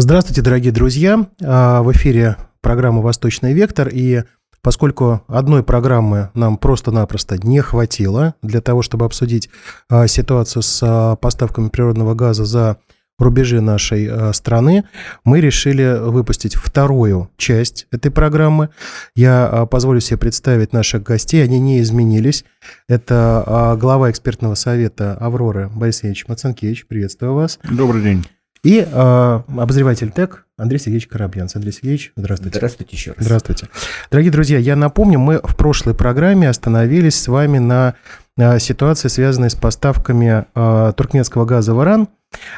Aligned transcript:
Здравствуйте, 0.00 0.42
дорогие 0.42 0.70
друзья. 0.70 1.26
А, 1.42 1.82
в 1.82 1.90
эфире 1.90 2.36
программа 2.60 3.02
«Восточный 3.02 3.52
вектор». 3.52 3.88
И 3.88 4.22
поскольку 4.62 5.24
одной 5.26 5.64
программы 5.64 6.30
нам 6.34 6.56
просто-напросто 6.56 7.36
не 7.36 7.60
хватило 7.62 8.36
для 8.40 8.60
того, 8.60 8.82
чтобы 8.82 9.06
обсудить 9.06 9.50
а, 9.90 10.06
ситуацию 10.06 10.62
с 10.62 10.80
а, 10.84 11.16
поставками 11.16 11.68
природного 11.68 12.14
газа 12.14 12.44
за 12.44 12.76
рубежи 13.18 13.60
нашей 13.60 14.32
страны, 14.32 14.84
мы 15.24 15.40
решили 15.40 15.98
выпустить 15.98 16.54
вторую 16.54 17.28
часть 17.36 17.88
этой 17.90 18.12
программы. 18.12 18.68
Я 19.16 19.66
позволю 19.68 19.98
себе 19.98 20.16
представить 20.18 20.72
наших 20.72 21.02
гостей, 21.02 21.42
они 21.42 21.58
не 21.58 21.80
изменились. 21.80 22.44
Это 22.88 23.76
глава 23.80 24.12
экспертного 24.12 24.54
совета 24.54 25.14
«Авроры» 25.14 25.68
Борис 25.74 26.04
Ильич 26.04 26.28
Мацанкевич. 26.28 26.86
Приветствую 26.86 27.34
вас. 27.34 27.58
Добрый 27.68 28.02
день. 28.02 28.24
И 28.62 28.80
э, 28.80 29.40
обозреватель 29.56 30.10
ТЭК 30.10 30.44
Андрей 30.56 30.78
Сергеевич 30.78 31.06
Коробьянц. 31.06 31.54
Андрей 31.54 31.72
Сергеевич, 31.72 32.12
здравствуйте. 32.16 32.58
Здравствуйте 32.58 32.96
еще 32.96 33.12
раз. 33.12 33.24
Здравствуйте. 33.24 33.68
Дорогие 34.10 34.32
друзья, 34.32 34.58
я 34.58 34.74
напомню, 34.74 35.18
мы 35.18 35.40
в 35.42 35.56
прошлой 35.56 35.94
программе 35.94 36.48
остановились 36.48 37.20
с 37.20 37.28
вами 37.28 37.58
на 37.58 37.94
э, 38.36 38.58
ситуации, 38.58 39.08
связанной 39.08 39.50
с 39.50 39.54
поставками 39.54 40.46
э, 40.54 40.92
туркменского 40.96 41.44
газа 41.44 41.74
в 41.74 41.82
Иран. 41.82 42.08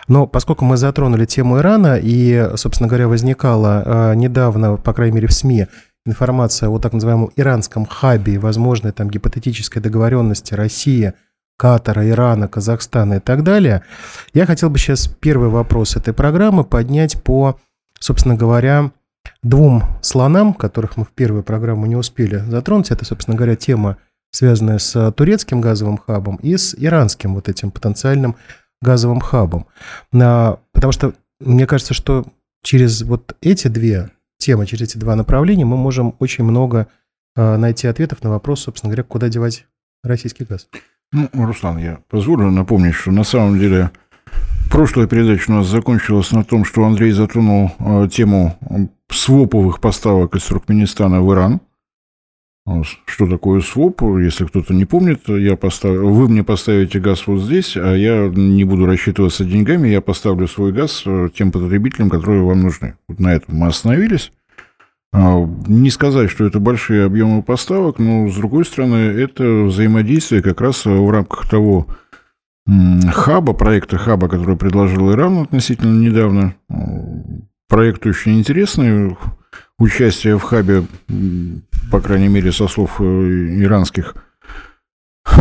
Но 0.09 0.27
поскольку 0.27 0.65
мы 0.65 0.77
затронули 0.77 1.27
тему 1.27 1.59
Ирана, 1.59 1.99
и, 2.03 2.51
собственно 2.57 2.89
говоря, 2.89 3.07
возникала 3.07 4.13
э, 4.13 4.15
недавно, 4.15 4.77
по 4.77 4.95
крайней 4.95 5.17
мере, 5.17 5.29
в 5.29 5.33
СМИ 5.33 5.67
информация 6.07 6.71
о 6.71 6.79
так 6.79 6.95
называемом 6.95 7.31
иранском 7.37 7.85
хабе, 7.85 8.39
возможной 8.39 8.93
там 8.93 9.11
гипотетической 9.11 9.83
договоренности 9.83 10.55
России– 10.55 11.13
Катара, 11.61 12.09
Ирана, 12.09 12.49
Казахстана 12.49 13.15
и 13.15 13.21
так 13.21 13.43
далее. 13.43 13.83
Я 14.33 14.47
хотел 14.47 14.71
бы 14.71 14.79
сейчас 14.79 15.09
первый 15.09 15.51
вопрос 15.51 15.95
этой 15.95 16.15
программы 16.15 16.65
поднять 16.65 17.23
по, 17.23 17.61
собственно 17.99 18.35
говоря, 18.35 18.93
двум 19.43 19.85
слонам, 20.01 20.55
которых 20.55 20.97
мы 20.97 21.05
в 21.05 21.11
первую 21.11 21.43
программу 21.43 21.85
не 21.85 21.97
успели 21.97 22.39
затронуть. 22.39 22.91
Это, 22.91 23.05
собственно 23.05 23.37
говоря, 23.37 23.57
тема, 23.57 23.99
связанная 24.31 24.79
с 24.79 25.13
турецким 25.13 25.61
газовым 25.61 25.99
хабом 25.99 26.37
и 26.37 26.57
с 26.57 26.75
иранским 26.79 27.35
вот 27.35 27.51
этим 27.51 27.71
потенциальным 27.71 28.37
газовым 28.81 29.21
хабом. 29.21 29.67
Потому 30.11 30.93
что 30.93 31.13
мне 31.41 31.67
кажется, 31.67 31.93
что 31.93 32.25
через 32.63 33.03
вот 33.03 33.37
эти 33.43 33.69
две 33.69 34.09
темы, 34.39 34.65
через 34.65 34.89
эти 34.89 34.97
два 34.97 35.15
направления 35.15 35.67
мы 35.67 35.77
можем 35.77 36.17
очень 36.21 36.45
много 36.45 36.87
а, 37.37 37.59
найти 37.59 37.87
ответов 37.87 38.23
на 38.23 38.31
вопрос, 38.31 38.63
собственно 38.63 38.91
говоря, 38.91 39.05
куда 39.05 39.29
девать 39.29 39.67
российский 40.03 40.45
газ. 40.45 40.67
Ну, 41.13 41.29
Руслан, 41.33 41.79
я 41.79 41.99
позволю 42.09 42.51
напомнить, 42.51 42.95
что 42.95 43.11
на 43.11 43.25
самом 43.25 43.59
деле 43.59 43.91
прошлая 44.71 45.09
передача 45.09 45.51
у 45.51 45.55
нас 45.55 45.67
закончилась 45.67 46.31
на 46.31 46.45
том, 46.45 46.65
что 46.65 46.85
Андрей 46.85 47.11
затронул 47.11 47.73
э, 47.79 48.09
тему 48.13 48.57
своповых 49.09 49.81
поставок 49.81 50.37
из 50.37 50.45
Туркменистана 50.45 51.21
в 51.21 51.33
Иран. 51.33 51.61
Что 53.07 53.27
такое 53.27 53.63
своп? 53.63 54.03
Если 54.03 54.45
кто-то 54.45 54.73
не 54.73 54.85
помнит, 54.85 55.29
я 55.29 55.57
постав... 55.57 55.97
вы 55.97 56.29
мне 56.29 56.45
поставите 56.45 57.01
газ 57.01 57.27
вот 57.27 57.41
здесь, 57.41 57.77
а 57.77 57.95
я 57.95 58.29
не 58.29 58.63
буду 58.63 58.87
рассчитываться 58.87 59.45
деньгами, 59.45 59.89
я 59.89 60.01
поставлю 60.01 60.47
свой 60.47 60.71
газ 60.71 61.03
э, 61.05 61.31
тем 61.35 61.51
потребителям, 61.51 62.11
которые 62.11 62.43
вам 62.43 62.61
нужны. 62.61 62.95
Вот 63.09 63.19
на 63.19 63.35
этом 63.35 63.57
мы 63.57 63.67
остановились. 63.67 64.31
А, 65.13 65.45
не 65.67 65.91
сказать, 65.91 66.31
что 66.31 66.45
это 66.45 66.61
большие 66.61 67.05
объемы 67.05 67.43
поставок, 67.43 67.99
но, 67.99 68.29
с 68.29 68.37
другой 68.37 68.65
стороны, 68.65 68.95
это 68.97 69.65
взаимодействие 69.65 70.43
как 70.43 70.61
раз 70.61 70.85
в 70.85 71.11
рамках 71.11 71.49
того 71.49 71.87
хаба, 73.13 73.53
проекта 73.53 73.99
хаба, 73.99 74.29
который 74.29 74.57
предложил 74.57 75.13
Иран 75.13 75.39
относительно 75.39 75.99
недавно. 76.01 76.55
Проект 77.69 78.07
очень 78.07 78.39
интересный. 78.39 79.17
Участие 79.79 80.39
в 80.39 80.43
хабе, 80.43 80.85
по 81.91 82.01
крайней 82.01 82.29
мере, 82.29 82.53
со 82.53 82.69
слов 82.69 83.01
э, 83.01 83.05
иранских 83.05 84.15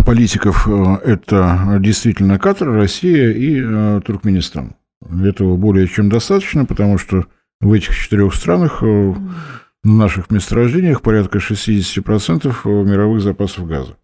политиков, 0.06 0.66
э, 0.68 0.96
это 1.04 1.78
действительно 1.80 2.40
Катар, 2.40 2.70
Россия 2.70 3.32
и 3.32 3.62
э, 3.62 4.02
Туркменистан. 4.06 4.76
Этого 5.24 5.58
более 5.58 5.88
чем 5.88 6.10
достаточно, 6.10 6.64
потому 6.66 6.98
что 6.98 7.26
в 7.62 7.74
этих 7.74 7.96
четырех 7.96 8.34
странах 8.34 8.82
в 8.82 9.18
наших 9.84 10.30
месторождениях 10.30 11.02
порядка 11.02 11.40
60% 11.40 12.84
мировых 12.86 13.22
запасов 13.22 13.68
газа. 13.68 13.96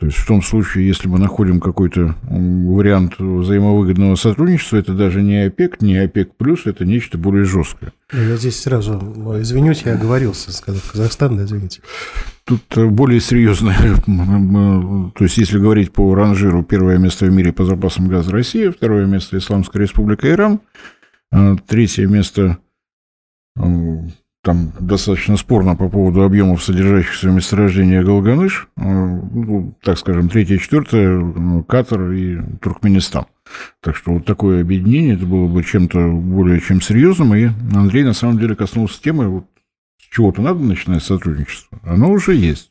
То 0.00 0.06
есть 0.06 0.18
в 0.18 0.26
том 0.26 0.42
случае, 0.42 0.88
если 0.88 1.06
мы 1.06 1.20
находим 1.20 1.60
какой-то 1.60 2.16
вариант 2.28 3.14
взаимовыгодного 3.18 4.16
сотрудничества, 4.16 4.78
это 4.78 4.92
даже 4.92 5.22
не 5.22 5.46
ОПЕК, 5.46 5.80
не 5.80 5.96
ОПЕК 5.96 6.36
плюс, 6.36 6.66
это 6.66 6.84
нечто 6.84 7.16
более 7.16 7.44
жесткое. 7.44 7.92
Я 8.12 8.36
здесь 8.36 8.60
сразу 8.60 8.92
извинюсь, 9.40 9.82
я 9.84 9.94
оговорился, 9.94 10.52
сказав 10.52 10.90
Казахстан, 10.90 11.36
да, 11.36 11.44
извините. 11.44 11.80
Тут 12.44 12.62
э, 12.76 12.86
более 12.86 13.20
серьезное, 13.20 13.76
то 14.04 15.24
есть 15.24 15.38
если 15.38 15.60
говорить 15.60 15.92
по 15.92 16.12
ранжиру, 16.14 16.64
первое 16.64 16.98
место 16.98 17.26
в 17.26 17.32
мире 17.32 17.52
по 17.52 17.64
запасам 17.64 18.08
газа 18.08 18.32
Россия, 18.32 18.72
второе 18.72 19.06
место 19.06 19.38
Исламская 19.38 19.80
республика 19.80 20.28
Иран, 20.28 20.60
третье 21.68 22.08
место 22.08 22.58
там 23.56 24.72
достаточно 24.78 25.36
спорно 25.38 25.74
по 25.74 25.88
поводу 25.88 26.22
объемов 26.22 26.62
содержащихся 26.62 27.30
в 27.30 27.34
месторождении 27.34 27.98
Галганыш, 27.98 28.68
ну, 28.76 29.74
так 29.82 29.98
скажем, 29.98 30.28
третье, 30.28 30.58
четвертое, 30.58 31.62
Катар 31.62 32.12
и 32.12 32.40
Туркменистан. 32.60 33.24
Так 33.80 33.96
что 33.96 34.12
вот 34.12 34.26
такое 34.26 34.60
объединение, 34.60 35.14
это 35.14 35.24
было 35.24 35.46
бы 35.46 35.62
чем-то 35.62 36.12
более 36.12 36.60
чем 36.60 36.80
серьезным, 36.82 37.34
и 37.34 37.48
Андрей 37.74 38.04
на 38.04 38.12
самом 38.12 38.38
деле 38.38 38.54
коснулся 38.54 39.00
темы, 39.02 39.28
вот 39.28 39.46
с 39.98 40.14
чего-то 40.14 40.42
надо 40.42 40.60
начинать 40.60 41.02
сотрудничество. 41.02 41.78
Оно 41.82 42.10
уже 42.10 42.34
есть. 42.34 42.70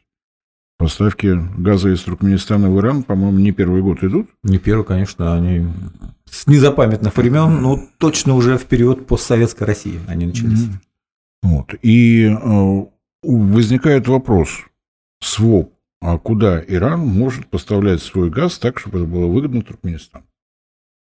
Поставки 0.78 1.40
газа 1.58 1.90
из 1.90 2.02
Туркменистана 2.02 2.70
в 2.70 2.80
Иран, 2.80 3.04
по-моему, 3.04 3.40
не 3.40 3.52
первый 3.52 3.82
год 3.82 4.04
идут. 4.04 4.30
Не 4.44 4.58
первый, 4.58 4.84
конечно, 4.84 5.36
они 5.36 5.68
с 6.30 6.48
незапамятных 6.48 7.16
времен, 7.16 7.62
но 7.62 7.80
точно 8.00 8.36
уже 8.36 8.58
в 8.58 8.66
период 8.66 9.08
постсоветской 9.08 9.68
России 9.68 10.00
они 10.08 10.26
начались. 10.26 10.68
Вот. 11.42 11.74
И 11.82 12.26
э, 12.26 12.86
возникает 13.24 14.08
вопрос, 14.08 14.50
СВОП, 15.22 15.74
а 16.02 16.18
куда 16.18 16.62
Иран 16.62 17.00
может 17.00 17.48
поставлять 17.48 18.02
свой 18.02 18.30
газ 18.30 18.58
так, 18.58 18.80
чтобы 18.80 19.00
это 19.00 19.08
было 19.08 19.28
выгодно 19.28 19.62
Туркменистану? 19.62 20.26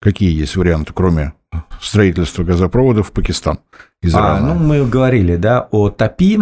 Какие 0.00 0.32
есть 0.38 0.56
варианты, 0.56 0.92
кроме 0.94 1.34
строительства 1.80 2.44
газопроводов 2.44 3.08
в 3.08 3.12
Пакистан 3.12 3.58
из 4.02 4.14
А, 4.14 4.40
ну, 4.40 4.54
мы 4.54 4.86
говорили, 4.86 5.36
да, 5.36 5.68
о 5.70 5.90
ТАПИ, 5.90 6.40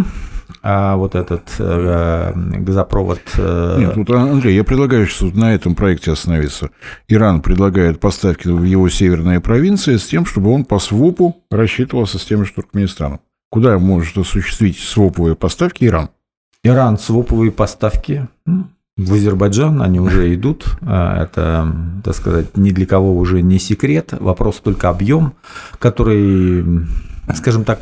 а 0.63 0.97
вот 0.97 1.15
этот 1.15 1.43
э, 1.59 2.33
газопровод... 2.35 3.21
Э... 3.37 3.77
Нет, 3.79 3.95
тут, 3.95 4.11
Андрей, 4.11 4.57
я 4.57 4.65
предлагаю 4.65 5.07
сейчас 5.07 5.35
на 5.35 5.55
этом 5.55 5.75
проекте 5.75 6.13
остановиться. 6.13 6.71
Иран 7.09 7.43
предлагает 7.43 8.01
поставки 8.01 8.49
в 8.49 8.63
его 8.65 8.89
северные 8.89 9.41
провинции 9.41 9.97
с 9.97 10.07
тем, 10.07 10.27
чтобы 10.27 10.51
он 10.51 10.65
по 10.65 10.79
СВОПу 10.79 11.37
рассчитывался 11.51 12.19
с 12.19 12.25
тем 12.25 12.45
же 12.45 12.53
Туркменистаном. 12.53 13.21
Куда 13.51 13.79
может 13.79 14.19
осуществить 14.19 14.79
своповые 14.79 15.37
поставки 15.37 15.85
Иран? 15.85 16.11
Иран 16.63 16.99
своповые 16.99 17.53
поставки 17.53 18.27
в 18.97 19.13
Азербайджан, 19.13 19.83
они 19.83 20.01
уже 20.01 20.35
идут. 20.35 20.67
А, 20.83 21.23
это, 21.23 21.71
так 22.03 22.15
сказать, 22.15 22.57
ни 22.57 22.71
для 22.71 22.87
кого 22.87 23.17
уже 23.17 23.43
не 23.43 23.59
секрет. 23.59 24.15
Вопрос 24.19 24.61
только 24.61 24.89
объем, 24.89 25.35
который, 25.79 26.65
скажем 27.35 27.65
так, 27.65 27.81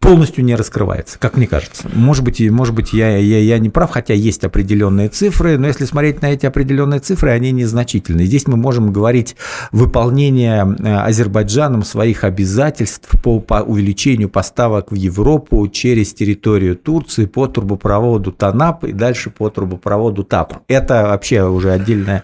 полностью 0.00 0.44
не 0.44 0.54
раскрывается, 0.54 1.18
как 1.18 1.36
мне 1.36 1.46
кажется. 1.46 1.88
Может 1.92 2.24
быть, 2.24 2.40
может 2.50 2.74
быть 2.74 2.92
я, 2.92 3.16
я, 3.18 3.38
я 3.38 3.58
не 3.58 3.68
прав, 3.68 3.90
хотя 3.90 4.14
есть 4.14 4.42
определенные 4.44 5.08
цифры, 5.08 5.58
но 5.58 5.66
если 5.66 5.84
смотреть 5.84 6.22
на 6.22 6.32
эти 6.32 6.46
определенные 6.46 7.00
цифры, 7.00 7.30
они 7.30 7.52
незначительны. 7.52 8.24
Здесь 8.24 8.48
мы 8.48 8.56
можем 8.56 8.92
говорить 8.92 9.36
выполнение 9.72 10.76
э, 10.78 10.96
Азербайджаном 10.96 11.84
своих 11.84 12.24
обязательств 12.24 13.10
по, 13.22 13.40
по 13.40 13.60
увеличению 13.60 14.30
поставок 14.30 14.90
в 14.90 14.94
Европу 14.94 15.68
через 15.68 16.14
территорию 16.14 16.76
Турции 16.76 17.26
по 17.26 17.46
трубопроводу 17.46 18.32
ТАНАП 18.32 18.84
и 18.84 18.92
дальше 18.92 19.30
по 19.30 19.50
трубопроводу 19.50 20.24
ТАП. 20.24 20.62
Это 20.66 21.08
вообще 21.08 21.44
уже 21.44 21.72
отдельная, 21.72 22.22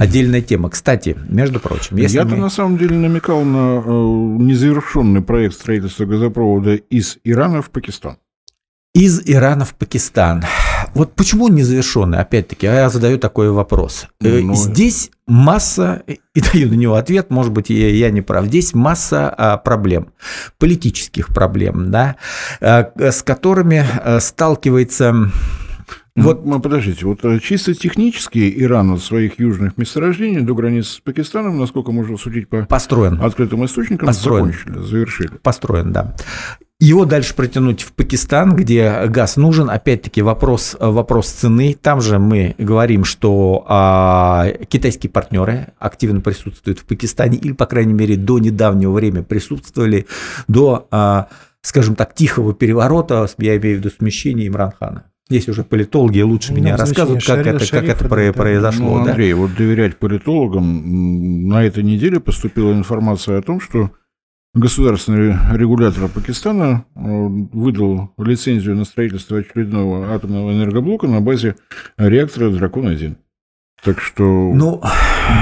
отдельная 0.00 0.40
тема. 0.40 0.70
Кстати, 0.70 1.16
между 1.28 1.60
прочим, 1.60 1.98
если 1.98 2.16
Я-то 2.16 2.30
мы... 2.30 2.38
на 2.38 2.50
самом 2.50 2.78
деле 2.78 2.96
намекал 2.96 3.44
на 3.44 3.82
э, 3.84 3.90
незавершенный 3.90 5.20
проект 5.20 5.54
строительства 5.54 6.06
газопровода 6.06 6.74
из 6.74 7.17
Ирана 7.24 7.62
в 7.62 7.70
Пакистан? 7.70 8.18
Из 8.94 9.20
Ирана 9.28 9.64
в 9.64 9.74
Пакистан. 9.74 10.44
Вот 10.94 11.14
почему 11.14 11.44
он 11.46 11.54
незавершенный? 11.54 12.18
Опять-таки, 12.18 12.66
я 12.66 12.88
задаю 12.88 13.18
такой 13.18 13.50
вопрос. 13.50 14.06
Э, 14.20 14.40
ну, 14.40 14.54
Здесь 14.54 15.10
масса, 15.26 16.02
и 16.06 16.18
даю 16.52 16.68
на 16.68 16.74
него 16.74 16.94
ответ, 16.94 17.30
может 17.30 17.52
быть, 17.52 17.70
я, 17.70 17.90
я 17.90 18.10
не 18.10 18.22
прав, 18.22 18.46
здесь 18.46 18.74
масса 18.74 19.28
а, 19.28 19.56
проблем, 19.58 20.12
политических 20.58 21.28
проблем, 21.28 21.90
да, 21.90 22.16
а, 22.60 22.90
с 22.96 23.22
которыми 23.22 23.84
а, 24.02 24.20
сталкивается 24.20 25.12
Ну, 25.12 25.30
вот, 26.16 26.44
ну, 26.44 26.58
подождите, 26.58 27.06
вот 27.06 27.24
э, 27.24 27.38
чисто 27.40 27.74
технически 27.74 28.52
Иран 28.56 28.90
от 28.90 29.02
своих 29.02 29.38
южных 29.38 29.76
месторождений 29.76 30.40
до 30.40 30.54
границы 30.54 30.94
с 30.94 31.00
Пакистаном, 31.00 31.58
насколько 31.58 31.92
можно 31.92 32.16
судить 32.16 32.48
по 32.48 32.64
Построен. 32.64 33.20
открытым 33.22 33.64
источникам, 33.64 34.06
Построен. 34.06 34.52
закончили, 34.52 34.82
завершили. 34.84 35.30
Построен, 35.42 35.92
да. 35.92 36.16
Его 36.80 37.06
дальше 37.06 37.34
протянуть 37.34 37.82
в 37.82 37.92
Пакистан, 37.92 38.54
где 38.54 39.06
газ 39.06 39.36
нужен. 39.36 39.68
Опять-таки 39.68 40.22
вопрос, 40.22 40.76
вопрос 40.78 41.26
цены. 41.28 41.76
Там 41.80 42.00
же 42.00 42.20
мы 42.20 42.54
говорим, 42.56 43.02
что 43.02 43.64
а, 43.66 44.46
китайские 44.68 45.10
партнеры 45.10 45.72
активно 45.80 46.20
присутствуют 46.20 46.78
в 46.78 46.84
Пакистане 46.84 47.36
или, 47.36 47.50
по 47.50 47.66
крайней 47.66 47.94
мере, 47.94 48.14
до 48.14 48.38
недавнего 48.38 48.92
времени 48.92 49.24
присутствовали, 49.24 50.06
до, 50.46 50.86
а, 50.92 51.26
скажем 51.62 51.96
так, 51.96 52.14
тихого 52.14 52.54
переворота, 52.54 53.26
я 53.38 53.56
имею 53.56 53.76
в 53.76 53.78
виду 53.80 53.90
смещения 53.90 54.46
Имранхана. 54.46 55.02
Здесь 55.28 55.48
уже 55.48 55.64
политологи 55.64 56.20
лучше 56.20 56.52
ну, 56.52 56.58
меня 56.58 56.76
рассказывают, 56.76 57.24
как 57.26 57.44
это, 57.44 57.70
как 57.70 57.84
это 57.84 58.32
произошло. 58.32 58.98
Ну, 58.98 59.08
Андрей, 59.08 59.32
да? 59.32 59.36
вот 59.36 59.56
доверять 59.56 59.96
политологам, 59.96 61.48
на 61.48 61.64
этой 61.64 61.82
неделе 61.82 62.20
поступила 62.20 62.72
информация 62.72 63.38
о 63.38 63.42
том, 63.42 63.60
что 63.60 63.90
государственный 64.54 65.36
регулятор 65.56 66.08
Пакистана 66.08 66.84
э, 66.94 67.00
выдал 67.00 68.12
лицензию 68.18 68.76
на 68.76 68.84
строительство 68.84 69.38
очередного 69.38 70.14
атомного 70.14 70.52
энергоблока 70.52 71.06
на 71.06 71.20
базе 71.20 71.56
реактора 71.96 72.50
«Дракон-1». 72.50 73.16
Так 73.84 74.00
что 74.00 74.22
ну, 74.22 74.82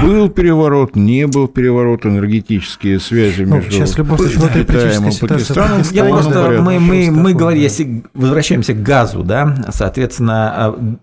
был 0.03 0.29
переворот, 0.29 0.95
не 0.95 1.25
был 1.25 1.47
переворот, 1.47 2.05
энергетические 2.05 2.99
связи 2.99 3.43
ну, 3.43 3.55
между 3.55 3.71
сейчас 3.71 3.93
случае, 3.93 4.63
Китаем 4.63 5.07
и 5.07 5.19
Пакистаном. 5.19 5.81
Я 5.91 6.05
просто, 6.05 6.61
мы, 6.61 6.79
мы, 6.79 7.09
мы 7.09 7.33
говорим, 7.33 7.61
если 7.61 8.03
возвращаемся 8.13 8.73
к 8.73 8.83
газу, 8.83 9.23
да, 9.23 9.65
соответственно, 9.71 10.53
а, 10.55 10.97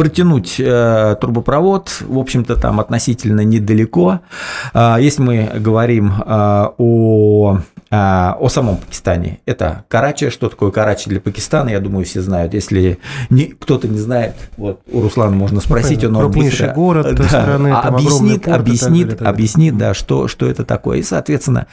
протянуть 0.00 0.54
э, 0.58 1.16
трубопровод, 1.20 2.00
в 2.00 2.18
общем-то, 2.18 2.56
там 2.56 2.80
относительно 2.80 3.42
недалеко. 3.42 4.20
Э, 4.72 4.96
если 4.98 5.20
мы 5.20 5.50
говорим 5.56 6.10
э, 6.24 6.68
о, 6.78 7.58
э, 7.90 7.94
о 7.94 8.48
самом 8.48 8.78
Пакистане, 8.78 9.40
это 9.44 9.84
Карачи. 9.88 10.30
Что 10.30 10.48
такое 10.48 10.70
Карачи 10.70 11.10
для 11.10 11.20
Пакистана, 11.20 11.68
я 11.68 11.80
думаю, 11.80 12.06
все 12.06 12.22
знают. 12.22 12.54
Если 12.54 12.98
не, 13.28 13.48
кто-то 13.48 13.88
не 13.88 13.98
знает, 13.98 14.36
вот 14.56 14.80
у 14.90 15.02
Руслана 15.02 15.36
можно 15.36 15.60
спросить, 15.60 16.02
он 16.02 16.14
вам 16.14 16.30
быстро 16.30 16.72
город 16.72 17.14
да, 17.14 17.24
страны, 17.24 17.68
объяснит, 17.70 18.44
порт, 18.44 18.56
объяснит, 18.56 19.08
далее, 19.08 19.28
объяснит, 19.28 19.76
да, 19.76 19.92
что, 19.92 20.28
что 20.28 20.46
это 20.46 20.64
такое. 20.64 21.00
И, 21.00 21.02
соответственно, 21.02 21.66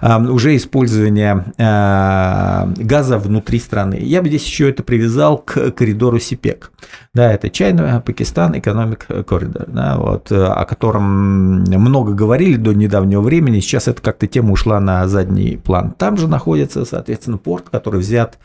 э, 0.00 0.22
уже 0.22 0.56
использование 0.56 1.44
э, 1.58 2.82
газа 2.82 3.18
внутри 3.18 3.58
страны. 3.58 3.98
Я 4.00 4.22
бы 4.22 4.28
здесь 4.28 4.46
еще 4.46 4.70
это 4.70 4.82
привязал 4.82 5.36
к 5.36 5.70
коридору 5.72 6.18
СИПЕК. 6.18 6.70
Да, 7.12 7.30
это 7.30 7.50
China, 7.74 8.00
Пакистан, 8.00 8.54
Economic 8.54 9.06
Corridor, 9.24 9.64
да, 9.66 9.96
вот, 9.96 10.30
о 10.30 10.64
котором 10.64 11.64
много 11.64 12.12
говорили 12.12 12.56
до 12.56 12.72
недавнего 12.72 13.20
времени, 13.20 13.60
сейчас 13.60 13.88
эта 13.88 14.00
как-то 14.00 14.26
тема 14.26 14.52
ушла 14.52 14.80
на 14.80 15.06
задний 15.08 15.56
план. 15.56 15.92
Там 15.96 16.16
же 16.16 16.28
находится, 16.28 16.84
соответственно, 16.84 17.38
порт, 17.38 17.68
который 17.70 18.00
взят 18.00 18.38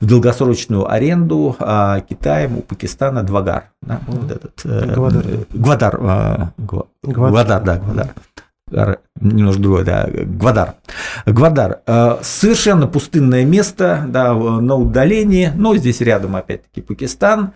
в 0.00 0.06
долгосрочную 0.06 0.90
аренду 0.90 1.56
а, 1.58 2.00
Китаем 2.00 2.58
у 2.58 2.62
Пакистана 2.62 3.22
Двагар. 3.22 3.64
Да, 3.82 4.00
вот 4.06 4.30
этот, 4.30 4.60
э, 4.64 4.94
Гвадар. 4.94 5.24
Гвадар. 5.52 5.98
Э, 6.00 6.46
Гвадар, 6.58 6.86
Гвадар, 7.02 7.62
да, 7.62 7.76
Гвадар 7.76 8.14
немножко 9.20 9.62
другое, 9.62 9.84
да, 9.84 10.08
Гвадар. 10.10 10.74
Гвадар. 11.26 11.80
Э, 11.86 12.18
совершенно 12.22 12.86
пустынное 12.86 13.44
место, 13.44 14.04
да, 14.08 14.34
на 14.34 14.74
удалении, 14.76 15.52
но 15.54 15.76
здесь 15.76 16.00
рядом 16.00 16.36
опять-таки 16.36 16.80
Пакистан. 16.80 17.52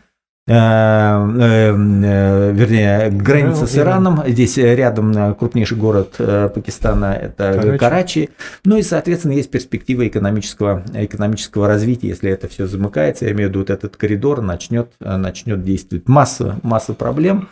Э, 0.49 0.53
э, 0.53 1.75
э, 1.75 2.53
вернее, 2.53 3.11
граница 3.11 3.67
с 3.67 3.77
Ираном. 3.77 4.23
Здесь 4.29 4.57
рядом 4.59 5.35
крупнейший 5.35 5.77
город 5.77 6.15
Пакистана– 6.19 7.15
это 7.21 7.53
Карачи. 7.53 7.79
Карачи. 7.79 8.31
Ну 8.65 8.77
и, 8.77 8.83
соответственно, 8.83 9.33
есть 9.33 9.51
перспектива 9.51 10.07
экономического, 10.07 10.85
экономического 10.95 11.67
развития, 11.67 12.09
если 12.09 12.31
это 12.31 12.47
все 12.47 12.69
замыкается. 12.69 13.25
Я 13.25 13.33
имею 13.33 13.49
в 13.49 13.51
виду, 13.51 13.59
вот 13.61 13.71
этот 13.71 13.97
коридор 13.97 14.41
начнет, 14.41 14.93
начнет 15.01 15.65
действовать. 15.65 16.09
Масса, 16.09 16.61
масса 16.63 16.95
проблем, 16.95 17.49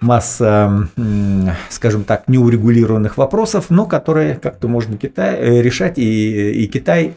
масса, 0.00 0.88
скажем 1.68 2.04
так, 2.04 2.28
неурегулированных 2.28 3.16
вопросов, 3.16 3.70
но 3.70 3.86
которые 3.86 4.36
как-то 4.36 4.68
можно 4.68 4.96
Китай, 4.96 5.60
решать, 5.62 5.98
и, 5.98 6.62
и 6.62 6.66
Китай 6.68 7.14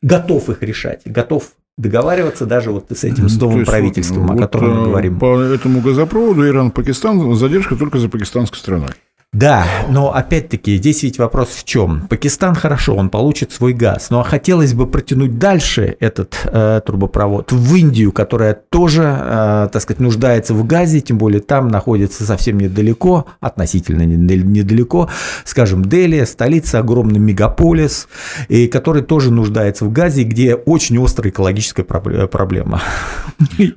готов 0.00 0.48
их 0.48 0.62
решать, 0.62 1.02
готов 1.04 1.52
договариваться 1.78 2.46
даже 2.46 2.70
вот 2.70 2.86
с 2.90 3.04
этим 3.04 3.28
с 3.28 3.40
новым 3.40 3.64
правительством, 3.64 4.26
вот, 4.26 4.36
о 4.36 4.40
котором 4.42 4.78
мы 4.78 4.84
говорим. 4.84 5.18
По 5.18 5.40
этому 5.40 5.80
газопроводу 5.80 6.46
Иран-Пакистан 6.46 7.34
задержка 7.34 7.76
только 7.76 7.98
за 7.98 8.08
пакистанской 8.08 8.58
страной. 8.58 8.90
Да, 9.32 9.64
но 9.88 10.14
опять-таки 10.14 10.76
здесь 10.76 11.02
ведь 11.04 11.18
вопрос 11.18 11.48
в 11.48 11.64
чем? 11.64 12.06
Пакистан 12.08 12.54
хорошо, 12.54 12.94
он 12.94 13.08
получит 13.08 13.50
свой 13.50 13.72
газ, 13.72 14.10
но 14.10 14.22
хотелось 14.22 14.74
бы 14.74 14.86
протянуть 14.86 15.38
дальше 15.38 15.96
этот 16.00 16.38
э, 16.44 16.82
трубопровод 16.84 17.50
в 17.50 17.74
Индию, 17.74 18.12
которая 18.12 18.52
тоже, 18.52 19.04
э, 19.04 19.68
так 19.72 19.80
сказать, 19.80 20.00
нуждается 20.00 20.52
в 20.52 20.66
газе, 20.66 21.00
тем 21.00 21.16
более 21.16 21.40
там 21.40 21.68
находится 21.68 22.24
совсем 22.24 22.58
недалеко, 22.58 23.24
относительно 23.40 24.02
недалеко, 24.02 25.08
скажем, 25.46 25.82
Дели, 25.82 26.22
столица, 26.24 26.80
огромный 26.80 27.18
мегаполис, 27.18 28.08
и 28.48 28.66
который 28.66 29.00
тоже 29.00 29.32
нуждается 29.32 29.86
в 29.86 29.92
газе, 29.92 30.24
где 30.24 30.56
очень 30.56 31.02
острая 31.02 31.30
экологическая 31.30 31.84
проблема. 31.84 32.82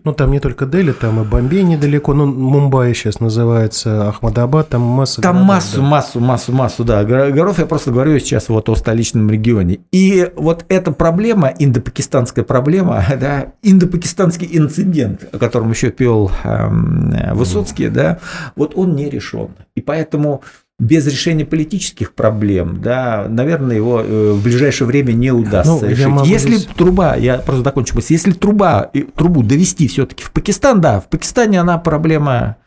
Ну 0.04 0.12
там 0.12 0.32
не 0.32 0.42
только 0.42 0.66
Дели, 0.66 0.92
там 0.92 1.22
и 1.22 1.24
Бомбей 1.24 1.64
недалеко, 1.64 2.14
ну 2.14 2.26
Мумбаи 2.26 2.92
сейчас 2.92 3.22
называется, 3.22 4.10
Ахмадабад, 4.10 4.68
там 4.68 4.82
масса 4.82 5.22
там 5.22 5.45
массу, 5.46 5.82
массу, 5.82 6.20
массу, 6.20 6.52
массу, 6.52 6.84
да, 6.84 7.04
городов. 7.04 7.60
Я 7.60 7.66
просто 7.66 7.92
говорю 7.92 8.20
сейчас 8.20 8.50
вот 8.50 8.70
о 8.70 8.76
столичном 8.76 9.30
регионе. 9.30 9.80
И 9.92 10.32
вот 10.36 10.66
эта 10.70 10.92
проблема, 10.92 11.54
индопакистанская 11.58 12.44
проблема, 12.44 13.04
да, 13.20 13.54
индопакистанский 13.62 14.50
инцидент, 14.52 15.28
о 15.32 15.38
котором 15.38 15.72
еще 15.72 15.92
пел 15.92 16.32
э, 16.44 17.34
Высоцкий, 17.34 17.90
да, 17.90 18.20
вот 18.56 18.74
он 18.76 18.96
не 18.96 19.10
решен. 19.10 19.50
И 19.76 19.82
поэтому 19.82 20.42
без 20.78 21.08
решения 21.08 21.46
политических 21.46 22.14
проблем, 22.14 22.82
да, 22.82 23.28
наверное, 23.30 23.78
его 23.78 24.02
э, 24.02 24.32
в 24.34 24.44
ближайшее 24.44 24.88
время 24.88 25.14
не 25.14 25.32
удастся 25.32 25.86
ну, 25.86 25.88
решить. 25.88 26.26
Если 26.26 26.56
здесь... 26.56 26.70
труба, 26.76 27.16
я 27.16 27.38
просто 27.38 27.64
закончу 27.64 27.96
мысль, 27.96 28.14
если 28.14 28.32
труба, 28.32 28.92
трубу 29.16 29.42
довести 29.42 29.88
все-таки 29.88 30.24
в 30.24 30.32
Пакистан, 30.32 30.82
да, 30.82 31.00
в 31.00 31.08
Пакистане 31.08 31.62
она 31.62 31.78
проблема 31.78 32.58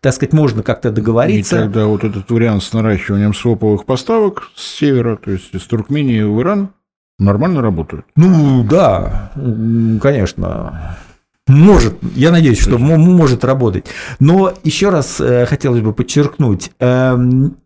так 0.00 0.14
сказать, 0.14 0.32
можно 0.32 0.62
как-то 0.62 0.90
договориться. 0.90 1.56
И 1.56 1.60
тогда 1.60 1.86
вот 1.86 2.04
этот 2.04 2.30
вариант 2.30 2.62
с 2.62 2.72
наращиванием 2.72 3.34
своповых 3.34 3.84
поставок 3.84 4.50
с 4.54 4.78
севера, 4.78 5.16
то 5.16 5.30
есть 5.30 5.54
из 5.54 5.62
Туркмении 5.62 6.22
в 6.22 6.40
Иран, 6.40 6.70
нормально 7.18 7.62
работает? 7.62 8.04
Ну, 8.16 8.64
да, 8.64 9.32
конечно. 10.00 10.96
Может, 11.48 11.94
я 12.14 12.30
надеюсь, 12.30 12.60
что 12.60 12.78
может 12.78 13.44
работать. 13.44 13.86
Но 14.20 14.52
еще 14.64 14.90
раз 14.90 15.20
э, 15.20 15.46
хотелось 15.46 15.80
бы 15.80 15.94
подчеркнуть, 15.94 16.70
эм, 16.78 17.56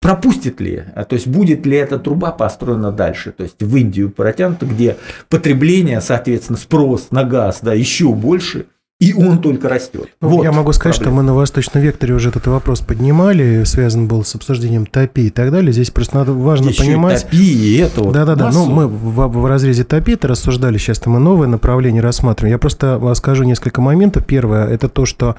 пропустит 0.00 0.60
ли, 0.60 0.84
а, 0.94 1.04
то 1.04 1.14
есть 1.14 1.28
будет 1.28 1.64
ли 1.64 1.76
эта 1.76 1.98
труба 1.98 2.32
построена 2.32 2.90
дальше, 2.90 3.32
то 3.32 3.44
есть 3.44 3.62
в 3.62 3.76
Индию 3.76 4.10
протянута, 4.10 4.66
где 4.66 4.96
потребление, 5.28 6.00
соответственно, 6.00 6.58
спрос 6.58 7.08
на 7.10 7.24
газ 7.24 7.60
да, 7.62 7.72
еще 7.72 8.12
больше, 8.12 8.66
и 9.02 9.12
он 9.14 9.40
только 9.40 9.68
растет. 9.68 10.06
Ну, 10.20 10.28
вот 10.28 10.44
я 10.44 10.52
могу 10.52 10.72
сказать, 10.72 10.96
проблема. 10.96 11.16
что 11.16 11.22
мы 11.22 11.26
на 11.26 11.34
Восточном 11.34 11.82
векторе 11.82 12.14
уже 12.14 12.28
этот 12.28 12.46
вопрос 12.46 12.82
поднимали, 12.82 13.64
связан 13.64 14.06
был 14.06 14.24
с 14.24 14.32
обсуждением 14.36 14.86
ТОПИ 14.86 15.22
и 15.22 15.30
так 15.30 15.50
далее. 15.50 15.72
Здесь 15.72 15.90
просто 15.90 16.18
надо 16.18 16.32
важно 16.32 16.68
Еще 16.68 16.84
понимать. 16.84 17.22
И 17.22 17.24
ТОПИ, 17.24 17.36
и 17.36 17.76
это 17.78 18.00
вот 18.00 18.14
Да-да-да. 18.14 18.52
Ну, 18.52 18.66
мы 18.66 18.86
в, 18.86 19.26
в 19.26 19.46
разрезе 19.46 19.82
ТОПИ 19.82 20.12
это 20.12 20.28
рассуждали, 20.28 20.78
сейчас 20.78 21.04
мы 21.06 21.18
новое 21.18 21.48
направление 21.48 22.00
рассматриваем. 22.00 22.52
Я 22.52 22.58
просто 22.58 23.00
скажу 23.16 23.42
несколько 23.42 23.80
моментов. 23.80 24.24
Первое, 24.24 24.68
это 24.68 24.88
то, 24.88 25.04
что 25.04 25.34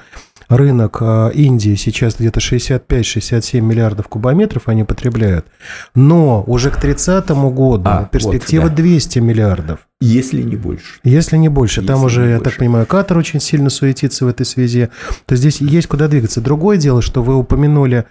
рынок 0.48 0.98
а, 1.00 1.28
Индии 1.28 1.74
сейчас 1.74 2.16
где-то 2.16 2.40
65-67 2.40 3.60
миллиардов 3.60 4.08
кубометров 4.08 4.68
они 4.68 4.84
потребляют, 4.84 5.46
но 5.94 6.44
уже 6.46 6.70
к 6.70 6.76
30 6.76 7.28
году 7.30 7.82
а, 7.84 8.04
перспектива 8.04 8.64
вот, 8.64 8.70
да. 8.70 8.76
200 8.76 9.18
миллиардов. 9.18 9.80
Если 10.00 10.42
не 10.42 10.56
больше. 10.56 11.00
Если 11.02 11.36
не 11.36 11.48
больше. 11.48 11.80
Если 11.80 11.92
Там 11.92 12.04
уже, 12.04 12.22
я 12.22 12.36
больше. 12.36 12.44
так 12.44 12.58
понимаю, 12.58 12.86
Катар 12.86 13.16
очень 13.16 13.40
сильно 13.40 13.70
суетится 13.70 14.26
в 14.26 14.28
этой 14.28 14.44
связи. 14.44 14.90
То 15.24 15.34
здесь 15.34 15.60
есть 15.60 15.86
куда 15.86 16.08
двигаться. 16.08 16.40
Другое 16.42 16.76
дело, 16.76 17.00
что 17.00 17.22
вы 17.22 17.36
упомянули 17.36 18.04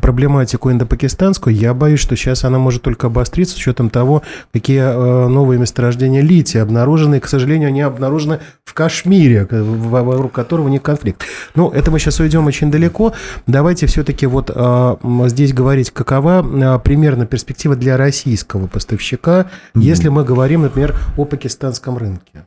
проблематику 0.00 0.70
индопакистанскую, 0.70 1.54
я 1.54 1.74
боюсь, 1.74 2.00
что 2.00 2.16
сейчас 2.16 2.44
она 2.44 2.58
может 2.58 2.82
только 2.82 3.08
обостриться 3.08 3.54
с 3.54 3.58
учетом 3.58 3.90
того, 3.90 4.22
какие 4.52 4.80
э, 4.80 5.28
новые 5.28 5.58
месторождения 5.58 6.22
лития 6.22 6.62
обнаружены, 6.62 7.16
и, 7.16 7.20
к 7.20 7.28
сожалению, 7.28 7.68
они 7.68 7.82
обнаружены 7.82 8.40
в 8.64 8.74
Кашмире, 8.74 9.46
вокруг 9.50 10.32
которого 10.32 10.68
нет 10.68 10.82
конфликт. 10.82 11.22
Ну, 11.54 11.70
это 11.70 11.90
мы 11.90 11.98
сейчас 11.98 12.20
уйдем 12.20 12.46
очень 12.46 12.70
далеко. 12.70 13.12
Давайте 13.46 13.86
все-таки 13.86 14.26
вот 14.26 14.50
э, 14.54 14.96
здесь 15.26 15.52
говорить, 15.52 15.90
какова 15.90 16.44
э, 16.44 16.78
примерно 16.80 17.26
перспектива 17.26 17.76
для 17.76 17.96
российского 17.96 18.66
поставщика, 18.66 19.46
mm-hmm. 19.74 19.80
если 19.80 20.08
мы 20.08 20.24
говорим, 20.24 20.62
например, 20.62 20.96
о 21.16 21.24
пакистанском 21.24 21.96
рынке. 21.98 22.44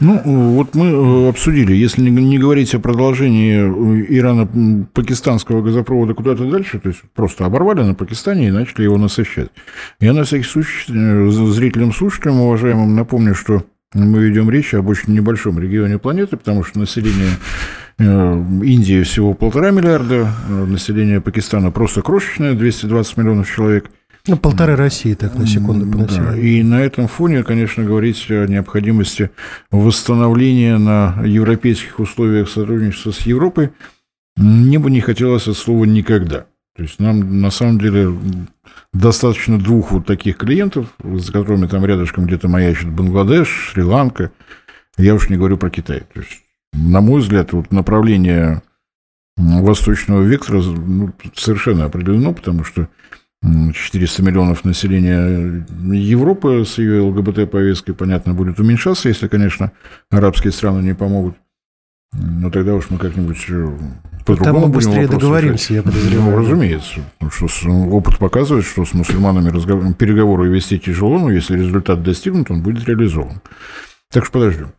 Ну, 0.00 0.20
вот 0.56 0.74
мы 0.74 0.86
э, 0.86 1.28
обсудили, 1.28 1.74
если 1.74 2.08
не 2.08 2.38
говорить 2.38 2.74
о 2.74 2.80
продолжении 2.80 3.54
э, 3.54 4.06
Ирано-пакистанского 4.08 5.62
газопровода 5.62 6.14
куда-то 6.14 6.50
дальше, 6.50 6.80
то 6.80 6.88
есть 6.88 7.02
просто 7.14 7.46
оборвали 7.46 7.82
на 7.82 7.94
Пакистане 7.94 8.48
и 8.48 8.50
начали 8.50 8.84
его 8.84 8.98
насыщать. 8.98 9.50
Я 10.00 10.12
на 10.12 10.24
всякий 10.24 10.44
случай 10.44 10.92
э, 10.92 11.30
зрителям, 11.30 11.92
слушателям, 11.92 12.40
уважаемым, 12.40 12.94
напомню, 12.96 13.34
что 13.34 13.64
мы 13.94 14.24
ведем 14.24 14.50
речь 14.50 14.74
об 14.74 14.88
очень 14.88 15.14
небольшом 15.14 15.58
регионе 15.60 15.98
планеты, 15.98 16.36
потому 16.36 16.64
что 16.64 16.80
население 16.80 17.30
Индии 17.96 19.04
всего 19.04 19.34
полтора 19.34 19.70
миллиарда, 19.70 20.28
население 20.48 21.20
Пакистана 21.20 21.70
просто 21.70 22.02
крошечное, 22.02 22.54
220 22.54 23.16
миллионов 23.16 23.48
человек– 23.54 23.90
ну, 24.26 24.36
полторы 24.38 24.74
России, 24.76 25.14
так, 25.14 25.34
на 25.34 25.46
секунду 25.46 25.86
по 25.86 26.04
Да. 26.04 26.36
И 26.36 26.62
на 26.62 26.80
этом 26.80 27.08
фоне, 27.08 27.42
конечно, 27.42 27.84
говорить 27.84 28.24
о 28.30 28.46
необходимости 28.46 29.30
восстановления 29.70 30.78
на 30.78 31.22
европейских 31.24 32.00
условиях 32.00 32.48
сотрудничества 32.48 33.10
с 33.10 33.20
Европой 33.20 33.72
мне 34.36 34.78
бы 34.78 34.90
не 34.90 35.00
хотелось 35.00 35.46
от 35.46 35.56
слова 35.56 35.84
«никогда». 35.84 36.46
То 36.76 36.82
есть 36.82 36.98
нам, 36.98 37.40
на 37.40 37.50
самом 37.50 37.78
деле, 37.78 38.12
достаточно 38.92 39.60
двух 39.60 39.92
вот 39.92 40.06
таких 40.06 40.38
клиентов, 40.38 40.88
за 41.02 41.32
которыми 41.32 41.66
там 41.66 41.84
рядышком 41.84 42.26
где-то 42.26 42.48
маячит 42.48 42.90
Бангладеш, 42.90 43.46
Шри-Ланка. 43.46 44.32
Я 44.96 45.14
уж 45.14 45.28
не 45.28 45.36
говорю 45.36 45.56
про 45.56 45.70
Китай. 45.70 46.00
То 46.12 46.20
есть, 46.20 46.42
на 46.72 47.00
мой 47.00 47.20
взгляд, 47.20 47.52
вот 47.52 47.70
направление 47.70 48.62
восточного 49.36 50.22
вектора 50.22 50.62
ну, 50.62 51.12
совершенно 51.34 51.84
определено, 51.84 52.32
потому 52.32 52.64
что 52.64 52.88
400 53.44 54.22
миллионов 54.22 54.64
населения 54.64 55.64
Европы 55.92 56.64
с 56.66 56.78
ее 56.78 57.02
ЛГБТ-повесткой, 57.02 57.92
понятно, 57.92 58.34
будет 58.34 58.58
уменьшаться, 58.58 59.08
если, 59.08 59.28
конечно, 59.28 59.72
арабские 60.10 60.52
страны 60.52 60.82
не 60.82 60.94
помогут. 60.94 61.36
Но 62.12 62.50
тогда 62.50 62.74
уж 62.74 62.90
мы 62.90 62.98
как-нибудь 62.98 63.44
э, 63.48 63.76
по-другому 64.24 64.60
Там 64.60 64.68
мы 64.68 64.74
быстрее 64.74 65.08
договоримся, 65.08 65.74
решать. 65.74 65.84
я 65.84 65.90
подозреваю. 65.90 66.30
Ну, 66.30 66.38
разумеется. 66.38 67.00
Потому 67.18 67.48
что 67.48 67.70
опыт 67.70 68.18
показывает, 68.18 68.64
что 68.64 68.84
с 68.84 68.94
мусульманами 68.94 69.50
разговор... 69.50 69.92
переговоры 69.94 70.48
вести 70.48 70.78
тяжело, 70.78 71.18
но 71.18 71.30
если 71.30 71.58
результат 71.58 72.02
достигнут, 72.02 72.50
он 72.50 72.62
будет 72.62 72.88
реализован. 72.88 73.42
Так 74.10 74.24
что 74.24 74.34
подождем. 74.34 74.72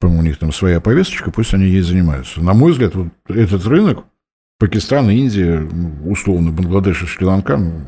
По-моему, 0.00 0.22
у 0.22 0.24
них 0.24 0.38
там 0.38 0.52
своя 0.52 0.80
повесточка, 0.80 1.30
пусть 1.30 1.54
они 1.54 1.66
ей 1.66 1.80
занимаются. 1.80 2.42
На 2.42 2.54
мой 2.54 2.72
взгляд, 2.72 2.94
вот 2.94 3.08
этот 3.28 3.64
рынок, 3.66 4.04
Пакистан, 4.58 5.08
Индия, 5.10 5.60
ну, 5.60 6.10
условно, 6.10 6.50
Бангладеш 6.50 7.04
и 7.04 7.06
Шри-Ланка, 7.06 7.58
ну, 7.58 7.80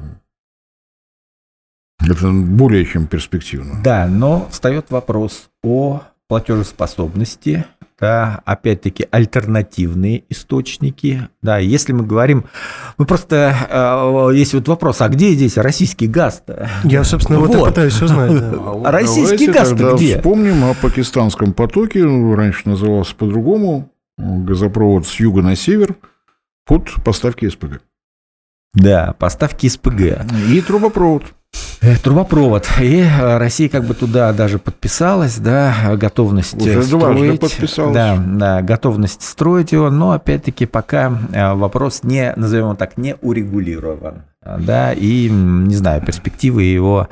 это 2.01 2.31
более 2.31 2.85
чем 2.85 3.09
перспективно. 3.09 3.81
Да, 3.83 4.07
но 4.07 4.47
встает 4.51 4.87
вопрос 4.91 5.51
о 5.65 6.03
платежеспособности, 6.29 7.67
да, 7.99 8.41
опять-таки 8.45 9.05
альтернативные 9.11 10.23
источники, 10.29 11.29
да, 11.43 11.59
если 11.59 11.93
мы 11.93 12.07
говорим, 12.07 12.45
мы 12.99 13.05
просто, 13.05 14.31
э, 14.31 14.37
есть 14.37 14.55
вот 14.55 14.69
вопрос, 14.69 15.01
а 15.01 15.09
где 15.09 15.33
здесь 15.33 15.57
российский 15.57 16.07
газ-то? 16.07 16.71
Я, 16.85 17.03
собственно, 17.03 17.41
вот, 17.41 17.53
вот 17.53 17.71
пытаюсь 17.71 18.01
узнать. 18.01 18.39
Да. 18.39 18.59
А 18.85 18.93
российский 18.93 19.49
газ-то 19.49 19.97
где? 19.97 20.19
вспомним 20.19 20.63
о 20.65 20.75
пакистанском 20.75 21.53
потоке, 21.53 22.05
раньше 22.05 22.69
назывался 22.69 23.17
по-другому, 23.17 23.91
газопровод 24.17 25.05
с 25.09 25.19
юга 25.19 25.43
на 25.43 25.57
север– 25.57 25.97
под 26.71 26.89
поставки 27.05 27.49
СПГ. 27.49 27.81
Да, 28.75 29.17
поставки 29.19 29.67
СПГ. 29.67 30.25
И 30.49 30.61
трубопровод. 30.61 31.25
Э, 31.81 31.97
трубопровод. 31.97 32.69
И 32.81 33.01
э, 33.01 33.39
Россия 33.39 33.69
как 33.69 33.85
бы 33.87 33.95
туда 33.95 34.33
даже 34.33 34.61
подписалась, 34.61 35.39
да, 35.39 35.97
готовность 35.97 36.55
Уже 36.55 36.81
строить. 36.85 37.41
подписалась. 37.41 37.93
Да, 37.93 38.17
да, 38.17 38.63
готовность 38.63 39.23
строить 39.23 39.73
его, 39.73 39.91
но 39.91 40.13
опять-таки 40.13 40.67
пока 40.67 41.13
э, 41.33 41.55
вопрос 41.55 42.05
не, 42.05 42.33
назовем 42.37 42.67
его 42.67 42.75
так, 42.77 42.97
не 42.97 43.17
урегулирован 43.17 44.23
да, 44.43 44.95
и, 44.95 45.29
не 45.29 45.75
знаю, 45.75 46.01
перспективы 46.01 46.63
его 46.63 47.09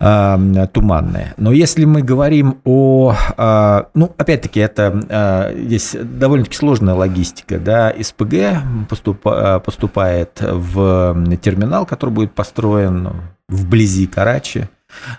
э, 0.00 0.66
туманные. 0.72 1.34
Но 1.36 1.52
если 1.52 1.84
мы 1.84 2.00
говорим 2.00 2.60
о, 2.64 3.14
э, 3.36 3.82
ну, 3.92 4.14
опять-таки, 4.16 4.60
это 4.60 5.04
э, 5.08 5.64
здесь 5.66 5.94
довольно-таки 6.00 6.56
сложная 6.56 6.94
логистика, 6.94 7.58
да, 7.58 7.92
СПГ 8.00 8.62
поступа, 8.88 9.60
поступает 9.60 10.40
в 10.40 11.36
терминал, 11.42 11.84
который 11.84 12.10
будет 12.10 12.32
построен 12.32 13.12
вблизи 13.48 14.06
Карачи, 14.06 14.68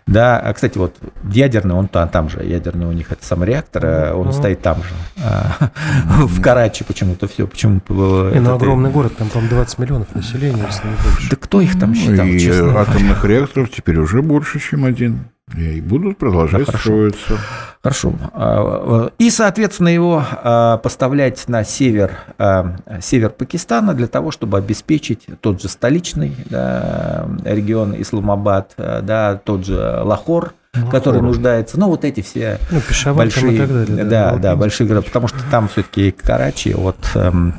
да, 0.06 0.40
а, 0.40 0.54
кстати, 0.54 0.78
вот 0.78 0.96
ядерный, 1.32 1.76
он 1.76 1.88
там, 1.88 2.10
там 2.10 2.30
же, 2.30 2.44
ядерный 2.44 2.86
у 2.86 2.92
них 2.92 3.12
это 3.12 3.26
сам 3.26 3.44
реактор, 3.44 3.86
mm-hmm. 3.86 4.14
он 4.14 4.34
стоит 4.34 4.62
там 4.62 4.78
же, 4.84 4.90
mm-hmm. 5.18 6.26
в 6.28 6.42
Карачи 6.42 6.84
почему-то 6.84 7.28
все, 7.28 7.48
почему 7.48 7.82
не, 7.90 8.40
ну, 8.40 8.56
огромный 8.56 8.90
город, 8.90 9.14
там, 9.18 9.30
по 9.30 9.40
20 9.40 9.80
миллионов 9.80 10.16
населения, 10.16 10.64
если 10.66 10.88
не 10.88 10.96
больше. 10.96 11.30
Да 11.30 11.36
кто 11.36 11.62
их 11.62 11.80
там 11.80 11.94
считал, 11.96 12.26
И 12.26 12.50
атомных 12.50 13.24
реакторов 13.26 13.70
теперь 13.70 13.98
уже 13.98 14.22
больше, 14.22 14.60
чем 14.60 14.86
один. 14.86 15.30
И 15.56 15.80
будут 15.80 16.18
продолжать 16.18 16.66
да, 16.66 16.78
строиться. 16.78 17.38
Хорошо. 17.82 18.14
А, 18.34 19.10
и, 19.18 19.30
соответственно, 19.30 19.88
его 19.88 20.22
а, 20.44 20.78
поставлять 20.78 21.48
на 21.48 21.64
север, 21.64 22.12
а, 22.38 22.76
север 23.02 23.30
Пакистана 23.30 23.94
для 23.94 24.08
того, 24.08 24.32
чтобы 24.32 24.58
обеспечить 24.58 25.26
тот 25.40 25.62
же 25.62 25.70
столичный 25.70 26.36
да, 26.50 27.30
регион 27.46 27.96
Исламабад, 28.02 28.74
да, 28.78 29.40
тот 29.42 29.66
же 29.66 30.02
Лахор, 30.04 30.54
Лахор. 30.76 30.92
который 30.92 31.22
нуждается. 31.22 31.80
Ну, 31.80 31.88
вот 31.88 32.04
эти 32.04 32.20
все 32.20 32.60
ну, 32.70 33.14
большие, 33.16 33.56
и 33.56 33.58
так 33.58 33.70
далее, 33.70 34.04
да, 34.04 34.32
да, 34.32 34.38
да, 34.38 34.56
большие 34.58 34.86
города, 34.86 35.06
потому 35.06 35.30
что 35.30 35.40
там 35.50 35.70
все-таки 35.70 36.12
Карачи 36.12 36.74
от, 36.74 36.98
эм, 37.16 37.54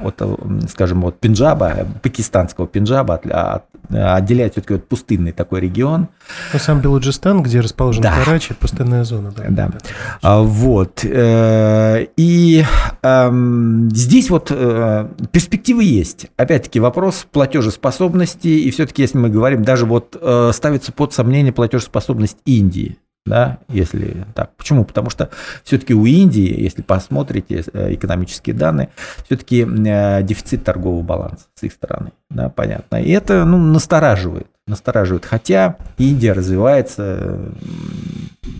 от, 0.00 0.22
скажем, 0.70 1.04
от 1.04 1.18
Пенджаба, 1.18 1.86
пакистанского 2.02 2.68
Пенджаба 2.68 3.14
от, 3.14 3.64
отделяет 3.90 4.52
все-таки 4.52 4.74
вот 4.74 4.88
пустынный 4.88 5.32
такой 5.32 5.60
регион. 5.60 6.08
Ну, 6.52 6.58
сам 6.58 6.80
Белуджистан, 6.80 7.42
где 7.42 7.60
расположен 7.60 8.02
да. 8.02 8.14
Карачи, 8.14 8.54
пустынная 8.54 9.04
зона. 9.04 9.32
Да, 9.36 9.44
да. 9.48 9.78
А, 10.22 10.40
вот. 10.40 11.04
Э, 11.04 12.06
и 12.16 12.64
эм, 13.02 13.90
здесь 13.92 14.30
вот 14.30 14.48
э, 14.50 15.08
перспективы 15.30 15.84
есть. 15.84 16.26
Опять-таки 16.36 16.80
вопрос 16.80 17.26
платежеспособности, 17.30 18.48
и 18.48 18.70
все-таки, 18.70 19.02
если 19.02 19.18
мы 19.18 19.28
говорим, 19.28 19.62
даже 19.62 19.86
вот 19.86 20.16
э, 20.20 20.50
ставится 20.52 20.92
под 20.92 21.12
сомнение 21.12 21.52
платежеспособность 21.52 22.38
Индии 22.44 22.98
да, 23.26 23.58
если 23.68 24.24
так. 24.34 24.52
Почему? 24.56 24.84
Потому 24.84 25.10
что 25.10 25.30
все-таки 25.64 25.92
у 25.92 26.06
Индии, 26.06 26.62
если 26.62 26.82
посмотрите 26.82 27.64
э, 27.72 27.94
экономические 27.94 28.54
данные, 28.54 28.88
все-таки 29.26 29.66
э, 29.66 30.22
дефицит 30.22 30.64
торгового 30.64 31.02
баланса 31.02 31.46
с 31.54 31.64
их 31.64 31.72
стороны, 31.72 32.12
да, 32.30 32.48
понятно. 32.48 32.96
И 32.96 33.10
это, 33.10 33.44
ну, 33.44 33.58
настораживает, 33.58 34.46
настораживает. 34.66 35.24
Хотя 35.24 35.76
Индия 35.98 36.32
развивается 36.32 37.52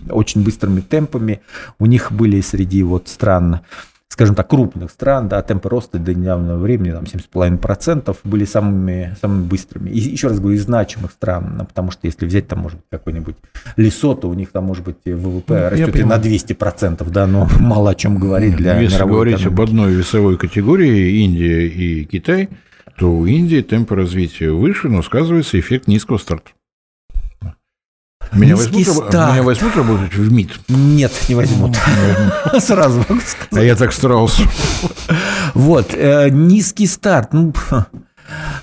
очень 0.09 0.43
быстрыми 0.43 0.81
темпами. 0.81 1.41
У 1.79 1.85
них 1.85 2.11
были 2.11 2.41
среди 2.41 2.83
вот 2.83 3.07
стран 3.07 3.61
скажем 4.17 4.33
так, 4.33 4.47
крупных 4.47 4.89
стран, 4.89 5.27
да, 5.27 5.43
темпы 5.43 5.69
роста 5.69 5.99
до 5.99 6.11
недавнего 6.11 6.57
времени, 6.57 6.89
там, 6.89 7.03
7,5% 7.03 8.17
были 8.23 8.45
самыми, 8.45 9.15
самыми 9.21 9.43
быстрыми. 9.43 9.91
И 9.91 9.99
еще 9.99 10.29
раз 10.29 10.39
говорю, 10.39 10.55
из 10.55 10.63
значимых 10.63 11.11
стран, 11.11 11.53
ну, 11.59 11.65
потому 11.65 11.91
что 11.91 12.07
если 12.07 12.25
взять 12.25 12.47
там, 12.47 12.57
может 12.57 12.79
быть, 12.79 12.87
какой-нибудь 12.89 13.35
Лесото, 13.75 14.27
у 14.27 14.33
них 14.33 14.51
там, 14.51 14.63
может 14.63 14.83
быть, 14.85 14.95
ВВП 15.05 15.43
ну, 15.49 15.69
растет 15.69 15.95
и 15.97 16.03
на 16.03 16.17
200%, 16.17 17.07
да, 17.11 17.27
но 17.27 17.47
мало 17.59 17.91
о 17.91 17.95
чем 17.95 18.17
говорить 18.17 18.55
для 18.55 18.79
Если 18.79 18.97
говорить 19.03 19.35
экономики. 19.35 19.53
об 19.53 19.61
одной 19.61 19.93
весовой 19.93 20.37
категории, 20.37 21.23
Индия 21.23 21.67
и 21.67 22.03
Китай, 22.05 22.49
то 22.97 23.15
у 23.15 23.27
Индии 23.27 23.61
темпы 23.61 23.93
развития 23.95 24.49
выше, 24.49 24.89
но 24.89 25.03
сказывается 25.03 25.59
эффект 25.59 25.87
низкого 25.87 26.17
старта. 26.17 26.49
Меня 28.31 28.55
возьмут, 28.55 28.87
старт. 28.87 29.33
меня 29.33 29.43
возьмут 29.43 29.75
работать 29.75 30.13
в 30.13 30.31
МИД? 30.31 30.51
Нет, 30.69 31.11
не 31.29 31.35
возьмут. 31.35 31.75
Сразу 32.59 33.03
могу 33.09 33.21
сказать. 33.21 33.53
А 33.53 33.61
я 33.63 33.75
так 33.75 33.93
старался. 33.93 34.43
Вот, 35.53 35.93
э, 35.93 36.29
низкий 36.29 36.87
старт. 36.87 37.33
Ну, 37.33 37.53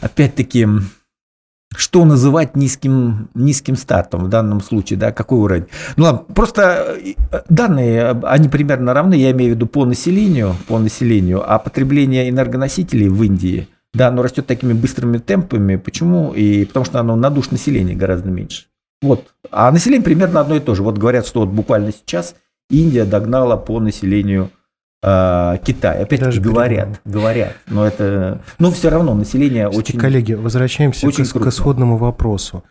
опять-таки, 0.00 0.66
что 1.76 2.04
называть 2.04 2.56
низким, 2.56 3.28
низким 3.35 3.76
стартом 3.76 4.25
в 4.25 4.28
данном 4.28 4.61
случае, 4.61 4.99
да, 4.99 5.12
какой 5.12 5.38
уровень? 5.38 5.66
Ну 5.97 6.04
ладно, 6.04 6.23
просто 6.35 6.97
э, 6.99 7.14
данные, 7.49 8.11
они 8.25 8.49
примерно 8.49 8.94
равны, 8.94 9.14
я 9.14 9.33
имею 9.33 9.52
в 9.52 9.56
виду 9.56 9.66
по 9.66 9.85
населению, 9.85 10.56
по 10.68 10.78
населению, 10.78 11.42
а 11.47 11.59
потребление 11.59 12.28
энергоносителей 12.28 13.09
в 13.09 13.23
Индии, 13.23 13.68
да, 13.92 14.09
оно 14.09 14.23
растет 14.23 14.47
такими 14.47 14.73
быстрыми 14.73 15.18
темпами. 15.18 15.76
Почему? 15.76 16.33
И 16.33 16.64
потому 16.64 16.85
что 16.85 17.00
оно 17.00 17.16
на 17.16 17.30
душ 17.30 17.50
населения 17.50 17.94
гораздо 17.94 18.30
меньше. 18.30 18.64
Вот. 19.02 19.34
А 19.50 19.70
население 19.70 20.04
примерно 20.04 20.40
одно 20.40 20.56
и 20.56 20.60
то 20.60 20.74
же. 20.74 20.82
Вот 20.82 20.98
говорят, 20.98 21.26
что 21.26 21.40
вот 21.40 21.50
буквально 21.50 21.92
сейчас 21.92 22.34
Индия 22.70 23.04
догнала 23.04 23.56
по 23.56 23.80
населению 23.80 24.50
э, 25.02 25.58
Китай. 25.64 26.02
Опять-таки 26.02 26.40
говорят, 26.40 27.00
говорят. 27.04 27.52
Но 27.66 27.86
это, 27.86 28.42
но 28.58 28.70
все 28.70 28.88
равно 28.88 29.14
население 29.14 29.68
Кстати, 29.68 29.90
очень. 29.90 29.98
Коллеги, 29.98 30.32
возвращаемся 30.32 31.06
очень 31.06 31.26
к, 31.26 31.32
к 31.32 31.46
исходному 31.46 31.96
вопросу. 31.96 32.64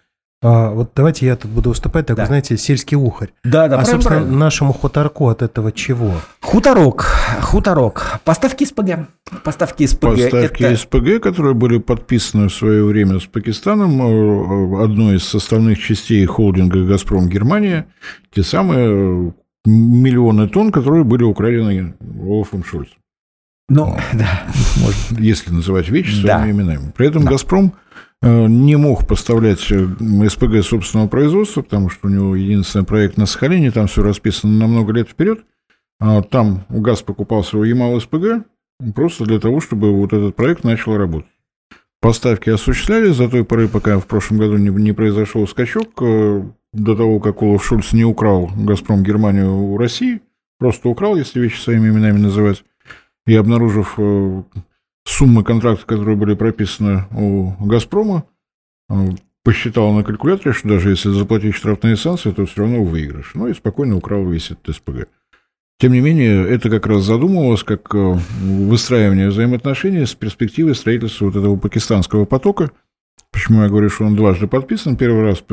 А, 0.46 0.72
вот 0.72 0.92
давайте 0.94 1.26
я 1.26 1.38
тут 1.38 1.50
буду 1.52 1.70
выступать, 1.70 2.06
такой, 2.06 2.24
Да. 2.24 2.26
знаете, 2.26 2.58
сельский 2.58 2.98
ухарь. 2.98 3.30
Да, 3.46 3.50
да, 3.52 3.64
а, 3.64 3.68
правильно, 3.70 3.86
собственно, 3.86 4.16
правильно. 4.18 4.38
нашему 4.38 4.74
хуторку 4.74 5.30
от 5.30 5.42
этого 5.42 5.72
чего? 5.72 6.12
Хуторок, 6.42 7.06
хуторок. 7.42 8.20
Поставки 8.26 8.66
СПГ. 8.66 9.08
Поставки 9.44 9.86
СПГ. 9.88 10.02
Поставки 10.12 10.64
это- 10.64 10.76
СПГ, 10.76 11.20
которые 11.24 11.54
были 11.54 11.78
подписаны 11.78 12.50
в 12.50 12.54
свое 12.54 12.84
время 12.84 13.20
с 13.22 13.26
Пакистаном, 13.26 14.02
э, 14.02 14.84
одной 14.84 15.16
из 15.16 15.24
составных 15.24 15.80
частей 15.80 16.26
холдинга 16.26 16.84
«Газпром» 16.86 17.30
Германия, 17.30 17.86
те 18.36 18.44
самые 18.44 19.30
э, 19.30 19.32
миллионы 19.66 20.50
тонн, 20.50 20.74
которые 20.74 21.06
были 21.06 21.24
украдены 21.24 21.96
Олафом 22.22 22.66
Шольцем. 22.66 22.98
Ну, 23.70 23.96
да, 24.14 24.44
может. 24.82 25.20
если 25.22 25.52
называть 25.54 25.88
вещи 25.88 26.22
Да. 26.22 26.40
своими 26.40 26.52
именами. 26.58 26.92
При 26.98 27.08
этом 27.08 27.24
Да. 27.24 27.32
«Газпром» 27.32 27.68
э, 27.68 27.70
не 28.24 28.78
мог 28.78 29.08
поставлять 29.08 29.70
э, 29.72 29.86
СПГ 30.30 30.64
собственного 30.64 31.08
производства, 31.08 31.62
потому 31.62 31.90
что 31.90 32.08
у 32.08 32.10
него 32.10 32.36
единственный 32.36 32.86
проект 32.86 33.18
на 33.18 33.26
Сахалине, 33.26 33.72
там 33.72 33.88
все 33.88 34.02
расписано 34.02 34.54
на 34.54 34.68
много 34.68 34.94
лет 34.94 35.10
вперед. 35.10 35.42
А 36.00 36.22
Там 36.22 36.66
ГАЗ 36.70 37.02
покупал 37.02 37.44
свой 37.44 37.70
Ямал-СПГ 37.70 38.46
просто 38.96 39.26
для 39.26 39.40
того, 39.40 39.60
чтобы 39.60 39.94
вот 39.94 40.14
этот 40.14 40.36
проект 40.36 40.64
начал 40.64 40.98
работать. 40.98 41.30
Поставки 42.02 42.50
осуществлялись 42.50 43.16
до 43.16 43.30
той 43.30 43.46
поры, 43.46 43.68
пока 43.68 44.00
в 44.00 44.08
прошлом 44.08 44.38
году 44.38 44.58
не, 44.58 44.70
не 44.70 44.92
произошел 44.92 45.48
скачок, 45.48 46.02
э, 46.02 46.44
до 46.74 46.96
того, 46.96 47.20
как 47.20 47.42
Олаф 47.42 47.64
Шульц 47.64 47.94
не 47.94 48.04
украл 48.04 48.52
«Газпром» 48.58 49.04
Германию 49.04 49.54
у 49.54 49.78
России, 49.78 50.22
просто 50.60 50.90
украл, 50.90 51.16
если 51.16 51.40
вещи 51.40 51.62
своими 51.62 51.90
именами 51.90 52.18
называть, 52.18 52.64
и 53.26 53.36
обнаружив 53.36 53.96
э, 53.98 54.44
суммы 55.06 55.44
контрактов, 55.44 55.86
которые 55.86 56.16
были 56.16 56.34
прописаны 56.34 57.06
у 57.12 57.52
«Газпрома», 57.66 58.26
посчитал 59.44 59.92
на 59.94 60.04
калькуляторе, 60.04 60.54
что 60.54 60.70
даже 60.70 60.92
если 60.92 61.10
заплатить 61.10 61.56
штрафные 61.56 61.98
санкции, 61.98 62.32
то 62.32 62.46
все 62.46 62.62
равно 62.62 62.84
выигрыш. 62.84 63.32
Ну 63.34 63.48
и 63.48 63.54
спокойно 63.54 63.98
украл 63.98 64.26
весь 64.26 64.52
этот 64.52 64.76
СПГ. 64.76 65.08
Тем 65.80 65.92
не 65.92 66.00
менее, 66.00 66.48
это 66.48 66.70
как 66.70 66.88
раз 66.88 67.04
задумывалось 67.04 67.64
как 67.64 67.94
э, 67.94 68.18
выстраивание 68.42 69.28
взаимоотношений 69.28 70.06
с 70.06 70.14
перспективой 70.14 70.76
строительства 70.76 71.26
вот 71.26 71.36
этого 71.36 71.58
пакистанского 71.58 72.24
потока. 72.26 72.72
Почему 73.32 73.64
я 73.64 73.70
говорю, 73.70 73.90
что 73.90 74.06
он 74.06 74.16
дважды 74.16 74.48
подписан? 74.48 74.96
Первый 74.96 75.24
раз 75.24 75.44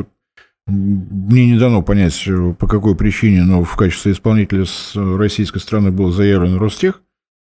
мне 0.67 1.51
не 1.51 1.59
дано 1.59 1.81
понять, 1.81 2.23
э, 2.27 2.53
по 2.57 2.67
какой 2.67 2.95
причине, 2.95 3.43
но 3.43 3.63
в 3.63 3.75
качестве 3.75 4.13
исполнителя 4.13 4.63
с 4.63 4.93
э, 4.95 5.17
российской 5.17 5.59
стороны 5.59 5.91
был 5.91 6.11
заявлен 6.11 6.55
Ростех, 6.55 7.01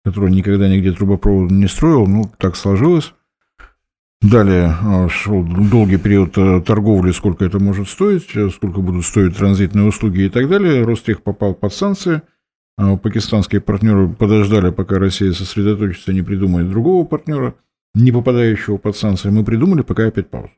который 0.04 0.30
никогда 0.30 0.68
нигде 0.68 0.92
трубопровод 0.92 1.50
не 1.50 1.68
строил, 1.68 2.06
ну, 2.06 2.30
так 2.38 2.56
сложилось. 2.56 3.14
Далее 4.20 4.74
э, 4.82 5.08
шел 5.10 5.44
долгий 5.44 5.96
период 5.96 6.36
э, 6.36 6.60
торговли, 6.60 7.12
сколько 7.12 7.44
это 7.44 7.60
может 7.60 7.88
стоить, 7.88 8.34
э, 8.34 8.50
сколько 8.50 8.80
будут 8.80 9.04
стоить 9.04 9.36
транзитные 9.36 9.86
услуги 9.86 10.22
и 10.22 10.28
так 10.28 10.48
далее. 10.48 10.82
Ростех 10.82 11.22
попал 11.22 11.54
под 11.54 11.72
санкции. 11.72 12.22
А 12.76 12.96
Пакистанские 12.96 13.60
партнеры 13.60 14.08
подождали, 14.08 14.70
пока 14.70 14.98
Россия 14.98 15.32
сосредоточится, 15.32 16.12
не 16.12 16.22
придумает 16.22 16.68
другого 16.68 17.04
партнера, 17.04 17.54
не 17.94 18.10
попадающего 18.10 18.76
под 18.76 18.96
санкции. 18.96 19.30
Мы 19.30 19.44
придумали, 19.44 19.82
пока 19.82 20.06
опять 20.06 20.30
пауза. 20.30 20.50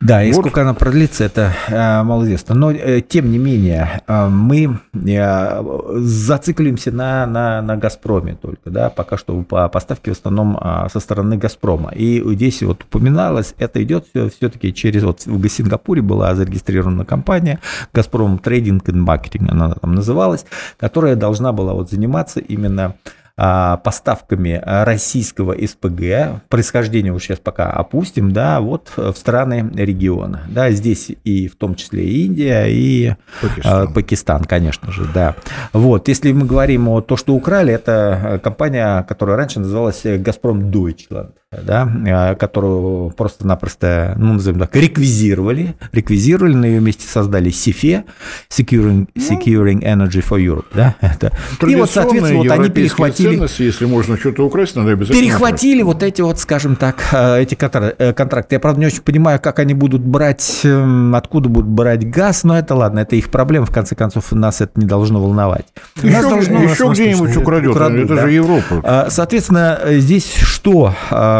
Да, 0.00 0.22
и 0.22 0.32
Вот. 0.32 0.40
сколько 0.40 0.62
она 0.62 0.74
продлится, 0.74 1.24
это 1.24 1.52
э, 1.68 2.02
малоизвестно. 2.02 2.54
Но, 2.54 2.70
э, 2.70 3.00
тем 3.00 3.30
не 3.30 3.38
менее, 3.38 4.02
э, 4.06 4.28
мы 4.28 4.78
э, 4.92 5.62
зацикливаемся 5.94 6.90
на, 6.92 7.26
на, 7.26 7.62
на 7.62 7.76
«Газпроме» 7.76 8.34
только, 8.34 8.70
да, 8.70 8.90
пока 8.90 9.16
что 9.16 9.40
по 9.42 9.68
поставке 9.68 10.12
в 10.12 10.16
основном 10.16 10.58
а, 10.60 10.88
со 10.90 11.00
стороны 11.00 11.38
«Газпрома». 11.38 11.90
И 11.94 12.22
здесь 12.34 12.62
вот 12.62 12.82
упоминалось, 12.82 13.54
это 13.58 13.82
идет 13.82 14.06
все-таки 14.12 14.74
через, 14.74 15.04
вот 15.04 15.24
в 15.24 15.48
Сингапуре 15.48 16.02
была 16.02 16.34
зарегистрирована 16.34 17.04
компания 17.04 17.60
«Газпром 17.94 18.38
Трейдинг 18.38 18.88
и 18.88 18.92
Маркетинг», 18.92 19.50
она 19.50 19.74
там 19.74 19.94
называлась, 19.94 20.44
которая 20.76 21.16
должна 21.16 21.52
была 21.52 21.72
вот 21.72 21.90
заниматься 21.90 22.40
именно 22.40 22.96
поставками 23.36 24.62
а, 24.62 24.84
российского 24.84 25.54
СПГ, 25.54 26.42
происхождение 26.48 27.12
уж 27.12 27.24
сейчас 27.24 27.40
пока 27.40 27.70
опустим, 27.70 28.32
да, 28.32 28.60
вот 28.60 28.92
в 28.96 29.14
страны 29.14 29.70
региона. 29.74 30.42
Да, 30.48 30.70
здесь 30.70 31.10
и 31.24 31.48
в 31.48 31.56
том 31.56 31.74
числе 31.74 32.04
и 32.04 32.26
Индия, 32.26 32.66
и 32.66 33.08
а, 33.08 33.16
Пакистан. 33.42 33.94
Пакистан, 33.94 34.44
конечно 34.44 34.92
же, 34.92 35.08
да. 35.12 35.34
Вот, 35.72 36.08
если 36.08 36.32
мы 36.32 36.46
говорим 36.46 36.88
о 36.88 37.00
то, 37.00 37.16
что 37.16 37.34
украли, 37.34 37.72
это 37.72 38.20
э, 38.22 38.38
компания, 38.38 39.02
которая 39.02 39.36
раньше 39.36 39.60
называлась 39.60 40.04
э, 40.04 40.16
«Газпром 40.18 40.70
Deutschland», 40.70 41.32
да, 41.62 41.90
э, 42.06 42.34
которую 42.36 43.10
просто-напросто, 43.10 44.14
ну, 44.16 44.34
назовем 44.34 44.60
так, 44.60 44.74
реквизировали, 44.76 45.74
реквизировали, 45.92 46.54
на 46.54 46.64
ее 46.64 46.80
месте 46.80 47.06
создали 47.06 47.50
SIFE, 47.50 48.04
Securing, 48.50 49.08
Securing 49.16 49.82
Energy 49.82 50.24
for 50.26 50.38
Europe, 50.38 50.66
да, 50.74 50.96
это. 51.00 51.32
И 51.66 51.74
вот, 51.74 51.90
соответственно, 51.90 52.38
вот 52.38 52.50
они 52.50 52.70
перехватили, 52.70 53.34
ценности, 53.34 53.62
если 53.62 53.86
можно 53.86 54.16
что-то 54.16 54.44
украсть, 54.46 54.76
надо 54.76 54.92
обязательно 54.92 55.20
перехватили 55.20 55.82
вот 55.82 56.02
эти 56.02 56.20
вот, 56.22 56.38
скажем 56.38 56.76
так, 56.76 56.96
э, 57.12 57.42
эти 57.42 57.54
э, 57.54 58.12
контракты. 58.12 58.56
Я, 58.56 58.60
правда, 58.60 58.80
не 58.80 58.86
очень 58.86 59.02
понимаю, 59.02 59.40
как 59.40 59.58
они 59.58 59.74
будут 59.74 60.02
брать, 60.02 60.60
эм, 60.64 61.14
откуда 61.14 61.48
будут 61.48 61.68
брать 61.68 62.08
газ, 62.08 62.44
но 62.44 62.58
это 62.58 62.74
ладно, 62.74 63.00
это 63.00 63.16
их 63.16 63.30
проблема, 63.30 63.66
в 63.66 63.72
конце 63.72 63.94
концов, 63.94 64.32
нас 64.32 64.60
это 64.60 64.72
не 64.80 64.86
должно 64.86 65.20
волновать. 65.20 65.66
украсть. 65.96 66.14
Нас 66.14 66.24
Еще, 66.24 66.30
должно- 66.30 66.62
еще 66.62 66.88
где-нибудь 66.92 67.36
украдет, 67.36 67.70
украдут, 67.70 68.04
это 68.04 68.14
да. 68.16 68.22
же 68.22 68.32
Европа. 68.32 69.06
Соответственно, 69.08 69.78
здесь 69.90 70.34
что? 70.34 70.94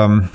Ам, 0.05 0.29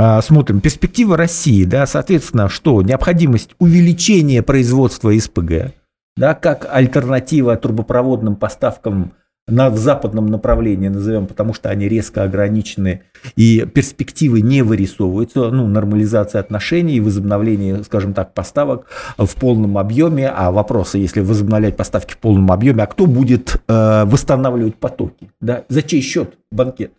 а, 0.00 0.22
Смотрим, 0.22 0.60
перспектива 0.60 1.16
России, 1.16 1.64
да, 1.64 1.86
соответственно, 1.86 2.48
что? 2.48 2.82
Необходимость 2.82 3.50
увеличения 3.58 4.42
производства 4.42 5.12
СПГ, 5.12 5.74
да, 6.16 6.34
как 6.34 6.68
альтернатива 6.70 7.56
трубопроводным 7.56 8.36
поставкам 8.36 9.12
на 9.48 9.70
в 9.70 9.78
западном 9.78 10.26
направлении, 10.26 10.88
назовем, 10.88 11.26
потому 11.26 11.54
что 11.54 11.70
они 11.70 11.88
резко 11.88 12.22
ограничены 12.22 13.02
и 13.34 13.64
перспективы 13.64 14.42
не 14.42 14.62
вырисовываются, 14.62 15.50
ну, 15.50 15.66
нормализация 15.66 16.40
отношений 16.40 16.96
и 16.96 17.00
возобновление, 17.00 17.82
скажем 17.82 18.14
так, 18.14 18.34
поставок 18.34 18.86
в 19.16 19.34
полном 19.34 19.78
объеме, 19.78 20.28
а 20.28 20.52
вопросы, 20.52 20.98
если 20.98 21.20
возобновлять 21.20 21.76
поставки 21.76 22.12
в 22.12 22.18
полном 22.18 22.52
объеме, 22.52 22.82
а 22.82 22.86
кто 22.86 23.06
будет 23.06 23.60
э, 23.66 24.04
восстанавливать 24.04 24.76
потоки, 24.76 25.30
да, 25.40 25.64
за 25.68 25.82
чей 25.82 26.02
счет 26.02 26.34
банкет? 26.52 26.92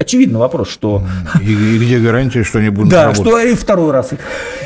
Очевидно 0.00 0.40
вопрос, 0.40 0.68
что 0.70 1.04
И, 1.40 1.52
и 1.52 1.78
где 1.78 2.00
гарантия, 2.00 2.42
что 2.42 2.58
они 2.58 2.68
будут 2.68 2.90
да, 2.90 3.04
работать? 3.04 3.26
что 3.26 3.38
и 3.38 3.54
второй 3.54 3.92
раз 3.92 4.12
их 4.12 4.18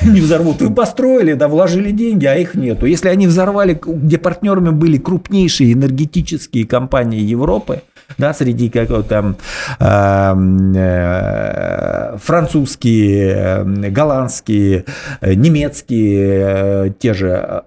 не 0.03 0.23
взорвут. 0.23 0.62
Вы 0.62 0.75
построили, 0.75 1.35
да, 1.35 1.49
вложили 1.49 1.91
деньги, 1.91 2.25
а 2.25 2.35
их 2.35 2.55
нету. 2.55 2.87
Если 2.87 3.09
они 3.09 3.27
взорвали, 3.27 3.79
где 3.85 4.17
партнерами 4.17 4.71
были 4.71 4.97
крупнейшие 4.97 5.75
энергетические 5.75 6.67
компании 6.67 7.21
Европы, 7.21 7.83
да, 8.17 8.33
среди 8.33 8.71
как 8.71 9.07
там 9.07 9.37
эм, 9.81 10.73
э, 10.75 12.17
французские, 12.17 13.35
э, 13.35 13.91
голландские, 13.91 14.87
э, 15.21 15.35
немецкие, 15.35 16.87
э, 16.87 16.91
те 16.99 17.12
же, 17.12 17.64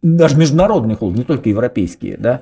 даже 0.00 0.36
международные 0.38 0.96
холды, 0.96 1.18
не 1.18 1.24
только 1.24 1.50
европейские, 1.50 2.16
да, 2.16 2.40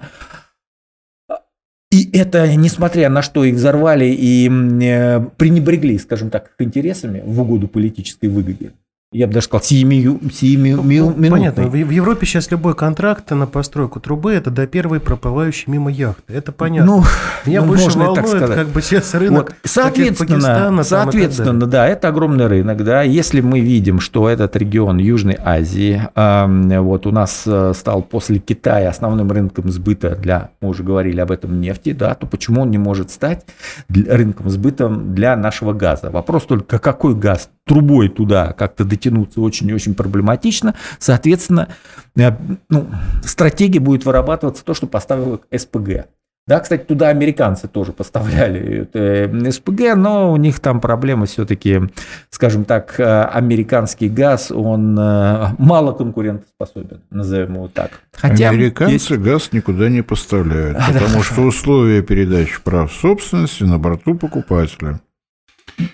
и 1.92 2.08
это, 2.16 2.56
несмотря 2.56 3.10
на 3.10 3.20
что 3.20 3.44
их 3.44 3.56
взорвали 3.56 4.06
и 4.06 4.48
э, 4.48 5.20
пренебрегли, 5.36 5.98
скажем 5.98 6.30
так, 6.30 6.50
их 6.58 6.66
интересами 6.66 7.22
в 7.22 7.38
угоду 7.42 7.68
политической 7.68 8.30
выгоде. 8.30 8.72
Я 9.12 9.26
бы 9.26 9.34
даже 9.34 9.44
сказал, 9.44 9.62
сиюмию- 9.62 10.18
сиюминутной. 10.32 11.28
Ну, 11.28 11.36
Понятно, 11.36 11.64
в 11.68 11.70
в 11.72 11.90
Европе 11.90 12.26
сейчас 12.26 12.50
любой 12.50 12.74
контракт 12.74 13.30
на 13.30 13.46
постройку 13.46 14.00
трубы 14.00 14.32
это 14.32 14.50
до 14.50 14.66
первой 14.66 15.00
проплывающей 15.00 15.64
мимо 15.70 15.90
яхты. 15.90 16.32
Это 16.32 16.50
понятно. 16.50 16.96
Ну, 16.96 17.04
Меня 17.44 17.60
ну, 17.60 17.68
больше 17.68 17.84
можно 17.84 18.02
и 18.02 18.06
так 18.14 18.24
волнует, 18.24 18.36
сказать. 18.36 18.56
как 18.56 18.68
бы 18.68 18.80
сейчас 18.82 19.14
рынок 19.14 19.50
Вот. 19.50 19.56
Соответственно, 19.64 20.28
Пакистана 20.30 20.82
соответственно, 20.84 21.66
да, 21.66 21.86
это 21.86 22.08
огромный 22.08 22.46
рынок, 22.46 22.82
да. 22.84 23.02
Если 23.02 23.40
мы 23.42 23.60
видим, 23.60 24.00
что 24.00 24.28
этот 24.28 24.56
регион 24.56 24.96
Южной 24.98 25.36
Азии, 25.38 26.02
эм, 26.14 26.82
вот 26.82 27.06
у 27.06 27.10
нас 27.10 27.42
э, 27.46 27.72
стал 27.74 28.02
после 28.02 28.38
Китая 28.38 28.88
основным 28.88 29.30
рынком 29.30 29.70
сбыта 29.70 30.16
для, 30.16 30.50
мы 30.60 30.70
уже 30.70 30.82
говорили 30.82 31.20
об 31.20 31.30
этом, 31.30 31.60
нефти, 31.60 31.92
да, 31.92 32.14
то 32.14 32.26
почему 32.26 32.62
он 32.62 32.70
не 32.70 32.78
может 32.78 33.10
стать 33.10 33.44
рынком 33.90 34.48
сбыта 34.48 34.88
для 34.88 35.36
нашего 35.36 35.74
газа? 35.74 36.10
Вопрос 36.10 36.44
только, 36.44 36.78
какой 36.78 37.14
газ? 37.14 37.50
Трубой 37.64 38.08
туда 38.08 38.52
как-то 38.58 38.84
дотянуться 39.02 39.40
очень 39.40 39.68
и 39.68 39.74
очень 39.74 39.94
проблематично. 39.94 40.74
Соответственно, 40.98 41.68
э, 42.16 42.30
ну, 42.68 42.86
стратегия 43.24 43.80
будет 43.80 44.04
вырабатываться 44.04 44.64
то, 44.64 44.74
что 44.74 44.86
поставила 44.86 45.40
СПГ. 45.54 46.06
Да, 46.48 46.58
кстати, 46.58 46.82
туда 46.82 47.08
американцы 47.10 47.68
тоже 47.68 47.92
поставляли 47.92 48.88
э, 48.92 49.50
СПГ, 49.52 49.94
но 49.94 50.32
у 50.32 50.36
них 50.36 50.58
там 50.58 50.80
проблема 50.80 51.26
все-таки, 51.26 51.82
скажем 52.30 52.64
так, 52.64 52.98
э, 52.98 53.04
американский 53.04 54.08
газ, 54.08 54.50
он 54.50 54.98
э, 54.98 55.46
мало 55.58 55.92
конкурентоспособен, 55.92 57.00
назовем 57.10 57.54
его 57.54 57.68
так. 57.68 57.92
Хотя 58.12 58.48
Американцы 58.48 58.92
есть- 58.94 59.12
газ 59.18 59.50
никуда 59.52 59.88
не 59.88 60.02
поставляют, 60.02 60.78
потому 60.92 61.22
что 61.22 61.42
условия 61.42 62.02
передачи 62.02 62.60
прав 62.64 62.92
собственности 62.92 63.62
на 63.62 63.78
борту 63.78 64.16
покупателя. 64.16 65.00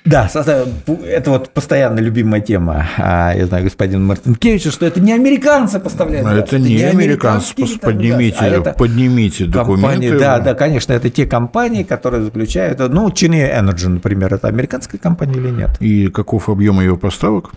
Да, 0.04 0.28
это 0.28 1.30
вот 1.30 1.50
постоянно 1.50 2.00
любимая 2.00 2.40
тема, 2.40 2.86
а, 2.98 3.34
я 3.34 3.46
знаю, 3.46 3.64
господин 3.64 4.06
Мартинкевича, 4.06 4.70
что 4.70 4.86
это 4.86 5.00
не 5.00 5.12
американцы 5.12 5.80
поставляют. 5.80 6.26
Но 6.26 6.36
это, 6.36 6.58
не, 6.58 6.76
не 6.76 6.82
американцы, 6.82 7.54
поднимите, 7.80 8.38
а 8.40 8.46
это 8.46 8.72
поднимите 8.72 9.46
документы. 9.46 9.82
Компании, 9.82 10.10
да, 10.18 10.38
да, 10.38 10.54
конечно, 10.54 10.92
это 10.92 11.10
те 11.10 11.26
компании, 11.26 11.82
которые 11.82 12.22
заключают, 12.22 12.78
ну, 12.78 13.08
Chine 13.08 13.60
Energy, 13.60 13.88
например, 13.88 14.34
это 14.34 14.48
американская 14.48 15.00
компания 15.00 15.34
или 15.34 15.50
нет? 15.50 15.70
И 15.80 16.08
каков 16.08 16.48
объем 16.48 16.80
ее 16.80 16.96
поставок? 16.96 17.52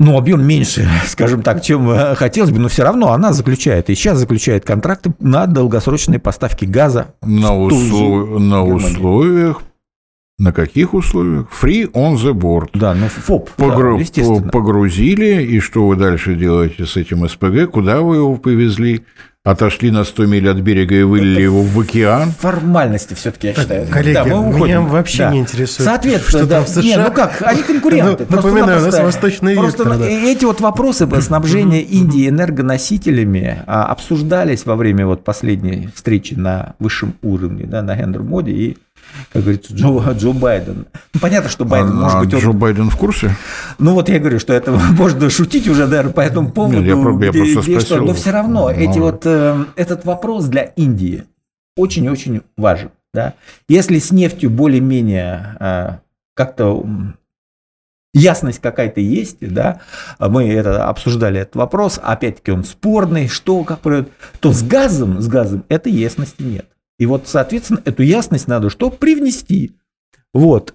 ну, 0.00 0.16
объем 0.16 0.42
меньше, 0.42 0.88
скажем 1.06 1.42
так, 1.42 1.62
чем 1.62 1.88
э, 1.90 2.14
хотелось 2.16 2.50
бы, 2.50 2.58
но 2.58 2.68
все 2.68 2.82
равно 2.82 3.12
она 3.12 3.32
заключает, 3.32 3.90
и 3.90 3.94
сейчас 3.94 4.18
заключает 4.18 4.64
контракты 4.64 5.12
на 5.20 5.46
долгосрочные 5.46 6.18
поставки 6.18 6.64
газа. 6.64 7.14
На, 7.20 7.56
услов... 7.56 8.40
на 8.40 8.64
условиях 8.64 9.62
на 10.40 10.52
каких 10.52 10.94
условиях? 10.94 11.46
Free 11.50 11.90
on 11.92 12.14
the 12.16 12.32
board. 12.32 12.70
Да, 12.72 12.94
ну 12.94 13.08
ФОП, 13.08 13.50
Погру... 13.50 13.96
да, 13.96 14.00
естественно. 14.00 14.48
Погрузили, 14.50 15.42
и 15.42 15.60
что 15.60 15.86
вы 15.86 15.96
дальше 15.96 16.34
делаете 16.34 16.86
с 16.86 16.96
этим 16.96 17.28
СПГ? 17.28 17.70
Куда 17.70 18.00
вы 18.00 18.16
его 18.16 18.36
повезли? 18.36 19.04
Отошли 19.42 19.90
на 19.90 20.04
100 20.04 20.26
миль 20.26 20.50
от 20.50 20.58
берега 20.58 20.94
и 20.94 21.02
вылили 21.02 21.32
Это 21.32 21.40
его 21.40 21.62
в 21.62 21.80
океан. 21.80 22.30
Формальности 22.30 23.14
все-таки, 23.14 23.48
я 23.48 23.54
считаю. 23.54 23.88
Коллеги, 23.88 24.14
да, 24.14 24.24
мы 24.24 24.66
меня 24.66 24.82
вообще 24.82 25.18
да. 25.18 25.30
не 25.30 25.38
интересует, 25.38 25.88
Соответственно, 25.88 26.44
что 26.44 26.46
да. 26.46 26.56
там 26.56 26.64
в 26.64 26.68
США. 26.68 26.82
Не, 26.82 26.96
ну 26.98 27.10
как, 27.10 27.42
они 27.42 27.62
конкуренты. 27.62 28.26
Ну, 28.28 28.36
напоминаю, 28.36 28.82
у 28.82 28.84
нас 28.84 28.98
восточный 28.98 29.54
просто 29.54 29.84
вектор. 29.84 29.98
Да. 29.98 30.06
Эти 30.06 30.44
вот 30.44 30.60
вопросы 30.60 31.08
снабжения 31.22 31.80
Индии 31.80 32.28
энергоносителями 32.28 33.62
а, 33.66 33.86
обсуждались 33.86 34.66
во 34.66 34.76
время 34.76 35.06
вот 35.06 35.24
последней 35.24 35.88
встречи 35.94 36.34
на 36.34 36.74
высшем 36.78 37.14
уровне, 37.22 37.64
да, 37.64 37.80
на 37.80 37.96
Хендер 37.96 38.22
Моде 38.22 38.52
и 38.52 38.76
как 39.32 39.42
говорится, 39.42 39.74
Джо, 39.74 40.12
Джо 40.12 40.32
Байден. 40.32 40.86
Ну, 41.14 41.20
понятно, 41.20 41.48
что 41.50 41.64
Байден, 41.64 41.92
а, 41.92 41.94
может 41.94 42.16
а 42.16 42.20
быть... 42.20 42.34
Он... 42.34 42.40
Джо 42.40 42.52
Байден 42.52 42.90
в 42.90 42.96
курсе? 42.96 43.36
Ну, 43.78 43.94
вот 43.94 44.08
я 44.08 44.18
говорю, 44.18 44.38
что 44.38 44.52
это 44.52 44.72
можно 44.92 45.30
шутить 45.30 45.68
уже, 45.68 45.86
наверное, 45.86 46.12
по 46.12 46.20
этому 46.20 46.50
поводу. 46.50 46.78
Нет, 46.78 46.86
я, 46.86 46.94
я 46.94 47.30
где, 47.30 47.32
просто 47.32 47.60
где, 47.60 47.80
спросил. 47.80 48.04
Но 48.04 48.14
все 48.14 48.30
равно 48.30 48.64
но... 48.64 48.70
эти 48.70 48.98
вот, 48.98 49.22
э, 49.24 49.64
этот 49.76 50.04
вопрос 50.04 50.46
для 50.46 50.62
Индии 50.62 51.24
очень-очень 51.76 52.42
важен. 52.56 52.90
Да? 53.12 53.34
Если 53.68 53.98
с 53.98 54.10
нефтью 54.12 54.50
более-менее 54.50 55.56
э, 55.60 55.90
как-то 56.34 56.86
ясность 58.12 58.60
какая-то 58.60 59.00
есть, 59.00 59.38
да, 59.40 59.80
мы 60.18 60.48
это 60.52 60.88
обсуждали 60.88 61.40
этот 61.40 61.56
вопрос, 61.56 62.00
опять-таки 62.02 62.50
он 62.50 62.64
спорный, 62.64 63.28
что, 63.28 63.62
как 63.64 63.80
то 64.40 64.52
с 64.52 64.62
газом, 64.62 65.20
с 65.20 65.28
газом 65.28 65.64
этой 65.68 65.92
ясности 65.92 66.42
нет. 66.42 66.66
И 67.00 67.06
вот, 67.06 67.22
соответственно, 67.26 67.80
эту 67.86 68.02
ясность 68.02 68.46
надо 68.46 68.68
что? 68.68 68.90
Привнести. 68.90 69.72
Вот. 70.34 70.74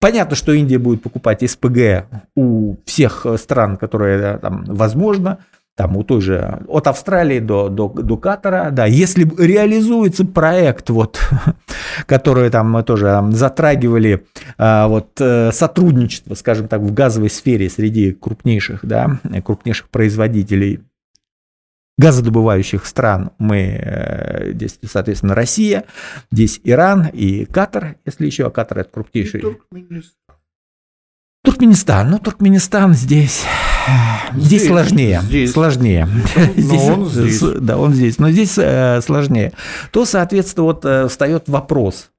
Понятно, 0.00 0.34
что 0.34 0.52
Индия 0.52 0.78
будет 0.78 1.02
покупать 1.02 1.48
СПГ 1.48 2.06
у 2.34 2.76
всех 2.86 3.26
стран, 3.36 3.76
которые 3.76 4.38
там 4.38 4.64
возможно, 4.64 5.40
там 5.76 5.98
у 5.98 6.02
той 6.02 6.22
же, 6.22 6.60
от 6.66 6.86
Австралии 6.86 7.40
до, 7.40 7.68
до, 7.68 7.88
до 7.88 8.16
Катара, 8.16 8.70
да, 8.70 8.86
если 8.86 9.30
реализуется 9.38 10.24
проект, 10.24 10.88
вот, 10.88 11.20
который 12.06 12.48
там 12.48 12.70
мы 12.70 12.82
тоже 12.82 13.04
там, 13.06 13.32
затрагивали, 13.32 14.24
а, 14.56 14.88
вот, 14.88 15.10
э, 15.20 15.52
сотрудничество, 15.52 16.34
скажем 16.36 16.68
так, 16.68 16.80
в 16.80 16.94
газовой 16.94 17.28
сфере 17.28 17.68
среди 17.68 18.12
крупнейших, 18.12 18.80
да, 18.82 19.18
крупнейших 19.44 19.90
производителей 19.90 20.80
газодобывающих 22.00 22.86
стран 22.86 23.32
мы, 23.38 23.58
э, 23.58 24.52
здесь, 24.54 24.78
соответственно, 24.84 25.34
Россия, 25.34 25.84
здесь 26.32 26.58
Иран 26.64 27.08
и 27.12 27.44
Катар, 27.44 27.96
если 28.06 28.24
еще, 28.24 28.46
а 28.46 28.50
Катар 28.50 28.78
это 28.78 28.90
крупнейший. 28.90 29.40
Туркменистан. 29.40 30.36
Туркменистан, 31.44 32.10
ну 32.10 32.18
Туркменистан 32.18 32.94
здесь, 32.94 33.44
здесь, 34.32 34.46
здесь 34.46 34.66
сложнее, 34.66 35.20
здесь. 35.22 35.52
сложнее. 35.52 36.08
Но 36.36 36.52
здесь, 36.56 36.88
он 36.88 37.06
здесь. 37.06 37.40
Да, 37.60 37.78
он 37.78 37.92
здесь, 37.92 38.18
но 38.18 38.30
здесь 38.30 38.56
э, 38.56 39.00
сложнее. 39.02 39.52
То, 39.90 40.06
соответственно, 40.06 40.64
вот 40.64 40.84
э, 40.84 41.06
встает 41.08 41.48
вопрос, 41.48 42.10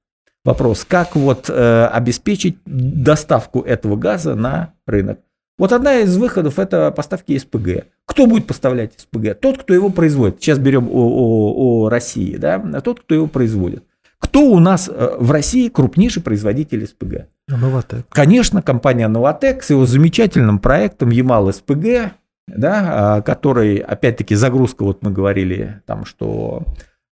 вопрос, 0.44 0.84
как 0.88 1.16
вот 1.16 1.46
э, 1.48 1.86
обеспечить 1.86 2.58
доставку 2.66 3.60
этого 3.60 3.96
газа 3.96 4.36
на 4.36 4.74
рынок. 4.86 5.18
Вот 5.58 5.72
одна 5.72 6.00
из 6.00 6.16
выходов– 6.16 6.58
это 6.58 6.90
поставки 6.90 7.36
СПГ. 7.36 7.86
Кто 8.06 8.26
будет 8.26 8.46
поставлять 8.46 8.92
СПГ? 8.96 9.38
Тот, 9.38 9.58
кто 9.58 9.74
его 9.74 9.90
производит. 9.90 10.40
Сейчас 10.40 10.58
берем 10.58 10.88
о, 10.88 10.92
о, 10.92 11.84
о 11.84 11.88
России, 11.88 12.36
да, 12.36 12.54
а 12.54 12.80
тот, 12.80 13.00
кто 13.00 13.14
его 13.14 13.26
производит. 13.26 13.84
Кто 14.18 14.40
у 14.42 14.58
нас 14.60 14.88
э, 14.88 15.16
в 15.18 15.30
России 15.30 15.68
крупнейший 15.68 16.22
производитель 16.22 16.86
СПГ? 16.86 17.26
Новотек. 17.48 18.06
Конечно, 18.08 18.62
компания 18.62 19.08
Новотек 19.08 19.62
с 19.62 19.70
его 19.70 19.84
замечательным 19.84 20.58
проектом 20.58 21.10
Ямал 21.10 21.52
СПГ, 21.52 22.12
да, 22.46 23.16
а, 23.16 23.22
который, 23.22 23.76
опять-таки, 23.76 24.34
загрузка, 24.34 24.84
вот 24.84 25.02
мы 25.02 25.10
говорили, 25.10 25.82
там, 25.86 26.04
что 26.04 26.62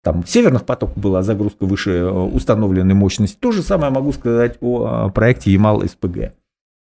там 0.03 0.25
северных 0.27 0.65
потоков 0.65 0.97
была 0.97 1.23
загрузка 1.23 1.65
выше 1.65 1.91
э, 1.91 2.09
установленной 2.09 2.95
мощности. 2.95 3.37
То 3.39 3.53
же 3.53 3.63
самое 3.63 3.93
могу 3.93 4.13
сказать 4.13 4.57
о 4.61 5.11
проекте 5.11 5.53
Ямал 5.53 5.83
СПГ 5.83 6.33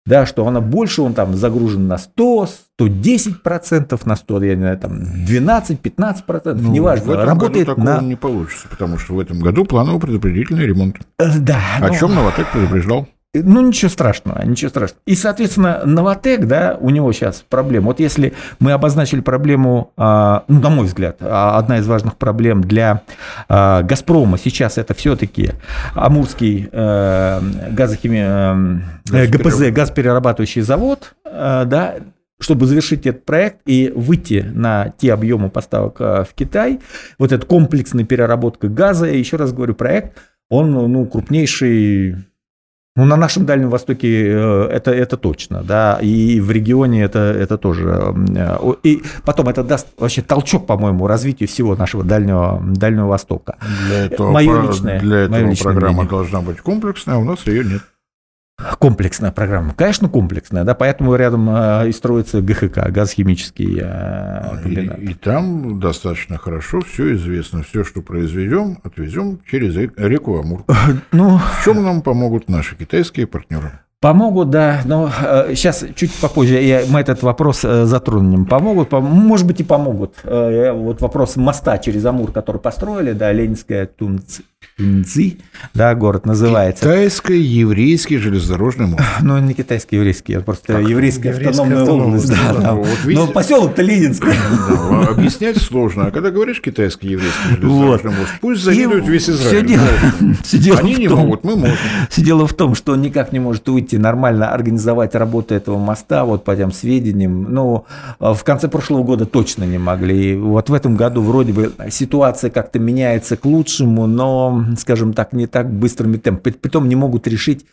да, 0.05 0.27
что 0.27 0.47
она 0.47 0.61
больше, 0.61 1.03
он 1.03 1.15
там 1.15 1.35
загружен 1.35 1.87
на 1.87 1.97
100, 1.99 2.49
110 2.77 3.43
процентов, 3.43 4.05
на 4.05 4.17
100, 4.17 4.43
я 4.43 4.55
не 4.55 4.63
знаю, 4.63 4.79
там 4.79 5.25
12, 5.25 5.79
15 5.79 6.25
процентов, 6.25 6.63
ну, 6.63 6.73
неважно, 6.73 7.07
в 7.07 7.11
этом 7.11 7.29
работает 7.29 7.69
году 7.69 7.83
на... 7.83 8.01
не 8.01 8.17
получится, 8.17 8.67
потому 8.69 8.99
что 8.99 9.15
в 9.15 9.21
этом 9.21 9.39
году 9.41 9.65
плановый 9.65 10.01
предупредительный 10.01 10.67
ремонт. 10.67 10.97
Э, 11.19 11.39
да. 11.39 11.61
О 11.81 11.89
ну... 11.89 11.95
чем 11.95 12.15
Новотек 12.15 12.51
предупреждал? 12.51 13.07
Ну, 13.35 13.67
ничего 13.67 13.89
страшного, 13.89 14.45
ничего 14.45 14.69
страшного. 14.69 15.01
И, 15.07 15.15
соответственно, 15.15 15.83
Новотек, 15.87 16.45
да, 16.45 16.77
у 16.79 16.91
него 16.91 17.11
сейчас 17.13 17.43
проблема. 17.49 17.87
Вот 17.87 17.99
если 17.99 18.35
мы 18.59 18.73
обозначили 18.73 19.21
проблему, 19.21 19.91
а, 19.97 20.45
ну, 20.49 20.61
на 20.61 20.69
мой 20.69 20.85
взгляд, 20.85 21.17
а, 21.21 21.57
одна 21.57 21.79
из 21.79 21.87
важных 21.87 22.19
проблем 22.19 22.61
для 22.61 23.05
а, 23.49 23.83
«Газпрома» 23.85 24.37
сейчас 24.37 24.77
это 24.77 24.93
все-таки 24.93 25.53
Амурский 25.95 26.69
э, 26.71 27.41
газохими... 27.71 28.83
Э, 29.11 29.27
ГПЗ, 29.27 29.71
газоперерабатывающий 29.71 30.61
завод, 30.61 31.15
э, 31.25 31.65
да, 31.65 31.95
чтобы 32.39 32.67
завершить 32.67 33.07
этот 33.07 33.25
проект 33.25 33.61
и 33.65 33.91
выйти 33.97 34.45
на 34.53 34.93
те 34.99 35.11
объемы 35.15 35.49
поставок 35.49 36.01
в 36.01 36.29
Китай, 36.35 36.81
вот 37.19 37.33
эта 37.33 37.47
комплексная 37.47 38.05
переработка 38.05 38.69
газа, 38.69 39.07
еще 39.07 39.37
раз 39.37 39.55
говорю, 39.55 39.75
проект, 39.75 40.19
он 40.51 40.73
ну, 40.73 41.07
крупнейший 41.07 42.17
ну, 42.95 43.07
на 43.07 43.17
нашем 43.17 43.47
Дальнем 43.47 43.71
Востоке 43.71 44.27
э, 44.27 44.69
это, 44.71 44.91
это 44.91 45.17
точно, 45.17 45.63
да, 45.63 45.99
и 46.03 46.41
в 46.41 46.51
регионе 46.51 47.03
это, 47.03 47.19
это 47.19 47.57
тоже. 47.57 48.15
И 48.83 49.03
потом 49.25 49.49
это 49.49 49.65
даст 49.65 49.89
вообще 49.99 50.21
толчок, 50.21 50.67
по-моему, 50.67 51.07
развитию 51.07 51.49
всего 51.49 51.75
нашего 51.75 52.05
Дальнего, 52.05 52.63
Дальнего 52.63 53.07
Востока. 53.07 53.57
Для 53.87 54.07
этого, 54.07 54.31
мое 54.31 54.69
личное, 54.69 55.01
для 55.01 55.19
этого 55.21 55.41
мое 55.41 55.57
программа 55.57 55.93
мнение. 55.93 56.11
должна 56.11 56.41
быть 56.43 56.61
комплексная, 56.61 57.15
а 57.15 57.19
у 57.19 57.25
нас 57.25 57.47
ее 57.47 57.65
нет. 57.65 57.83
Комплексная 58.79 59.33
программа. 59.33 59.75
Конечно, 59.75 60.09
комплексная, 60.09 60.65
да, 60.65 60.75
поэтому 60.75 61.15
рядом 61.15 61.49
э, 61.51 61.89
и 61.89 61.93
строится 61.93 62.41
ГХК, 62.41 62.91
газхимический 62.91 63.81
э, 63.83 64.63
комбинат. 64.63 64.99
И, 64.99 65.07
и 65.07 65.15
там 65.15 65.81
достаточно 65.81 66.39
хорошо 66.39 66.81
все 66.81 67.15
известно. 67.15 67.63
Все, 67.63 67.85
что 67.85 68.03
произведем, 68.03 68.79
отвезем 68.83 69.41
через 69.51 69.77
реку 69.77 70.39
Амур. 70.39 70.65
Ну, 71.13 71.39
в 71.39 71.65
чем 71.65 71.83
нам 71.83 72.03
помогут 72.03 72.49
наши 72.49 72.77
китайские 72.77 73.27
партнеры? 73.27 73.81
Помогут, 74.03 74.51
да, 74.51 74.81
но 74.85 75.13
э, 75.23 75.55
сейчас 75.55 75.85
чуть 75.95 76.13
попозже 76.15 76.61
я, 76.61 76.83
мы 76.89 76.99
этот 76.99 77.23
вопрос 77.23 77.65
э, 77.65 77.85
затронем. 77.85 78.47
Помогут, 78.47 78.89
пом 78.89 79.05
может 79.05 79.47
быть 79.47 79.61
и 79.61 79.65
помогут. 79.65 80.17
Э, 80.25 80.73
вот 80.73 81.01
вопрос 81.01 81.37
моста 81.37 81.79
через 81.79 82.05
Амур, 82.05 82.33
который 82.33 82.61
построили, 82.61 83.13
да, 83.13 83.31
Ленинская 83.31 83.87
Тунци, 83.87 84.43
Тунци 84.77 85.39
да, 85.75 85.95
город 85.95 86.27
называется. 86.27 86.85
Китайско-еврейский 86.85 88.19
железнодорожный 88.19 88.87
мост. 88.87 89.03
Ну, 89.23 89.39
не 89.39 89.55
китайско-еврейский, 89.55 90.35
это 90.35 90.45
просто 90.45 90.75
как? 90.75 90.89
еврейская, 90.89 91.31
еврейская 91.31 91.63
автономная 91.63 91.85
область. 91.85 92.29
Да, 92.29 92.55
да. 92.61 92.73
Вот, 92.75 92.89
но 93.05 93.27
поселок-то 93.29 93.83
Ленинский. 93.83 94.29
Да, 94.69 95.09
объяснять 95.09 95.59
сложно, 95.59 96.07
а 96.07 96.11
когда 96.11 96.31
говоришь 96.31 96.61
китайско-еврейский 96.61 97.49
железнодорожный 97.49 98.11
вот. 98.11 98.19
мост, 98.19 98.33
пусть 98.41 98.63
завидуют 98.63 99.07
весь 99.07 99.31
Израиль. 99.31 99.79
Все 100.43 100.59
дело, 100.59 100.79
Они 100.79 100.95
не 100.97 101.09
могут, 101.09 101.45
мы 101.45 101.57
можем. 101.57 101.77
Все 102.11 102.23
дело 102.23 102.47
в 102.47 102.55
том, 102.55 102.75
что 102.75 102.95
никак 102.97 103.33
не 103.33 103.39
может 103.39 103.69
выйти, 103.69 103.97
нормально 103.97 104.53
организовать 104.53 105.15
работу 105.15 105.55
этого 105.55 105.79
моста, 105.79 106.25
вот 106.25 106.45
по 106.45 106.57
тем 106.57 106.73
сведениям, 106.73 107.53
ну, 107.53 107.85
в 108.19 108.43
конце 108.45 108.69
прошлого 108.69 109.05
года 109.05 109.27
точно 109.27 109.65
не 109.65 109.79
могли. 109.79 110.33
И 110.33 110.37
вот 110.37 110.69
в 110.69 110.75
этом 110.75 110.97
году 110.97 111.23
вроде 111.23 111.53
бы 111.53 111.73
ситуация 111.91 112.51
как-то 112.51 112.79
меняется 112.79 113.37
к 113.37 113.45
лучшему, 113.45 114.07
но, 114.07 114.52
скажем 114.79 115.13
так, 115.13 115.33
не 115.33 115.47
так 115.47 115.71
быстрыми 115.71 116.17
темпами. 116.17 116.55
Притом 116.55 116.89
не 116.89 116.97
могут 116.97 117.27
решить 117.27 117.67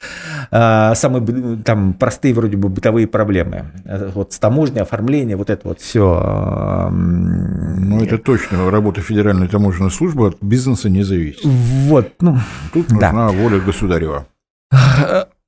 э, 0.52 0.94
самые 0.96 1.58
там 1.64 1.94
простые 1.94 2.34
вроде 2.34 2.58
бы 2.58 2.70
бытовые 2.70 3.08
проблемы. 3.08 3.72
Вот 4.14 4.34
с 4.34 4.40
таможней, 4.40 4.82
оформление, 4.82 5.36
вот 5.36 5.50
это 5.50 5.68
вот 5.68 5.80
все. 5.80 6.90
Ну, 6.92 8.04
это 8.04 8.18
точно. 8.18 8.70
Работа 8.72 9.02
Федеральной 9.02 9.48
таможенной 9.48 9.92
службы 9.92 10.28
от 10.28 10.38
бизнеса 10.42 10.90
не 10.90 11.04
зависит. 11.04 11.44
Вот, 11.44 12.14
ну, 12.22 12.38
Тут 12.74 12.92
нужна 12.92 13.12
да. 13.12 13.30
воля 13.30 13.60
государева. 13.60 14.26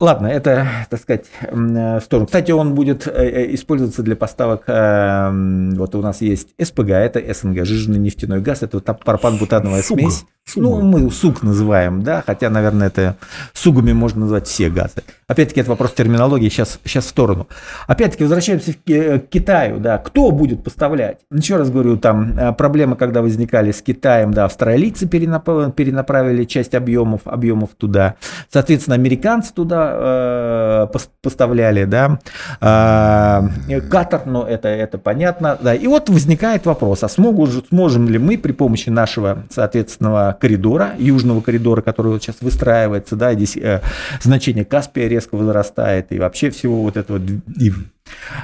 Ладно, 0.01 0.27
это, 0.27 0.67
так 0.89 0.99
сказать, 0.99 1.25
в 1.49 2.01
сторону. 2.01 2.25
Кстати, 2.25 2.51
он 2.51 2.75
будет 2.75 3.07
использоваться 3.07 4.03
для 4.03 4.17
поставок, 4.17 4.63
вот 4.67 5.95
у 5.95 6.01
нас 6.01 6.21
есть 6.21 6.49
СПГ, 6.59 6.89
это 6.89 7.21
СНГ, 7.33 7.65
жиженый 7.65 7.99
нефтяной 7.99 8.41
газ, 8.41 8.63
это 8.63 8.79
пропан-бутановая 8.79 9.83
смесь. 9.83 10.25
Суга. 10.43 10.63
Ну, 10.63 10.81
мы 10.81 11.11
сук 11.11 11.43
называем, 11.43 12.01
да, 12.01 12.23
хотя, 12.25 12.49
наверное, 12.49 12.87
это 12.87 13.15
сугами 13.53 13.93
можно 13.93 14.21
назвать 14.21 14.47
все 14.47 14.71
газы. 14.71 15.03
Опять-таки, 15.27 15.61
это 15.61 15.69
вопрос 15.69 15.93
терминологии, 15.93 16.49
сейчас, 16.49 16.79
сейчас 16.83 17.05
в 17.05 17.09
сторону. 17.09 17.47
Опять-таки, 17.85 18.23
возвращаемся 18.23 18.73
к 18.73 19.19
Китаю, 19.29 19.79
да, 19.79 19.99
кто 19.99 20.31
будет 20.31 20.63
поставлять? 20.63 21.19
Еще 21.31 21.57
раз 21.57 21.69
говорю, 21.69 21.95
там 21.97 22.39
э, 22.39 22.53
проблемы, 22.53 22.95
когда 22.95 23.21
возникали 23.21 23.71
с 23.71 23.83
Китаем, 23.83 24.33
да, 24.33 24.45
австралийцы 24.45 25.05
перенап- 25.05 25.73
перенаправили 25.73 26.43
часть 26.45 26.73
объемов, 26.73 27.21
объемов 27.25 27.69
туда, 27.77 28.15
соответственно, 28.51 28.95
американцы 28.95 29.53
туда 29.53 30.87
э, 30.91 30.99
поставляли, 31.21 31.85
да, 31.85 32.19
э, 32.59 33.81
Катар, 33.89 34.23
ну, 34.25 34.43
это, 34.43 34.67
это 34.67 34.97
понятно, 34.97 35.57
да, 35.61 35.73
и 35.73 35.87
вот 35.87 36.09
возникает 36.09 36.65
вопрос, 36.65 37.03
а 37.03 37.09
смогу, 37.09 37.47
сможем 37.47 38.09
ли 38.09 38.19
мы 38.19 38.37
при 38.37 38.51
помощи 38.51 38.89
нашего, 38.89 39.43
соответственного 39.49 40.37
коридора, 40.39 40.91
южного 40.97 41.41
коридора, 41.41 41.81
который 41.81 42.11
вот 42.13 42.23
сейчас 42.23 42.37
выстраивается, 42.41 43.15
да, 43.15 43.33
здесь 43.33 43.55
э, 43.55 43.81
значение 44.21 44.65
Каспия 44.65 45.07
резко 45.07 45.35
возрастает, 45.35 46.07
и 46.11 46.19
вообще 46.19 46.49
всего 46.49 46.81
вот 46.81 46.97
этого, 46.97 47.19
и 47.19 47.71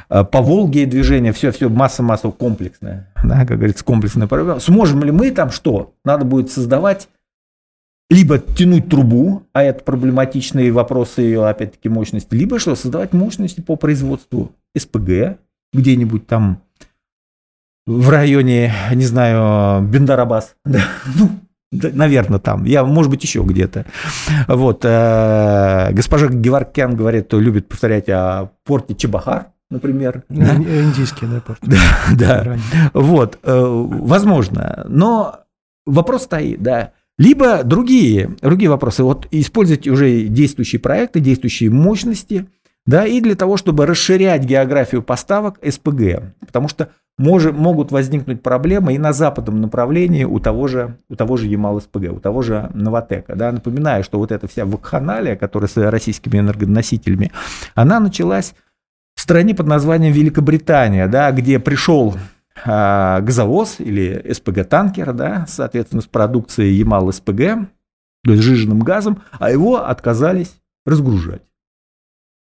э, 0.09 0.23
по 0.23 0.41
Волге 0.41 0.85
движение, 0.85 1.33
все, 1.33 1.51
все 1.51 1.67
масса-масса 1.67 2.29
комплексное, 2.29 3.09
да, 3.23 3.45
как 3.45 3.57
говорится, 3.57 3.83
комплексная 3.83 4.27
проблема. 4.27 4.59
Сможем 4.59 5.03
ли 5.03 5.11
мы 5.11 5.31
там 5.31 5.51
что? 5.51 5.93
Надо 6.05 6.23
будет 6.23 6.49
создавать 6.49 7.09
либо 8.09 8.39
тянуть 8.39 8.89
трубу, 8.89 9.43
а 9.53 9.63
это 9.63 9.83
проблематичные 9.83 10.71
вопросы 10.71 11.21
ее, 11.21 11.45
опять-таки, 11.47 11.89
мощности, 11.89 12.33
либо 12.33 12.59
что, 12.59 12.75
создавать 12.75 13.13
мощности 13.13 13.61
по 13.61 13.75
производству 13.75 14.53
СПГ 14.77 15.39
где-нибудь 15.73 16.25
там 16.27 16.61
в 17.85 18.09
районе, 18.09 18.73
не 18.93 19.05
знаю, 19.05 19.81
Бендарабас, 19.83 20.55
да, 20.65 20.81
ну, 21.15 21.29
Наверное, 21.69 22.39
там. 22.39 22.63
Я, 22.63 22.85
может 22.85 23.11
быть, 23.11 23.23
еще 23.23 23.41
где-то. 23.43 23.85
Вот. 24.47 24.85
Э, 24.85 25.89
госпожа 25.91 26.27
Геваркян 26.27 26.95
говорит, 26.95 27.33
любит 27.33 27.67
повторять 27.67 28.07
о 28.07 28.51
порте 28.63 28.95
Чебахар, 28.95 29.47
например. 29.69 30.23
Да? 30.29 30.55
Индийский, 30.55 31.25
да, 31.25 31.41
порт. 31.41 31.59
Да, 31.63 31.81
да. 32.15 32.57
Вот. 32.93 33.39
Э, 33.43 33.65
возможно. 33.65 34.85
Но 34.87 35.41
вопрос 35.85 36.23
стоит, 36.23 36.63
да. 36.63 36.93
Либо 37.17 37.63
другие, 37.63 38.35
другие 38.41 38.69
вопросы. 38.69 39.03
Вот 39.03 39.27
использовать 39.31 39.87
уже 39.87 40.23
действующие 40.23 40.79
проекты, 40.79 41.19
действующие 41.19 41.71
мощности, 41.71 42.47
да, 42.85 43.05
и 43.05 43.19
для 43.19 43.35
того, 43.35 43.57
чтобы 43.57 43.85
расширять 43.85 44.43
географию 44.43 45.01
поставок 45.01 45.59
СПГ. 45.67 46.33
Потому 46.45 46.67
что 46.69 46.89
мож, 47.17 47.43
могут 47.45 47.91
возникнуть 47.91 48.41
проблемы 48.41 48.93
и 48.93 48.97
на 48.97 49.13
западном 49.13 49.59
направлении 49.61 50.23
у 50.23 50.39
того 50.39 50.67
же, 50.67 50.95
у 51.09 51.15
того 51.15 51.37
же 51.37 51.47
Ямал-СПГ, 51.47 52.13
у 52.13 52.19
того 52.19 52.43
же 52.43 52.69
Новотека. 52.73 53.35
Да. 53.35 53.51
Напоминаю, 53.51 54.03
что 54.03 54.19
вот 54.19 54.31
эта 54.31 54.47
вся 54.47 54.65
вакханалия, 54.65 55.35
которая 55.35 55.67
с 55.67 55.75
российскими 55.75 56.39
энергоносителями, 56.39 57.31
она 57.75 57.99
началась 57.99 58.53
в 59.15 59.21
стране 59.21 59.55
под 59.55 59.67
названием 59.67 60.13
Великобритания, 60.13 61.07
да, 61.07 61.31
где 61.31 61.59
пришел 61.59 62.15
газовоз 62.65 63.79
или 63.79 64.25
СПГ-танкер, 64.31 65.13
да, 65.13 65.45
соответственно, 65.47 66.01
с 66.01 66.07
продукцией 66.07 66.75
Ямал-СПГ, 66.75 67.67
то 68.23 68.31
есть 68.31 68.43
сжиженным 68.43 68.79
газом, 68.79 69.21
а 69.39 69.51
его 69.51 69.85
отказались 69.85 70.55
разгружать. 70.85 71.41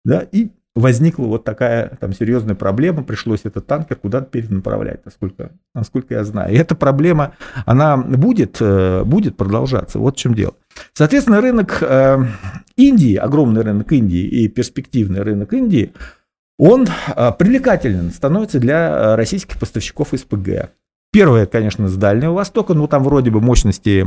Да, 0.05 0.21
и 0.21 0.51
возникла 0.75 1.27
вот 1.27 1.45
такая 1.45 1.97
там 2.01 2.13
серьезная 2.13 2.55
проблема, 2.55 3.03
пришлось 3.03 3.41
этот 3.45 3.67
танкер 3.67 3.97
куда-то 3.97 4.27
перенаправлять, 4.27 5.05
насколько, 5.05 5.53
насколько 5.75 6.15
я 6.15 6.25
знаю. 6.25 6.55
И 6.55 6.57
эта 6.57 6.75
проблема, 6.75 7.35
она 7.67 7.97
будет, 7.97 8.59
э, 8.61 9.05
будет 9.05 9.37
продолжаться. 9.37 9.99
Вот 9.99 10.17
в 10.17 10.19
чем 10.19 10.35
дело. 10.35 10.55
Соответственно, 10.93 11.41
рынок 11.41 11.79
э, 11.83 12.25
Индии, 12.77 13.17
огромный 13.17 13.63
рынок 13.63 13.93
Индии 13.93 14.23
и 14.23 14.49
перспективный 14.49 15.23
рынок 15.23 15.53
Индии, 15.53 15.93
он 16.61 16.87
э, 16.87 17.33
привлекателен 17.39 18.11
становится 18.11 18.61
для 18.61 19.17
российских 19.17 19.59
поставщиков 19.59 20.09
СПГ. 20.13 20.71
Первое, 21.13 21.47
конечно, 21.47 21.89
с 21.89 21.97
Дальнего 21.97 22.35
Востока, 22.35 22.75
но 22.75 22.87
там 22.87 23.03
вроде 23.03 23.33
бы 23.33 23.41
мощности, 23.41 24.07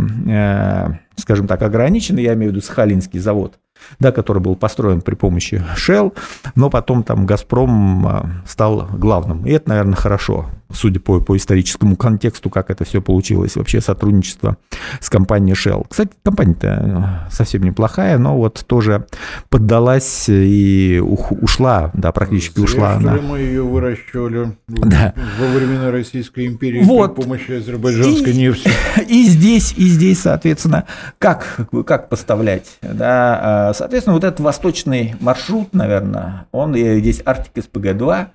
скажем 1.18 1.48
так, 1.48 1.62
ограничены, 1.62 2.20
я 2.20 2.34
имею 2.34 2.54
в 2.54 2.56
виду 2.56 2.66
Сахалинский 2.66 3.20
завод 3.20 3.60
да, 4.00 4.12
который 4.12 4.42
был 4.42 4.56
построен 4.56 5.02
при 5.02 5.16
помощи 5.16 5.64
Shell, 5.76 6.16
но 6.56 6.70
потом 6.70 7.04
там 7.04 7.26
Газпром 7.26 8.08
а, 8.08 8.26
стал 8.46 8.88
главным. 8.94 9.46
И 9.46 9.52
это, 9.52 9.70
наверное, 9.70 9.96
хорошо, 9.96 10.50
судя 10.74 11.00
по, 11.00 11.20
по 11.22 11.38
историческому 11.38 11.96
контексту, 11.96 12.50
как 12.50 12.70
это 12.70 12.84
все 12.84 13.02
получилось, 13.02 13.56
вообще 13.56 13.82
сотрудничество 13.82 14.58
с 15.00 15.10
компанией 15.10 15.56
Shell. 15.56 15.86
Кстати, 15.90 16.12
компания-то 16.24 17.28
совсем 17.32 17.64
неплохая, 17.64 18.18
но 18.18 18.38
вот 18.38 18.64
тоже 18.68 19.06
поддалась 19.50 20.26
и 20.28 21.02
ушла, 21.02 21.92
да, 21.94 22.12
практически 22.12 22.60
Зря, 22.60 22.64
ушла. 22.64 23.00
Что 23.00 23.10
она. 23.10 23.22
мы 23.22 23.40
ее 23.40 23.64
выращивали 23.64 24.58
да. 24.68 25.14
во 25.40 25.48
времена 25.48 25.92
Российской 25.92 26.48
империи 26.48 26.84
вот. 26.84 27.16
при 27.16 27.22
помощи 27.24 27.52
азербайджанской 27.52 28.34
и, 28.34 28.38
нефти. 28.38 28.70
И 29.08 29.26
здесь, 29.26 29.74
и 29.78 29.88
здесь, 29.88 30.22
соответственно, 30.22 30.86
как, 31.20 31.68
как 31.86 32.10
поставлять, 32.10 32.78
да, 32.82 33.70
а, 33.70 33.74
Соответственно, 33.74 34.16
вот 34.16 34.24
этот 34.24 34.40
восточный 34.40 35.16
маршрут, 35.20 35.74
наверное, 35.74 36.48
он 36.52 36.74
здесь 36.74 37.22
Арктика 37.26 37.60
СПГ-2, 37.60 38.28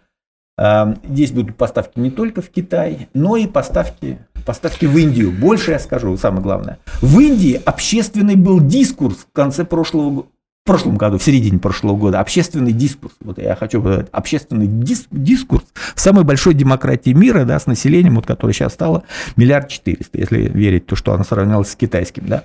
Здесь 1.09 1.31
будут 1.31 1.57
поставки 1.57 1.99
не 2.01 2.11
только 2.11 2.43
в 2.43 2.51
Китай, 2.51 3.09
но 3.15 3.37
и 3.37 3.47
поставки, 3.47 4.19
поставки 4.45 4.87
в 4.87 4.97
Индию. 4.97 5.31
Больше 5.31 5.71
я 5.71 5.79
скажу, 5.79 6.17
самое 6.17 6.43
главное. 6.43 6.79
В 7.01 7.21
Индии 7.21 7.61
общественный 7.65 8.35
был 8.35 8.61
дискурс 8.61 9.19
в 9.19 9.33
конце 9.33 9.65
прошлого 9.65 10.27
в 10.65 10.71
прошлом 10.71 10.99
году, 10.99 11.17
в 11.17 11.23
середине 11.23 11.59
прошлого 11.59 11.97
года, 11.97 12.21
общественный 12.21 12.73
дискурс, 12.73 13.15
вот 13.23 13.39
я 13.39 13.57
хочу 13.57 13.81
сказать, 13.81 14.09
общественный 14.13 14.67
дис, 14.67 15.07
дискурс 15.11 15.65
в 15.95 15.99
самой 15.99 16.25
большой 16.25 16.53
демократии 16.53 17.15
мира, 17.15 17.47
да, 17.47 17.59
с 17.59 17.67
населением, 17.67 18.17
вот, 18.17 18.27
которое 18.27 18.53
сейчас 18.53 18.75
стало 18.75 19.05
миллиард 19.37 19.69
четыреста, 19.69 20.19
если 20.19 20.43
верить 20.43 20.85
то, 20.85 20.95
что 20.95 21.15
она 21.15 21.25
сравнялась 21.25 21.71
с 21.71 21.75
китайским, 21.75 22.27
да, 22.27 22.45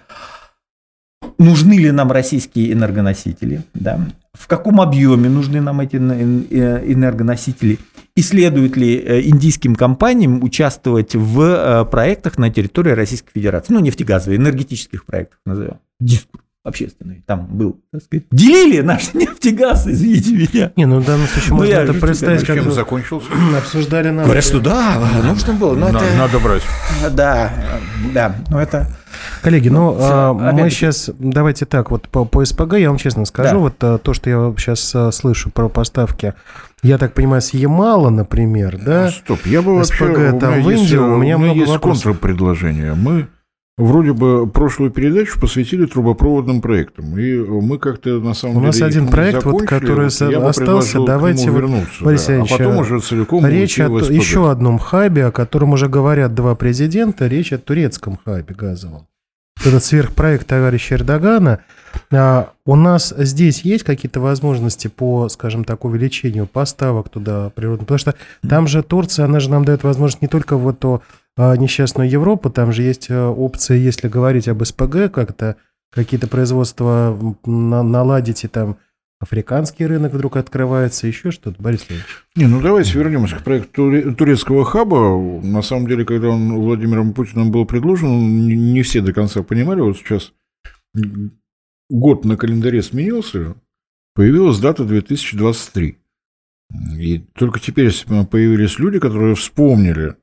нужны 1.37 1.73
ли 1.73 1.91
нам 1.91 2.11
российские 2.11 2.73
энергоносители, 2.73 3.63
да, 3.73 3.99
в 4.33 4.47
каком 4.47 4.81
объеме 4.81 5.29
нужны 5.29 5.61
нам 5.61 5.79
эти 5.81 5.95
э, 5.97 6.91
энергоносители, 6.91 7.79
и 8.15 8.21
следует 8.21 8.77
ли 8.77 8.97
э, 8.97 9.21
индийским 9.21 9.75
компаниям 9.75 10.43
участвовать 10.43 11.15
в 11.15 11.41
э, 11.41 11.85
проектах 11.85 12.37
на 12.37 12.49
территории 12.49 12.91
Российской 12.91 13.31
Федерации, 13.33 13.73
ну, 13.73 13.79
нефтегазовые, 13.79 14.37
энергетических 14.37 15.05
проектов, 15.05 15.39
назовем, 15.45 15.79
дискурс 15.99 16.42
общественный 16.63 17.21
там 17.25 17.45
был, 17.45 17.81
так 17.91 18.03
сказать, 18.03 18.25
делили 18.31 18.81
наш 18.81 19.13
нефтегаз, 19.13 19.85
извините 19.85 20.31
меня. 20.31 20.71
Не, 20.77 20.85
ну 20.85 20.99
в 20.99 21.05
данном 21.05 21.27
случае 21.27 21.49
ну, 21.49 21.55
можно 21.57 21.73
это 21.73 21.93
представить, 21.93 22.45
как 22.45 22.71
закончился. 22.71 23.27
обсуждали 23.57 24.09
нас. 24.09 24.25
Говорят, 24.25 24.43
что 24.45 24.59
да, 24.61 24.97
нужно 25.23 25.53
было, 25.53 25.75
но 25.75 25.89
это... 25.89 26.03
Надо 26.17 26.39
брать. 26.39 26.63
Да, 27.11 27.51
да, 28.13 28.35
но 28.49 28.61
это... 28.61 28.87
Коллеги, 29.41 29.69
ну, 29.69 29.95
а, 29.99 30.33
мы 30.33 30.69
сейчас, 30.69 31.09
давайте 31.19 31.65
так, 31.65 31.91
вот 31.91 32.07
по, 32.07 32.23
по 32.25 32.43
СПГ 32.43 32.75
я 32.75 32.89
вам 32.89 32.97
честно 32.97 33.25
скажу, 33.25 33.51
да. 33.51 33.57
вот 33.57 33.75
а, 33.81 33.97
то, 33.97 34.13
что 34.13 34.29
я 34.29 34.53
сейчас 34.57 34.95
а, 34.95 35.11
слышу 35.11 35.51
про 35.51 35.69
поставки, 35.69 36.33
я 36.81 36.97
так 36.97 37.13
понимаю, 37.13 37.41
с 37.41 37.53
Ямала, 37.53 38.09
например, 38.09 38.77
да? 38.83 39.05
Ну, 39.05 39.11
стоп, 39.11 39.45
я 39.45 39.61
бы 39.61 39.83
СПГ 39.83 39.99
вообще, 40.01 40.39
там 40.39 40.61
в 40.61 40.69
Индию, 40.69 41.13
у 41.13 41.17
меня, 41.17 41.35
у 41.35 41.39
меня 41.39 41.53
много 41.53 41.59
есть 41.59 41.71
вопросов. 41.71 42.03
контрпредложение. 42.03 42.93
Мы 42.93 43.27
Вроде 43.75 44.13
бы 44.13 44.45
прошлую 44.45 44.91
передачу 44.91 45.39
посвятили 45.39 45.87
трубопроводным 45.87 46.61
проектам, 46.61 47.17
и 47.17 47.35
мы 47.37 47.79
как-то 47.79 48.19
на 48.19 48.35
самом 48.35 48.57
У 48.57 48.59
деле... 48.59 48.69
У 48.69 48.71
нас 48.71 48.81
один 48.83 49.07
проект, 49.07 49.45
вот, 49.45 49.65
который 49.65 50.09
вот, 50.09 50.45
остался, 50.45 51.03
давайте 51.03 51.49
вот, 51.49 51.57
вернуться, 51.57 52.03
Борис 52.03 52.25
да. 52.27 52.43
а 52.43 52.45
потом 52.45 52.77
уже 52.77 52.99
целиком 52.99 53.43
речь 53.47 53.79
о 53.79 53.87
еще 53.87 54.51
одном 54.51 54.77
хабе, 54.77 55.25
о 55.25 55.31
котором 55.31 55.73
уже 55.73 55.89
говорят 55.89 56.35
два 56.35 56.53
президента, 56.53 57.25
речь 57.25 57.51
о 57.51 57.57
турецком 57.57 58.19
хабе 58.23 58.53
газовом. 58.53 59.07
Этот 59.65 59.83
сверхпроект 59.83 60.45
товарища 60.45 60.95
Эрдогана. 60.95 61.59
А, 62.11 62.51
у 62.65 62.75
нас 62.75 63.13
здесь 63.17 63.61
есть 63.61 63.83
какие-то 63.83 64.19
возможности 64.19 64.87
по, 64.87 65.29
скажем 65.29 65.63
так, 65.63 65.85
увеличению 65.85 66.47
поставок 66.47 67.09
туда 67.09 67.49
природных? 67.51 67.87
Потому 67.87 67.97
что 67.97 68.15
там 68.47 68.67
же 68.67 68.83
Турция, 68.83 69.25
она 69.25 69.39
же 69.39 69.49
нам 69.49 69.63
дает 69.63 69.83
возможность 69.83 70.21
не 70.21 70.27
только 70.27 70.57
вот 70.57 70.79
то 70.79 71.01
несчастную 71.37 72.09
Европу, 72.09 72.49
там 72.49 72.71
же 72.71 72.83
есть 72.83 73.09
э, 73.09 73.25
опция, 73.25 73.77
если 73.77 74.07
говорить 74.07 74.47
об 74.47 74.63
СПГ, 74.63 75.11
как-то 75.11 75.57
какие-то 75.91 76.27
производства 76.27 77.17
наладить 77.45 78.43
и 78.43 78.47
там 78.47 78.77
африканский 79.19 79.85
рынок 79.85 80.13
вдруг 80.13 80.37
открывается, 80.37 81.07
еще 81.07 81.31
что-то, 81.31 81.61
Борис 81.61 81.89
Леонидович? 81.89 82.25
Не, 82.35 82.45
ну 82.47 82.61
давайте 82.61 82.97
вернемся 82.97 83.37
к 83.37 83.43
проекту 83.43 84.13
турецкого 84.15 84.65
хаба. 84.65 85.41
На 85.41 85.61
самом 85.61 85.87
деле, 85.87 86.05
когда 86.05 86.29
он 86.29 86.53
Владимиром 86.53 87.13
Путиным 87.13 87.51
был 87.51 87.65
предложен, 87.65 88.47
не 88.47 88.81
все 88.81 89.01
до 89.01 89.13
конца 89.13 89.41
понимали. 89.43 89.81
Вот 89.81 89.97
сейчас 89.97 90.33
год 91.89 92.25
на 92.25 92.37
календаре 92.37 92.81
сменился, 92.81 93.55
появилась 94.13 94.59
дата 94.59 94.83
2023. 94.83 95.97
И 96.97 97.19
только 97.33 97.59
теперь 97.59 97.91
появились 98.29 98.79
люди, 98.79 98.99
которые 98.99 99.35
вспомнили, 99.35 100.15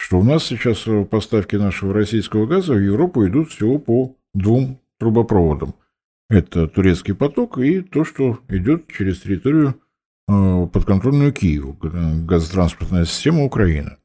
что 0.00 0.18
у 0.18 0.24
нас 0.24 0.44
сейчас 0.44 0.86
поставки 1.10 1.56
нашего 1.56 1.92
российского 1.92 2.46
газа 2.46 2.72
в 2.72 2.78
Европу 2.78 3.26
идут 3.26 3.50
всего 3.50 3.78
по 3.78 4.16
двум 4.32 4.80
трубопроводам. 4.98 5.74
Это 6.30 6.66
турецкий 6.68 7.14
поток 7.14 7.58
и 7.58 7.82
то, 7.82 8.04
что 8.04 8.40
идет 8.48 8.90
через 8.90 9.20
территорию 9.20 9.78
э, 10.26 10.66
подконтрольную 10.72 11.34
Киеву, 11.34 11.74
газотранспортная 11.74 13.04
система 13.04 13.44
Украины. 13.44 13.98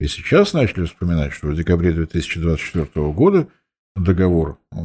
И 0.00 0.06
сейчас 0.06 0.54
начали 0.54 0.86
вспоминать, 0.86 1.34
что 1.34 1.48
в 1.48 1.54
декабре 1.54 1.92
2024 1.92 3.12
года 3.12 3.46
договор 3.96 4.58
э, 4.72 4.78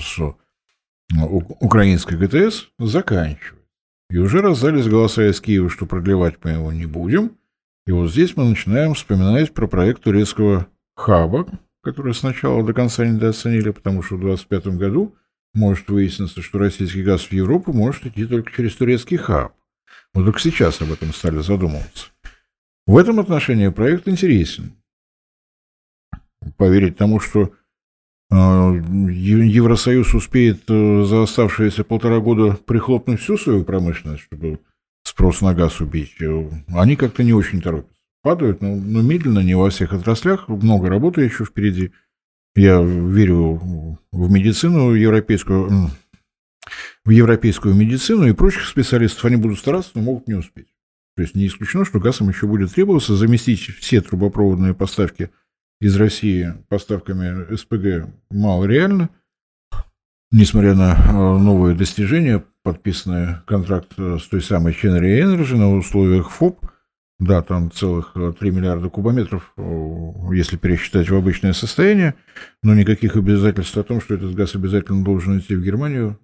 с 0.00 0.18
э, 0.18 0.32
украинской 1.60 2.16
ГТС 2.16 2.70
заканчивается. 2.78 3.54
И 4.08 4.16
уже 4.16 4.40
раздались 4.40 4.88
голоса 4.88 5.28
из 5.28 5.42
Киева, 5.42 5.68
что 5.68 5.84
продлевать 5.84 6.36
мы 6.42 6.52
его 6.52 6.72
не 6.72 6.86
будем. 6.86 7.36
И 7.86 7.92
вот 7.92 8.10
здесь 8.10 8.36
мы 8.36 8.44
начинаем 8.44 8.94
вспоминать 8.94 9.54
про 9.54 9.68
проект 9.68 10.02
турецкого 10.02 10.66
хаба, 10.96 11.46
который 11.82 12.14
сначала 12.14 12.64
до 12.64 12.74
конца 12.74 13.06
недооценили, 13.06 13.70
потому 13.70 14.02
что 14.02 14.16
в 14.16 14.20
2025 14.20 14.76
году 14.76 15.14
может 15.54 15.88
выясниться, 15.88 16.42
что 16.42 16.58
российский 16.58 17.04
газ 17.04 17.22
в 17.22 17.32
Европу 17.32 17.72
может 17.72 18.04
идти 18.06 18.26
только 18.26 18.50
через 18.52 18.74
турецкий 18.74 19.16
хаб. 19.16 19.54
Вот 20.12 20.24
только 20.24 20.40
сейчас 20.40 20.80
об 20.80 20.92
этом 20.92 21.12
стали 21.12 21.38
задумываться. 21.38 22.08
В 22.86 22.96
этом 22.96 23.20
отношении 23.20 23.68
проект 23.68 24.08
интересен. 24.08 24.72
Поверить 26.56 26.96
тому, 26.96 27.20
что 27.20 27.52
а, 28.30 28.72
Евросоюз 28.72 30.14
успеет 30.14 30.64
э, 30.68 31.04
за 31.04 31.22
оставшиеся 31.22 31.84
полтора 31.84 32.18
года 32.18 32.58
прихлопнуть 32.66 33.20
всю 33.20 33.36
свою 33.36 33.64
промышленность, 33.64 34.22
чтобы 34.24 34.60
спрос 35.16 35.40
на 35.40 35.54
газ 35.54 35.80
убить, 35.80 36.20
э, 36.20 36.50
они 36.74 36.94
как-то 36.94 37.24
не 37.24 37.32
очень 37.32 37.62
торопятся. 37.62 37.96
Падают, 38.22 38.60
но, 38.60 38.76
но 38.76 39.00
медленно, 39.00 39.38
не 39.38 39.54
во 39.54 39.70
всех 39.70 39.94
отраслях, 39.94 40.48
много 40.48 40.90
работы 40.90 41.22
еще 41.22 41.46
впереди. 41.46 41.92
Я 42.54 42.82
верю 42.82 43.98
в 44.12 44.30
медицину 44.30 44.92
европейскую, 44.92 45.90
в 47.04 47.10
европейскую 47.10 47.74
медицину 47.74 48.26
и 48.26 48.32
прочих 48.32 48.66
специалистов. 48.66 49.24
Они 49.24 49.36
будут 49.36 49.58
стараться, 49.58 49.92
но 49.94 50.02
могут 50.02 50.28
не 50.28 50.34
успеть. 50.34 50.68
То 51.16 51.22
есть 51.22 51.34
не 51.34 51.46
исключено, 51.46 51.86
что 51.86 51.98
газ 51.98 52.20
им 52.20 52.28
еще 52.28 52.46
будет 52.46 52.74
требоваться 52.74 53.16
заместить 53.16 53.60
все 53.60 54.02
трубопроводные 54.02 54.74
поставки– 54.74 55.30
из 55.80 55.96
России 55.96 56.54
поставками 56.68 57.54
СПГ 57.54 58.08
мало 58.30 58.64
реально. 58.64 59.10
Несмотря 60.32 60.74
на 60.74 60.94
э, 60.94 61.12
новые 61.12 61.76
достижения, 61.76 62.44
подписанный 62.62 63.36
контракт 63.46 63.92
э, 63.96 64.18
с 64.20 64.26
той 64.26 64.42
самой 64.42 64.72
Chenery 64.72 65.20
Energy 65.22 65.56
на 65.56 65.76
условиях 65.76 66.30
ФОП, 66.30 66.66
да, 67.20 67.42
там 67.42 67.70
целых 67.70 68.14
3 68.14 68.32
э, 68.40 68.52
миллиарда 68.52 68.88
кубометров, 68.90 69.54
если 70.32 70.56
пересчитать 70.56 71.08
в 71.08 71.14
обычное 71.14 71.52
состояние, 71.52 72.16
но 72.62 72.74
никаких 72.74 73.14
обязательств 73.14 73.76
о 73.76 73.84
том, 73.84 74.00
что 74.00 74.14
этот 74.14 74.34
газ 74.34 74.56
обязательно 74.56 75.04
должен 75.04 75.38
идти 75.38 75.54
в 75.54 75.62
Германию 75.62 76.18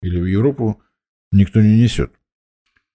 или 0.00 0.18
в 0.18 0.24
Европу, 0.24 0.80
никто 1.30 1.60
не 1.60 1.82
несет. 1.82 2.10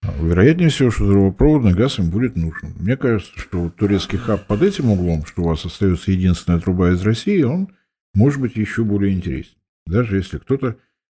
Вероятнее 0.02 0.70
всего, 0.70 0.90
что 0.90 1.06
трубопроводный 1.06 1.74
газ 1.74 2.00
им 2.00 2.10
будет 2.10 2.36
нужен. 2.36 2.74
Мне 2.78 2.96
кажется, 2.96 3.38
что 3.38 3.70
турецкий 3.70 4.18
хаб 4.18 4.44
под 4.46 4.62
этим 4.62 4.90
углом, 4.90 5.24
что 5.24 5.42
у 5.42 5.46
вас 5.46 5.64
остается 5.64 6.10
единственная 6.10 6.60
труба 6.60 6.90
из 6.90 7.02
России, 7.02 7.42
он 7.42 7.68
может 8.14 8.40
быть 8.40 8.56
еще 8.56 8.84
более 8.84 9.14
интересен. 9.14 9.54
Даже 9.88 10.16
если 10.16 10.36
кто-то 10.38 10.76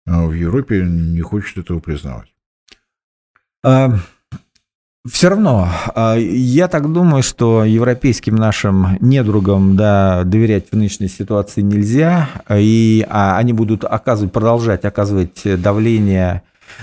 а, 0.07 0.27
в 0.27 0.33
Европе 0.33 0.83
не 0.85 1.23
хочет 1.23 1.59
этого 1.59 1.81
признавать. 1.81 2.29
А, 3.65 3.99
все 5.11 5.31
равно, 5.31 5.69
а, 5.95 6.17
я 6.17 6.69
так 6.69 6.93
думаю, 6.93 7.23
что 7.23 7.65
европейским 7.65 8.37
нашим 8.37 8.99
недругам 9.01 9.75
да, 9.75 10.23
доверять 10.25 10.69
в 10.71 10.77
нынешней 10.77 11.09
ситуации 11.09 11.63
нельзя, 11.63 12.29
и 12.51 13.07
а 13.09 13.39
они 13.39 13.55
будут 13.55 13.85
оказывать, 13.85 14.33
продолжать 14.33 14.85
оказывать 14.85 15.43
давление 15.45 16.43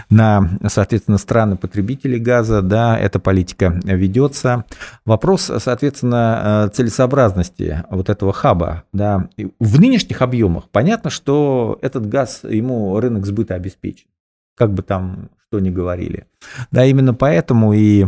на, 0.09 0.49
соответственно, 0.67 1.17
страны 1.17 1.57
потребителей 1.57 2.19
газа, 2.19 2.61
да, 2.61 2.97
эта 2.97 3.19
политика 3.19 3.79
ведется. 3.83 4.65
Вопрос, 5.05 5.51
соответственно, 5.59 6.67
э, 6.67 6.75
целесообразности 6.75 7.83
вот 7.89 8.09
этого 8.09 8.33
хаба, 8.33 8.83
да, 8.93 9.29
в 9.59 9.79
нынешних 9.79 10.21
объемах 10.21 10.69
понятно, 10.69 11.09
что 11.09 11.79
этот 11.81 12.07
газ, 12.07 12.41
ему 12.43 12.99
рынок 12.99 13.25
сбыта 13.25 13.55
обеспечен, 13.55 14.07
как 14.55 14.73
бы 14.73 14.83
там 14.83 15.29
что 15.47 15.59
ни 15.59 15.69
говорили. 15.69 16.25
Да, 16.71 16.85
именно 16.85 17.13
поэтому 17.13 17.73
и 17.73 18.07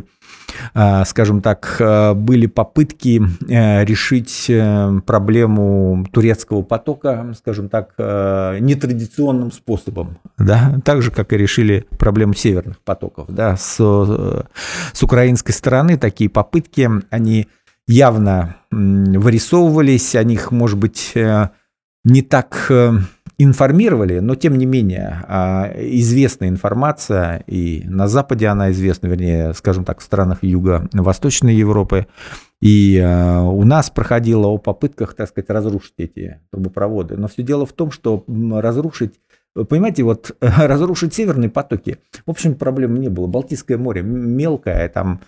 а, 0.73 1.05
скажем 1.05 1.41
так, 1.41 1.75
э, 1.79 2.13
были 2.13 2.47
попытки 2.47 3.21
э, 3.47 3.85
решить 3.85 4.45
э, 4.49 4.99
проблему 5.05 6.05
турецкого 6.11 6.61
потока, 6.61 7.33
скажем 7.37 7.69
так, 7.69 7.93
нетрадиционным 7.97 9.51
способом, 9.51 10.17
да, 10.37 10.79
так 10.83 11.01
же, 11.01 11.11
как 11.11 11.33
и 11.33 11.37
решили 11.37 11.85
проблему 11.97 12.33
северных 12.33 12.79
потоков, 12.79 13.27
да, 13.29 13.55
с, 13.55 13.75
с 13.77 15.03
украинской 15.03 15.51
стороны 15.51 15.97
такие 15.97 16.29
попытки, 16.29 16.89
они 17.09 17.47
явно 17.87 18.57
вырисовывались, 18.71 20.15
о 20.15 20.23
них, 20.23 20.51
может 20.51 20.77
быть, 20.77 21.13
не 22.03 22.21
так 22.21 22.71
информировали, 23.37 24.19
но 24.19 24.35
тем 24.35 24.57
не 24.57 24.65
менее 24.65 25.23
а, 25.27 25.71
известная 25.75 26.49
информация, 26.49 27.43
и 27.45 27.83
на 27.85 28.07
Западе 28.07 28.47
она 28.47 28.71
известна, 28.71 29.07
вернее, 29.07 29.53
скажем 29.53 29.85
так, 29.85 29.99
в 29.99 30.03
странах 30.03 30.39
Юго-Восточной 30.41 31.53
Европы, 31.53 32.07
и 32.61 32.99
а, 33.03 33.43
у 33.43 33.63
нас 33.63 33.91
проходило 33.91 34.47
о 34.47 34.57
попытках, 34.57 35.13
так 35.13 35.29
сказать, 35.29 35.49
разрушить 35.51 35.93
эти 35.97 36.39
трубопроводы. 36.51 37.15
Но 37.15 37.27
все 37.27 37.43
дело 37.43 37.67
в 37.67 37.73
том, 37.73 37.91
что 37.91 38.23
разрушить 38.27 39.13
Понимаете, 39.65 40.03
вот 40.03 40.35
разрушить 40.39 41.13
северные 41.13 41.49
потоки, 41.49 41.97
в 42.25 42.31
общем, 42.31 42.55
проблем 42.55 42.99
не 42.99 43.09
было. 43.09 43.27
Балтийское 43.27 43.77
море 43.77 44.01
мелкое, 44.01 44.89
там, 44.89 45.21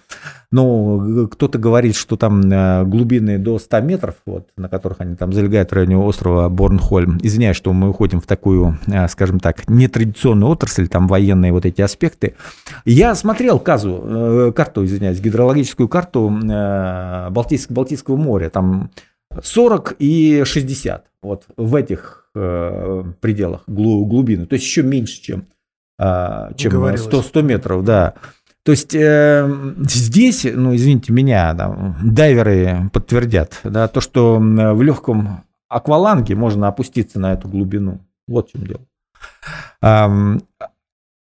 ну, 0.51 1.27
кто-то 1.27 1.57
говорит, 1.57 1.95
что 1.95 2.15
там 2.15 2.41
э, 2.41 2.83
глубины 2.85 3.37
до 3.37 3.59
100 3.59 3.81
метров, 3.81 4.15
вот, 4.25 4.47
на 4.57 4.69
которых 4.69 5.01
они 5.01 5.15
там 5.15 5.33
залегают 5.33 5.69
в 5.69 5.73
районе 5.73 5.97
острова 5.97 6.49
Борнхольм. 6.49 7.19
Извиняюсь, 7.21 7.57
что 7.57 7.73
мы 7.73 7.89
уходим 7.89 8.21
в 8.21 8.27
такую, 8.27 8.77
э, 8.87 9.07
скажем 9.07 9.39
так, 9.39 9.67
нетрадиционную 9.69 10.51
отрасль, 10.51 10.87
там 10.87 11.07
военные 11.07 11.51
вот 11.51 11.65
эти 11.65 11.81
аспекты. 11.81 12.35
Я 12.85 13.15
смотрел 13.15 13.59
казу, 13.59 14.01
э, 14.03 14.51
карту, 14.55 14.85
извиняюсь, 14.85 15.19
гидрологическую 15.19 15.87
карту 15.87 16.29
Балтийского, 16.29 17.75
Балтийского 17.75 18.15
моря, 18.15 18.49
там 18.49 18.91
40 19.41 19.95
и 19.99 20.43
60. 20.45 21.05
Вот 21.21 21.45
в 21.57 21.75
этих 21.75 22.28
э, 22.35 23.03
пределах 23.19 23.63
глубины. 23.67 24.45
То 24.45 24.53
есть 24.53 24.65
еще 24.65 24.83
меньше, 24.83 25.21
чем, 25.21 25.47
э, 25.99 26.51
чем 26.55 26.97
100, 26.97 27.21
100 27.21 27.41
метров, 27.41 27.83
да. 27.83 28.13
То 28.63 28.71
есть 28.71 28.93
э, 28.93 29.49
здесь, 29.79 30.45
ну, 30.51 30.75
извините 30.75 31.13
меня, 31.13 31.53
да, 31.53 31.95
дайверы 32.03 32.89
подтвердят, 32.93 33.59
да, 33.63 33.87
то, 33.87 34.01
что 34.01 34.37
в 34.39 34.81
легком 34.81 35.43
акваланге 35.69 36.35
можно 36.35 36.67
опуститься 36.67 37.19
на 37.19 37.33
эту 37.33 37.47
глубину. 37.47 38.01
Вот 38.27 38.49
в 38.49 38.51
чем 38.51 38.65
дело. 38.65 38.81
Эм, 39.81 40.41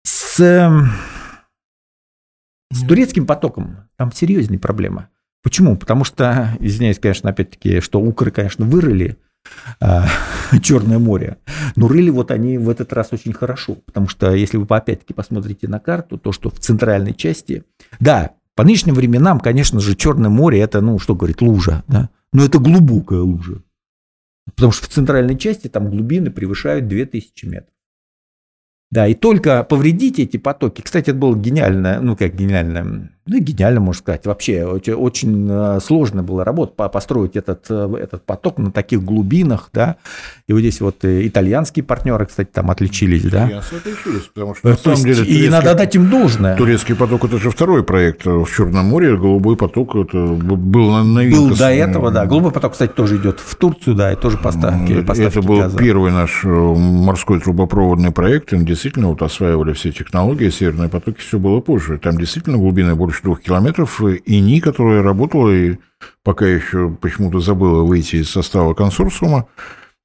с, 0.03 0.39
с 2.73 2.87
турецким 2.87 3.27
потоком 3.27 3.89
там 3.97 4.13
серьезнее 4.13 4.59
проблема. 4.59 5.09
Почему? 5.43 5.77
Потому 5.77 6.05
что, 6.05 6.51
извиняюсь, 6.61 6.99
конечно, 6.99 7.31
опять-таки, 7.31 7.81
что 7.81 8.01
укры, 8.01 8.31
конечно, 8.31 8.67
вырыли 8.67 9.17
а, 9.17 9.30
Черное 10.63 10.99
море. 10.99 11.39
Но 11.77 11.89
рыли 11.89 12.11
вот 12.11 12.31
они 12.31 12.59
в 12.59 12.69
этот 12.69 12.93
раз 12.93 13.09
очень 13.13 13.33
хорошо, 13.33 13.75
потому 13.75 14.09
что 14.09 14.33
если 14.33 14.57
вы 14.57 14.67
опять-таки 14.69 15.15
посмотрите 15.15 15.69
на 15.69 15.79
карту, 15.81 16.19
то 16.19 16.33
что 16.33 16.51
в 16.51 16.59
центральной 16.59 17.15
части, 17.15 17.65
да, 17.99 18.33
по 18.55 18.65
нынешним 18.65 18.95
временам, 18.95 19.41
конечно 19.41 19.81
же, 19.81 19.95
Черное 19.95 20.31
море 20.31 20.61
это, 20.61 20.81
ну, 20.81 20.99
что 20.99 21.15
говорит, 21.15 21.41
лужа, 21.41 21.83
да, 21.89 22.11
но 22.33 22.45
это 22.45 22.59
глубокая 22.59 23.21
лужа. 23.21 23.63
Потому 24.55 24.73
что 24.73 24.87
в 24.87 24.89
центральной 24.89 25.39
части 25.39 25.69
там 25.69 25.91
глубины 25.91 26.31
превышают 26.31 26.89
2000 26.89 27.47
метров. 27.47 27.75
Да, 28.91 29.07
и 29.07 29.15
только 29.15 29.63
повредить 29.63 30.19
эти 30.19 30.37
потоки, 30.37 30.83
кстати, 30.83 31.11
это 31.11 31.19
было 31.19 31.37
гениально, 31.37 32.01
ну 32.01 32.17
как 32.17 32.35
гениально, 32.35 33.13
ну, 33.27 33.39
гениально, 33.39 33.81
можно 33.81 34.01
сказать. 34.01 34.27
Вообще 34.27 34.65
очень, 34.65 35.47
э, 35.51 35.79
сложно 35.81 36.23
было 36.23 36.45
работать, 36.45 36.75
построить 36.75 37.37
этот, 37.37 37.67
э, 37.69 37.97
этот 38.01 38.25
поток 38.25 38.59
на 38.59 38.73
таких 38.73 39.05
глубинах, 39.05 39.69
да. 39.73 39.97
И 40.49 40.53
вот 40.53 40.61
здесь 40.61 40.81
вот 40.81 41.05
итальянские 41.05 41.85
партнеры, 41.85 42.27
кстати, 42.27 42.49
там 42.53 42.71
отличились, 42.71 43.23
да. 43.23 43.45
отличились, 43.45 44.25
потому 44.35 44.55
что 44.55 44.69
на 44.69 44.77
То 44.77 44.97
самом 44.97 45.13
деле... 45.13 45.25
И 45.25 45.49
надо 45.49 45.75
дать 45.75 45.95
им 45.95 46.11
должное. 46.11 46.57
Турецкий 46.57 46.97
поток– 46.97 47.25
это 47.27 47.39
же 47.39 47.51
второй 47.51 47.85
проект 47.85 48.25
в 48.25 48.47
Черном 48.47 48.87
море, 48.87 49.17
Голубой 49.17 49.57
поток– 49.57 49.95
это 49.97 50.19
был 50.19 50.91
на 50.91 51.05
новинка. 51.05 51.41
Был 51.41 51.57
до 51.57 51.71
этого, 51.71 52.11
да. 52.11 52.27
Голубой 52.27 52.53
поток, 52.53 52.73
кстати, 52.73 52.93
тоже 52.93 53.17
идет 53.19 53.39
в 53.39 53.55
Турцию, 53.55 53.97
да, 53.97 54.13
и 54.13 54.17
тоже 54.17 54.39
поставки, 54.39 55.03
поставки 55.03 55.39
Это 55.39 55.43
был 55.47 55.59
газа. 55.59 55.77
первый 55.77 56.11
наш 56.11 56.43
морской 56.45 57.39
трубопроводный 57.39 58.13
проект, 58.13 58.53
им 58.53 58.65
действительно 58.65 59.09
вот 59.09 59.23
осваивали 59.23 59.73
все 59.73 59.93
технологии, 59.93 60.49
северные 60.49 60.89
потоки, 60.89 61.21
все 61.21 61.39
было 61.39 61.61
позже. 61.61 61.99
Там 61.99 62.17
действительно 62.19 62.57
глубина 62.57 62.95
больше 63.11 63.23
двух 63.25 63.43
километров. 63.43 64.01
И 64.03 64.41
НИ, 64.41 64.61
которая 64.61 65.03
работала 65.03 65.51
и 65.51 65.79
пока 66.23 66.47
еще 66.47 66.91
почему-то 66.91 67.41
забыла 67.41 67.83
выйти 67.83 68.17
из 68.17 68.31
состава 68.31 68.75
консорциума, 68.75 69.47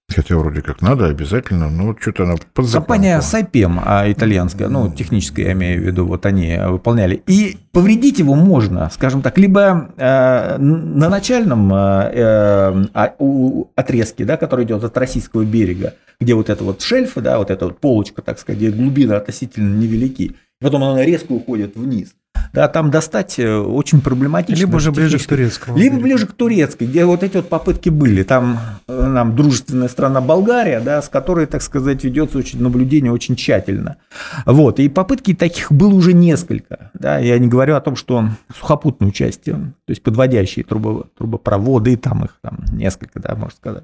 Хотя 0.08 0.38
вроде 0.38 0.62
как 0.62 0.84
надо 0.84 1.08
обязательно, 1.08 1.68
но 1.68 1.96
что-то 2.00 2.26
она 2.26 2.36
Компания 2.72 3.20
Сайпем, 3.22 3.82
а 3.84 4.06
итальянская, 4.08 4.70
ну, 4.70 4.92
техническая, 4.92 5.48
я 5.48 5.54
имею 5.54 5.82
в 5.82 5.84
виду, 5.84 6.06
вот 6.06 6.28
они 6.28 6.60
выполняли. 6.64 7.24
И 7.26 7.58
повредить 7.72 8.20
его 8.20 8.36
можно, 8.36 8.92
скажем 8.94 9.24
так, 9.24 9.40
либо 9.40 9.90
э, 9.98 10.58
на 10.60 11.10
начальном 11.10 11.74
э, 11.74 12.12
э, 12.14 13.66
отрезке, 13.74 14.26
да, 14.26 14.38
который 14.38 14.66
идет 14.66 14.84
от 14.84 14.96
российского 14.96 15.44
берега, 15.44 15.96
где 16.20 16.36
вот 16.36 16.52
это 16.52 16.64
вот 16.64 16.84
шельф, 16.84 17.16
да, 17.16 17.40
вот 17.40 17.50
эта 17.50 17.66
вот 17.66 17.80
полочка, 17.80 18.22
так 18.22 18.38
сказать, 18.38 18.60
где 18.60 18.70
глубины 18.70 19.14
относительно 19.14 19.76
невелики, 19.76 20.36
потом 20.62 20.84
она 20.84 21.04
резко 21.04 21.32
уходит 21.32 21.76
вниз 21.76 22.14
да, 22.54 22.68
там 22.68 22.90
достать 22.90 23.38
э, 23.38 23.58
очень 23.58 24.02
проблематично. 24.02 24.60
Либо 24.60 24.78
уже 24.78 24.92
ближе 24.92 25.20
к 25.20 25.26
турецкому. 25.26 25.78
Либо 25.78 26.00
ближе 26.00 26.26
к 26.26 26.34
турецкой, 26.34 26.88
где 26.88 27.06
вот 27.06 27.24
эти 27.24 27.38
вот 27.38 27.50
попытки 27.50 27.90
были. 27.90 28.24
Там 28.24 28.60
э, 28.88 29.08
нам 29.08 29.36
дружественная 29.36 29.90
страна 29.90 30.22
Болгария, 30.22 30.80
да, 30.80 31.02
с 31.02 31.10
которой, 31.10 31.46
так 31.48 31.62
сказать, 31.62 32.04
ведется 32.04 32.38
очень 32.38 32.62
наблюдение 32.62 33.12
очень 33.12 33.36
тщательно. 33.36 33.98
Вот, 34.46 34.80
и 34.80 34.88
попытки 34.88 35.34
таких 35.34 35.72
было 35.72 35.94
уже 35.94 36.14
несколько. 36.14 36.92
Да, 36.94 37.20
я 37.20 37.38
не 37.40 37.48
говорю 37.48 37.76
о 37.76 37.82
том, 37.82 37.96
что 37.96 38.30
сухопутную 38.58 39.12
часть, 39.12 39.44
то 39.44 39.74
есть 39.88 40.02
подводящие 40.02 40.64
трубо, 40.64 41.08
трубопроводы, 41.18 41.98
там 41.98 42.26
их 42.26 42.38
там 42.42 42.60
несколько, 42.72 43.20
да, 43.20 43.36
можно 43.36 43.56
сказать. 43.56 43.84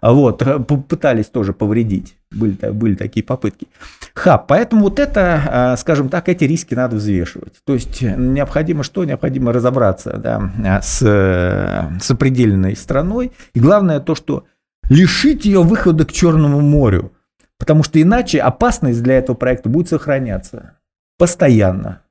Вот, 0.00 0.42
э, 0.42 0.58
пытались 0.58 1.26
тоже 1.26 1.52
повредить. 1.52 2.16
Были, 2.30 2.56
были 2.70 2.94
такие 2.94 3.24
попытки. 3.24 3.68
Хаб. 4.14 4.46
Поэтому 4.46 4.84
вот 4.84 4.98
это, 4.98 5.74
скажем 5.78 6.08
так, 6.08 6.28
эти 6.28 6.44
риски 6.44 6.74
надо 6.74 6.96
взвешивать. 6.96 7.54
То 7.64 7.74
есть 7.74 8.02
необходимо 8.02 8.82
что? 8.82 9.04
Необходимо 9.04 9.52
разобраться 9.52 10.16
да, 10.16 10.80
с 10.82 11.90
сопредельной 12.00 12.76
страной. 12.76 13.32
И 13.54 13.60
главное 13.60 14.00
то, 14.00 14.14
что 14.14 14.44
лишить 14.88 15.44
ее 15.44 15.62
выхода 15.62 16.04
к 16.04 16.12
Черному 16.12 16.60
морю. 16.60 17.12
Потому 17.58 17.82
что 17.82 18.00
иначе 18.02 18.40
опасность 18.40 19.02
для 19.02 19.18
этого 19.18 19.36
проекта 19.36 19.68
будет 19.68 19.88
сохраняться 19.88 20.78
постоянно. 21.18 22.02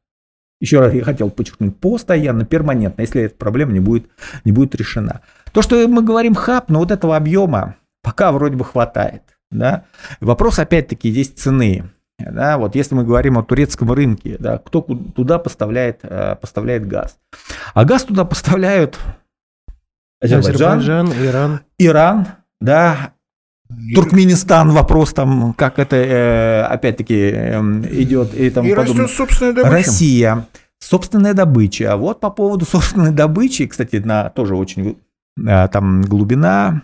Еще 0.62 0.80
раз 0.80 0.94
я 0.94 1.04
хотел 1.04 1.30
подчеркнуть, 1.30 1.76
постоянно, 1.76 2.46
перманентно, 2.46 3.02
если 3.02 3.24
эта 3.24 3.36
проблема 3.36 3.74
не 3.74 3.80
будет, 3.80 4.06
не 4.46 4.52
будет 4.52 4.76
решена. 4.76 5.22
То, 5.52 5.62
что 5.62 5.88
мы 5.88 6.02
говорим 6.02 6.36
хаб, 6.36 6.70
но 6.70 6.80
вот 6.80 6.92
этого 6.92 7.16
объема 7.16 7.76
пока 8.02 8.32
вроде 8.32 8.56
бы 8.56 8.66
хватает. 8.66 9.24
Да? 9.52 9.84
Вопрос 10.20 10.60
опять-таки 10.60 11.12
здесь 11.12 11.30
цены. 11.30 11.84
Да, 12.20 12.60
вот 12.60 12.76
если 12.76 12.94
мы 12.94 13.04
говорим 13.04 13.40
о 13.40 13.44
турецком 13.44 13.92
рынке, 13.92 14.38
да, 14.40 14.60
кто 14.60 14.82
туда 14.82 15.40
поставляет, 15.40 16.02
э, 16.04 16.36
поставляет 16.40 16.88
газ. 16.88 17.18
А 17.74 17.84
газ 17.84 18.04
туда 18.04 18.26
поставляют 18.26 19.00
Азербайджан, 20.22 20.78
Азербайджан 20.78 21.14
Иран. 21.28 21.60
Иран, 21.80 22.28
да, 22.60 23.14
Туркменистан, 23.96 24.72
вопрос 24.72 25.14
там, 25.14 25.54
как 25.54 25.80
это 25.80 25.96
э, 25.96 26.62
опять-таки 26.64 27.16
эм, 27.16 27.86
идет 27.86 28.34
и 28.36 28.50
тому 28.50 28.68
и 28.68 28.76
подобное. 28.76 29.04
растет 29.04 29.18
собственная 29.18 29.54
добыча. 29.54 29.72
Россия, 29.72 30.48
собственная 30.80 31.34
добыча. 31.34 31.92
А 31.92 31.98
вот 31.98 32.20
по 32.20 32.30
поводу 32.30 32.66
собственной 32.66 33.12
добычи, 33.12 33.66
кстати, 33.68 33.96
на 33.96 34.30
тоже 34.30 34.56
очень 34.56 34.98
там 35.38 36.02
глубина 36.02 36.84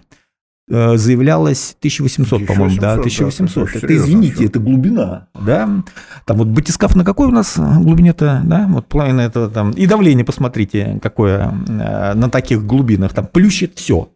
заявлялось 0.70 1.76
1800, 1.80 2.46
по-моему, 2.46 2.78
да, 2.78 2.94
1800. 2.96 3.66
Да, 3.66 3.78
это, 3.78 3.96
извините, 3.96 4.46
это 4.46 4.60
глубина, 4.60 5.28
да. 5.34 5.84
Там 6.26 6.38
вот 6.38 6.48
батискаф 6.48 6.96
на 6.96 7.06
какой 7.06 7.28
у 7.28 7.32
нас 7.32 7.58
глубине-то, 7.58 8.42
да, 8.44 8.68
вот 8.70 8.88
половина 8.88 9.22
этого 9.22 9.50
там, 9.50 9.72
и 9.72 9.88
давление 9.88 10.26
посмотрите, 10.26 11.00
какое 11.02 11.54
э, 11.68 12.14
на 12.16 12.30
таких 12.30 12.66
глубинах, 12.66 13.14
там 13.14 13.28
плющит 13.28 13.78
все. 13.78 14.10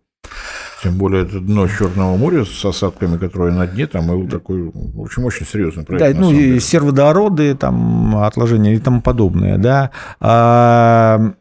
Тем 0.83 0.97
более 0.97 1.23
это 1.23 1.39
дно 1.39 1.67
Черного 1.67 2.17
моря 2.17 2.43
с 2.43 2.65
осадками, 2.65 3.17
которые 3.17 3.53
на 3.53 3.67
дне, 3.67 3.85
там 3.85 4.07
был 4.07 4.27
такой, 4.27 4.71
в 4.73 5.01
общем, 5.01 5.25
очень 5.25 5.45
серьезный 5.45 5.83
проект. 5.83 6.15
Да, 6.15 6.19
ну 6.19 6.31
и 6.33 6.59
серводороды, 6.59 7.55
там 7.55 8.17
отложения 8.17 8.73
и 8.73 8.79
тому 8.79 9.01
подобное, 9.01 9.57
да. 9.57 9.91
А, 10.19 11.33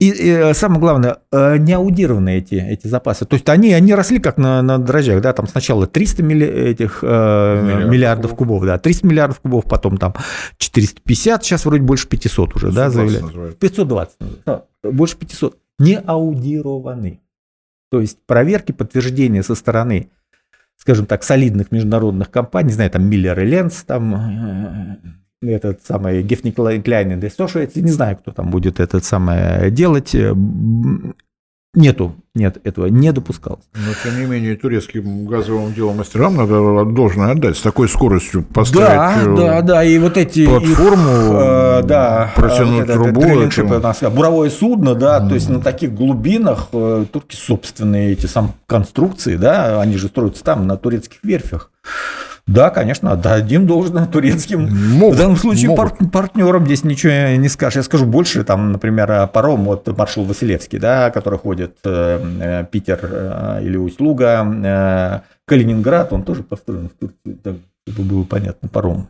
и, 0.00 0.08
и 0.08 0.28
э, 0.28 0.54
самое 0.54 0.80
главное, 0.80 1.18
э, 1.30 1.56
не 1.58 1.72
аудированы 1.72 2.38
эти, 2.38 2.54
эти 2.56 2.88
запасы. 2.88 3.26
То 3.26 3.34
есть 3.34 3.48
они, 3.48 3.72
они 3.72 3.94
росли 3.94 4.18
как 4.18 4.38
на, 4.38 4.60
на 4.60 4.78
дрожжах. 4.78 5.20
Да? 5.22 5.32
Там 5.32 5.46
сначала 5.46 5.86
300 5.86 6.22
милли, 6.22 6.46
этих, 6.46 6.98
э, 7.02 7.62
Миллиард 7.62 7.90
миллиардов 7.90 8.30
кубов. 8.32 8.58
кубов, 8.58 8.66
да, 8.66 8.78
300 8.78 9.06
миллиардов 9.06 9.40
кубов, 9.40 9.64
потом 9.66 9.96
там 9.96 10.14
450, 10.58 11.44
сейчас 11.44 11.64
вроде 11.64 11.84
больше 11.84 12.08
500 12.08 12.56
уже, 12.56 12.66
520 12.68 12.74
да, 12.74 12.90
заявляют. 12.90 13.58
520, 13.58 14.16
да, 14.44 14.64
больше 14.82 15.16
500. 15.16 15.58
Не 15.78 15.98
аудированы. 15.98 17.20
То 17.90 18.00
есть 18.00 18.18
проверки, 18.26 18.72
подтверждения 18.72 19.44
со 19.44 19.54
стороны, 19.54 20.10
скажем 20.76 21.06
так, 21.06 21.22
солидных 21.22 21.70
международных 21.70 22.30
компаний, 22.30 22.68
не 22.68 22.74
знаю, 22.74 22.90
там 22.90 23.08
Миллер 23.08 23.38
и 23.38 23.44
Ленц, 23.44 23.82
там 23.84 24.98
этот 25.52 25.84
самый 25.86 26.22
Гефни 26.22 26.50
Кляйнен 26.50 27.20
Дестошуется, 27.20 27.80
не 27.80 27.90
знаю, 27.90 28.16
кто 28.16 28.32
там 28.32 28.50
будет 28.50 28.80
этот 28.80 29.04
самое 29.04 29.70
делать. 29.70 30.14
Нету, 31.74 32.14
нет, 32.36 32.58
этого 32.62 32.86
не 32.86 33.12
допускалось. 33.12 33.64
Но, 33.74 33.92
тем 34.04 34.20
не 34.20 34.26
менее, 34.26 34.54
турецким 34.54 35.26
газовым 35.26 35.74
делом 35.74 35.96
мастерам 35.96 36.36
надо 36.36 36.84
должное 36.84 37.32
отдать. 37.32 37.56
С 37.56 37.62
такой 37.62 37.88
скоростью 37.88 38.44
поставить 38.44 38.86
да, 38.86 39.22
э, 39.22 39.36
да, 39.36 39.62
да, 39.62 39.84
и 39.84 39.98
вот 39.98 40.16
эти 40.16 40.46
платформу, 40.46 41.10
их, 41.10 41.30
э, 41.32 41.82
да, 41.82 42.32
протянуть 42.36 42.84
это, 42.84 42.92
трубу. 42.92 43.22
Это, 43.22 43.88
это, 43.90 44.10
буровое 44.10 44.50
судно, 44.50 44.94
да, 44.94 45.18
mm. 45.18 45.28
то 45.28 45.34
есть 45.34 45.48
на 45.48 45.60
таких 45.60 45.94
глубинах 45.94 46.68
э, 46.72 47.06
турки 47.12 47.34
собственные 47.34 48.12
эти 48.12 48.26
сам 48.26 48.52
конструкции, 48.66 49.34
да, 49.34 49.80
они 49.80 49.96
же 49.96 50.06
строятся 50.06 50.44
там, 50.44 50.68
на 50.68 50.76
турецких 50.76 51.18
верфях. 51.24 51.72
Да, 52.46 52.70
конечно, 52.70 53.12
отдадим 53.12 53.66
должное 53.66 54.06
турецким. 54.12 54.68
Могут, 54.98 55.16
в 55.16 55.18
данном 55.18 55.36
случае 55.36 55.68
могут. 55.70 55.98
Пар- 55.98 56.10
партнерам 56.10 56.66
здесь 56.66 56.84
ничего 56.84 57.36
не 57.36 57.48
скажешь. 57.48 57.76
Я 57.76 57.82
скажу 57.82 58.04
больше, 58.04 58.44
там, 58.44 58.72
например, 58.72 59.28
паром, 59.28 59.64
вот 59.64 59.86
маршал 59.96 60.24
Василевский, 60.24 60.78
да, 60.78 61.10
который 61.10 61.38
ходит 61.38 61.78
э, 61.84 62.20
э, 62.40 62.64
Питер 62.70 63.00
э, 63.02 63.60
или 63.62 63.76
Усть-Луга, 63.76 64.46
э, 64.64 65.20
Калининград, 65.46 66.12
он 66.12 66.22
тоже 66.22 66.42
построен 66.42 66.90
в 66.90 66.92
Турции, 66.92 67.38
так, 67.42 67.56
чтобы 67.88 68.08
было 68.08 68.24
понятно, 68.24 68.68
паром. 68.68 69.08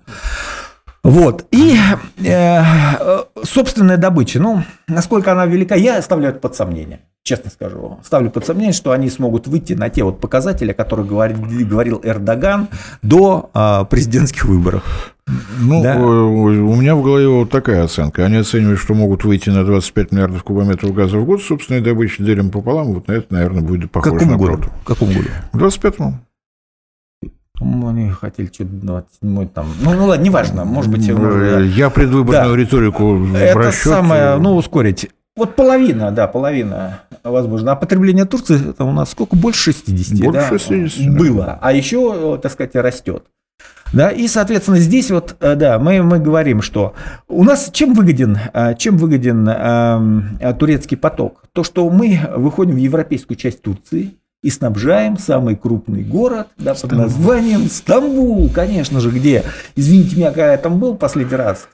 Вот. 1.02 1.44
И 1.50 1.76
э, 2.24 2.62
собственная 3.42 3.96
добыча, 3.98 4.40
ну, 4.40 4.62
насколько 4.88 5.32
она 5.32 5.44
велика, 5.44 5.74
я 5.74 5.98
оставляю 5.98 6.32
это 6.32 6.40
под 6.40 6.54
сомнение. 6.54 7.00
Честно 7.26 7.50
скажу. 7.50 7.98
Ставлю 8.04 8.30
под 8.30 8.44
сомнение, 8.44 8.74
что 8.74 8.92
они 8.92 9.08
смогут 9.08 9.46
выйти 9.46 9.72
на 9.72 9.88
те 9.88 10.04
вот 10.04 10.20
показатели, 10.20 10.72
о 10.72 10.74
которых 10.74 11.06
говорил, 11.06 11.38
говорил 11.40 11.98
Эрдоган 12.04 12.68
до 13.00 13.48
э, 13.54 13.86
президентских 13.88 14.44
выборов. 14.44 15.14
Ну, 15.58 15.82
да? 15.82 15.96
у 15.98 16.76
меня 16.76 16.94
в 16.94 17.02
голове 17.02 17.26
вот 17.26 17.48
такая 17.48 17.84
оценка. 17.84 18.26
Они 18.26 18.36
оценивают, 18.36 18.78
что 18.78 18.92
могут 18.92 19.24
выйти 19.24 19.48
на 19.48 19.64
25 19.64 20.12
миллиардов 20.12 20.44
кубометров 20.44 20.92
газа 20.92 21.16
в 21.16 21.24
год, 21.24 21.40
собственной 21.42 21.80
добычи 21.80 22.22
делим 22.22 22.50
пополам. 22.50 22.92
Вот 22.92 23.08
на 23.08 23.12
это, 23.12 23.32
наверное, 23.32 23.62
будет 23.62 23.90
похоже 23.90 24.16
Какому 24.16 24.32
на 24.32 24.36
году? 24.36 24.52
правду. 24.52 24.72
Какому 24.84 25.12
году? 25.14 25.28
В 25.52 25.64
25-му. 25.64 26.14
По-моему, 27.58 27.88
они 27.88 28.10
хотели 28.10 28.50
что-то 28.52 28.70
27 28.70 29.48
там. 29.48 29.66
Ну, 29.80 29.94
ну 29.94 30.06
ладно, 30.08 30.22
неважно, 30.22 30.66
может 30.66 30.90
быть. 30.90 31.08
Может, 31.10 31.74
Я 31.74 31.88
предвыборную 31.88 32.54
да. 32.54 32.60
риторику 32.60 33.24
Это 33.34 33.58
расчет... 33.58 33.84
самое, 33.84 34.36
ну, 34.36 34.56
ускорить. 34.56 35.08
Вот 35.36 35.56
половина, 35.56 36.12
да, 36.12 36.28
половина, 36.28 37.00
возможно. 37.24 37.72
А 37.72 37.76
потребление 37.76 38.24
Турции 38.24 38.70
это 38.70 38.84
у 38.84 38.92
нас 38.92 39.10
сколько? 39.10 39.34
Больше 39.34 39.72
60, 39.72 40.20
Больше 40.20 40.50
да? 40.50 40.58
60. 40.58 41.16
Было. 41.16 41.58
А 41.60 41.72
еще, 41.72 42.38
так 42.40 42.52
сказать, 42.52 42.76
растет. 42.76 43.24
Да, 43.92 44.10
и, 44.10 44.26
соответственно, 44.28 44.78
здесь 44.78 45.10
вот, 45.10 45.36
э, 45.40 45.54
да, 45.54 45.78
мы, 45.78 46.02
мы 46.02 46.18
говорим, 46.18 46.62
что 46.62 46.94
у 47.28 47.44
нас 47.44 47.70
чем 47.72 47.94
выгоден, 47.94 48.38
э, 48.52 48.74
чем 48.76 48.96
выгоден 48.96 49.48
э, 49.48 50.54
турецкий 50.58 50.96
поток? 50.96 51.44
То, 51.52 51.62
что 51.62 51.88
мы 51.90 52.20
выходим 52.36 52.74
в 52.74 52.78
европейскую 52.78 53.36
часть 53.36 53.62
Турции, 53.62 54.14
и 54.42 54.50
снабжаем 54.50 55.16
самый 55.16 55.56
крупный 55.56 56.02
город 56.02 56.48
да, 56.58 56.74
под 56.74 56.92
названием 56.92 57.70
Стамбул, 57.70 58.50
конечно 58.50 59.00
же, 59.00 59.10
где, 59.10 59.42
извините 59.74 60.16
меня, 60.16 60.28
когда 60.28 60.52
я 60.52 60.58
там 60.58 60.78
был 60.78 60.96
последний 60.96 61.36
раз, 61.36 61.68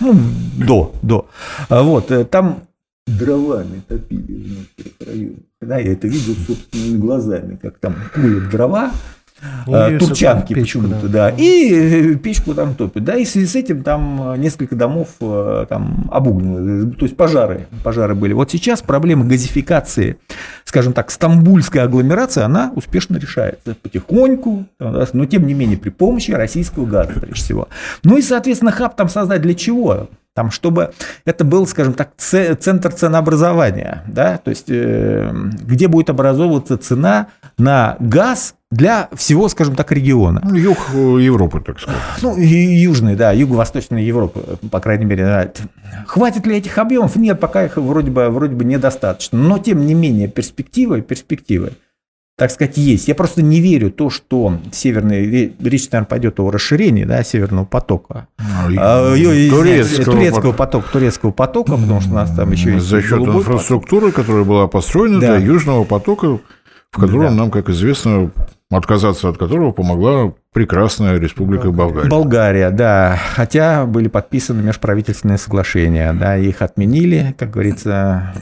ну, 0.00 0.14
до, 0.56 0.92
до. 1.02 1.28
А 1.68 1.82
Вот, 1.82 2.10
э, 2.10 2.24
там 2.24 2.62
дровами 3.16 3.82
топили 3.86 4.32
в 4.32 4.50
некоторых 4.50 4.92
районах. 5.06 5.40
Да, 5.60 5.78
я 5.78 5.92
это 5.92 6.06
видел 6.08 6.34
собственными 6.46 6.98
глазами, 6.98 7.58
как 7.60 7.78
там 7.78 7.96
куют 8.14 8.50
дрова, 8.50 8.92
И 9.66 9.72
э, 9.72 9.98
турчанки 9.98 10.54
почему-то, 10.54 11.06
да. 11.08 11.30
да, 11.30 11.30
и 11.30 12.12
э, 12.12 12.14
печку 12.16 12.54
там 12.54 12.74
топят, 12.74 13.04
да, 13.04 13.16
и 13.16 13.24
в 13.24 13.28
связи 13.28 13.46
с 13.46 13.54
этим 13.54 13.82
там 13.82 14.32
э, 14.32 14.36
несколько 14.38 14.74
домов 14.74 15.08
э, 15.20 15.66
там 15.68 16.08
обугнаны, 16.10 16.90
то 16.92 17.04
есть 17.04 17.16
пожары, 17.16 17.68
пожары 17.84 18.14
были. 18.14 18.32
Вот 18.32 18.50
сейчас 18.50 18.82
проблема 18.82 19.24
газификации, 19.24 20.18
скажем 20.64 20.92
так, 20.92 21.10
стамбульская 21.10 21.84
агломерация, 21.84 22.44
она 22.44 22.72
успешно 22.74 23.16
решается 23.16 23.76
потихоньку, 23.80 24.66
но 24.78 25.26
тем 25.26 25.46
не 25.46 25.54
менее 25.54 25.78
при 25.78 25.90
помощи 25.90 26.32
российского 26.32 26.86
газа, 26.86 27.12
прежде 27.12 27.34
всего. 27.34 27.68
Ну 28.02 28.16
и, 28.16 28.22
соответственно, 28.22 28.72
хаб 28.72 28.96
там 28.96 29.08
создать 29.08 29.42
для 29.42 29.54
чего? 29.54 30.08
Там, 30.38 30.52
чтобы 30.52 30.92
это 31.24 31.44
был, 31.44 31.66
скажем 31.66 31.94
так, 31.94 32.10
центр 32.16 32.92
ценообразования, 32.92 34.04
да, 34.06 34.36
то 34.36 34.50
есть 34.50 34.66
э, 34.68 35.32
где 35.34 35.88
будет 35.88 36.10
образовываться 36.10 36.78
цена 36.78 37.26
на 37.58 37.96
газ 37.98 38.54
для 38.70 39.08
всего, 39.16 39.48
скажем 39.48 39.74
так, 39.74 39.90
региона. 39.90 40.40
Ну, 40.44 40.54
Юг 40.54 40.78
э, 40.94 40.96
Европы, 40.96 41.60
так 41.60 41.80
сказать. 41.80 42.00
Ну, 42.22 42.36
и 42.36 42.46
южной, 42.46 43.16
да, 43.16 43.32
юго-восточной 43.32 44.04
Европы, 44.04 44.58
по 44.70 44.78
крайней 44.78 45.06
мере. 45.06 45.24
да. 45.24 45.50
Хватит 46.06 46.46
ли 46.46 46.56
этих 46.56 46.78
объемов? 46.78 47.16
Нет, 47.16 47.40
пока 47.40 47.64
их 47.64 47.76
вроде 47.76 48.12
бы, 48.12 48.28
вроде 48.28 48.54
бы 48.54 48.64
недостаточно. 48.64 49.40
Но, 49.40 49.58
тем 49.58 49.86
не 49.86 49.94
менее, 49.94 50.28
перспективы, 50.28 51.02
перспективы, 51.02 51.72
так 52.38 52.52
сказать, 52.52 52.76
есть. 52.76 53.08
Я 53.08 53.16
просто 53.16 53.42
не 53.42 53.60
верю 53.60 53.90
то, 53.90 54.10
что 54.10 54.58
северный, 54.70 55.26
речь, 55.60 55.90
наверное, 55.90 56.04
пойдет 56.08 56.38
о 56.38 56.50
расширении 56.52 57.02
да, 57.02 57.24
северного 57.24 57.64
потока. 57.64 58.28
А, 58.38 59.12
ё- 59.14 59.32
извиняюсь, 59.32 59.50
турецкого, 59.50 60.04
турецкого 60.16 60.52
потока, 60.52 60.88
турецкого 60.92 61.30
потока, 61.32 61.72
потому 61.72 62.00
что 62.00 62.10
у 62.10 62.14
нас 62.14 62.30
там 62.30 62.52
еще 62.52 62.74
есть 62.74 62.86
За 62.86 63.02
счет 63.02 63.10
голубой 63.18 63.34
поток. 63.42 63.48
инфраструктуры, 63.54 64.12
которая 64.12 64.44
была 64.44 64.68
построена 64.68 65.18
Да. 65.20 65.36
для 65.36 65.46
Южного 65.46 65.82
потока, 65.82 66.38
в 66.92 66.96
котором 67.00 67.22
Да. 67.22 67.30
нам, 67.32 67.50
как 67.50 67.70
известно, 67.70 68.30
отказаться 68.70 69.28
от 69.30 69.36
которого 69.36 69.72
помогла 69.72 70.32
прекрасная 70.52 71.18
республика 71.18 71.72
Болгария. 71.72 72.08
Болгария, 72.08 72.70
да. 72.70 73.18
Хотя 73.34 73.84
были 73.84 74.06
подписаны 74.06 74.62
межправительственные 74.62 75.38
соглашения, 75.38 76.12
да, 76.12 76.36
их 76.36 76.62
отменили, 76.62 77.34
как 77.36 77.50
говорится, 77.50 78.32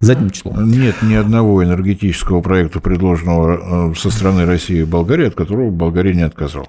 задним 0.00 0.30
числом. 0.30 0.68
Нет 0.70 0.96
ни 1.02 1.14
одного 1.14 1.62
энергетического 1.64 2.40
проекта, 2.40 2.80
предложенного 2.80 3.90
э, 3.92 3.94
со 3.96 4.10
стороны 4.10 4.44
России 4.46 4.80
и 4.80 4.84
Болгарии, 4.84 5.28
от 5.28 5.34
которого 5.34 5.70
Болгария 5.70 6.14
не 6.14 6.22
отказалась. 6.22 6.68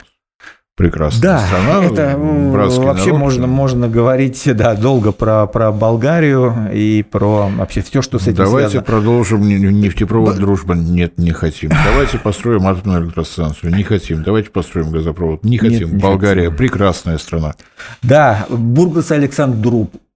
Прекрасная 0.75 1.21
Да, 1.23 1.39
страна, 1.39 1.84
это 1.86 2.15
вообще 2.19 3.05
народ. 3.07 3.19
можно, 3.19 3.47
можно 3.47 3.88
говорить 3.89 4.43
да, 4.55 4.75
долго 4.75 5.11
про, 5.11 5.47
про 5.47 5.71
Болгарию 5.71 6.69
и 6.71 7.01
про 7.01 7.49
вообще 7.49 7.82
все, 7.82 8.03
что 8.03 8.19
с 8.19 8.28
этим 8.28 8.36
Давайте 8.36 8.69
связано. 8.69 8.84
продолжим 8.84 9.41
не- 9.41 9.55
нефтепровод 9.57 10.36
«Дружба». 10.36 10.75
Нет, 10.75 11.17
не 11.17 11.32
хотим. 11.32 11.71
Давайте 11.84 12.19
построим 12.19 12.67
атомную 12.67 13.05
электростанцию. 13.05 13.73
Не 13.75 13.82
хотим. 13.82 14.21
Давайте 14.21 14.51
построим 14.51 14.91
газопровод. 14.91 15.43
Не 15.43 15.53
Нет, 15.53 15.61
хотим. 15.61 15.93
не 15.93 15.97
Болгария 15.97 16.43
хотим. 16.51 16.57
прекрасная 16.57 17.17
страна. 17.17 17.55
Да, 18.03 18.45
Бургас 18.47 19.11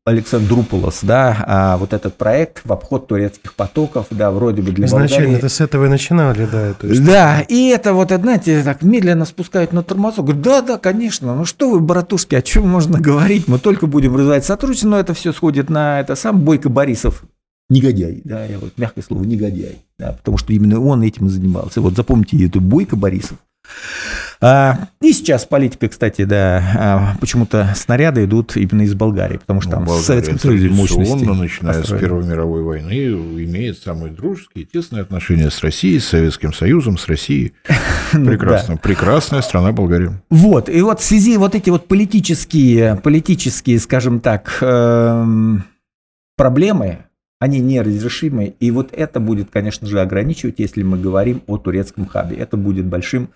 Александруп, 0.04 0.74
Александруполос, 0.74 0.99
да, 1.04 1.43
а 1.47 1.78
вот 1.78 1.93
этот 1.93 2.16
проект 2.16 2.62
в 2.66 2.74
обход 2.74 3.08
турецких 3.08 3.54
потоков, 3.54 4.08
да, 4.10 4.32
вроде 4.32 4.64
бы 4.64 4.72
для 4.72 4.88
Изначально 4.88 5.36
это 5.36 5.47
с 5.47 5.62
этого 5.62 5.86
и 5.86 5.89
начинали, 5.89 6.47
да. 6.52 6.74
То 6.74 6.88
есть, 6.88 7.06
Да, 7.06 7.41
и 7.41 7.68
это 7.68 7.93
вот, 7.93 8.10
знаете, 8.10 8.64
так 8.64 8.82
медленно 8.82 9.26
спускают 9.26 9.74
на 9.74 9.84
тормозок. 9.84 10.26
Говорю, 10.26 10.41
да, 10.41 10.62
да, 10.64 10.78
конечно, 10.80 11.36
ну 11.36 11.45
что 11.45 11.70
вы, 11.70 11.82
братушки, 11.82 12.34
о 12.34 12.41
чем 12.41 12.68
можно 12.68 12.99
говорить? 12.99 13.47
Мы 13.47 13.60
только 13.60 13.86
будем 13.86 14.16
развивать 14.16 14.43
сотрудничество, 14.43 14.89
но 14.89 14.99
это 14.99 15.14
все 15.14 15.34
сходит 15.34 15.70
на 15.70 15.99
это 15.99 16.16
сам 16.16 16.39
Бойко 16.39 16.70
Борисов. 16.70 17.24
Негодяй, 17.70 18.22
да, 18.26 18.43
я 18.45 18.58
вот 18.58 18.74
мягкое 18.78 19.04
слово, 19.04 19.24
негодяй, 19.24 19.86
да, 19.99 20.14
потому 20.14 20.38
что 20.39 20.52
именно 20.52 20.80
он 20.80 21.04
этим 21.04 21.28
и 21.28 21.30
занимался. 21.30 21.80
Вот 21.80 21.95
запомните 21.95 22.43
это, 22.43 22.60
Бойко 22.60 22.95
Борисов. 22.95 23.38
А, 24.44 24.88
и 25.02 25.14
сейчас 25.14 25.46
политика, 25.46 25.88
кстати, 25.88 26.24
да, 26.24 26.64
а, 26.76 27.18
почему-то 27.20 27.72
снаряды 27.76 28.26
идут 28.26 28.58
именно 28.58 28.82
из 28.82 28.96
Болгарии, 28.96 29.38
потому 29.38 29.62
что 29.62 29.70
Ну, 29.70 29.76
там 29.76 29.84
в 29.84 29.88
Болгария 29.88 30.06
Советском 30.06 30.39
Союзе 30.39 30.70
мощности. 30.70 31.26
начиная 31.26 31.74
с 31.74 31.78
построены. 31.78 32.02
Первой 32.02 32.26
мировой 32.26 32.64
войны, 32.64 32.94
имеет 33.44 33.78
самые 33.78 34.12
дружеские, 34.12 34.66
тесные 34.66 35.04
отношения 35.04 35.52
с 35.52 35.62
Россией, 35.62 36.00
с 36.00 36.08
Советским 36.08 36.54
Союзом, 36.54 36.98
с 36.98 37.08
Россией. 37.08 37.54
Прекрасно. 38.12 38.78
Прекрасная 38.78 39.42
страна 39.42 39.74
Болгария. 39.74 40.20
Вот, 40.32 40.70
и 40.70 40.82
вот 40.82 41.02
в 41.02 41.04
связи 41.04 41.38
вот 41.38 41.54
эти 41.54 41.70
вот 41.70 41.88
политические, 41.88 42.96
политические, 42.96 43.80
скажем 43.80 44.20
так, 44.20 44.58
эм, 44.62 45.66
проблемы, 46.36 47.06
они 47.39 47.60
неразрешимы, 47.60 48.56
и 48.60 48.72
вот 48.72 48.89
это 48.92 49.20
будет, 49.20 49.52
конечно 49.52 49.88
же, 49.88 50.02
ограничивать, 50.02 50.56
если 50.58 50.82
мы 50.82 50.98
говорим 50.98 51.44
о 51.46 51.58
турецком 51.58 52.08
хабе. 52.08 52.38
Это 52.38 52.58
будет 52.58 52.86
большим 52.86 53.30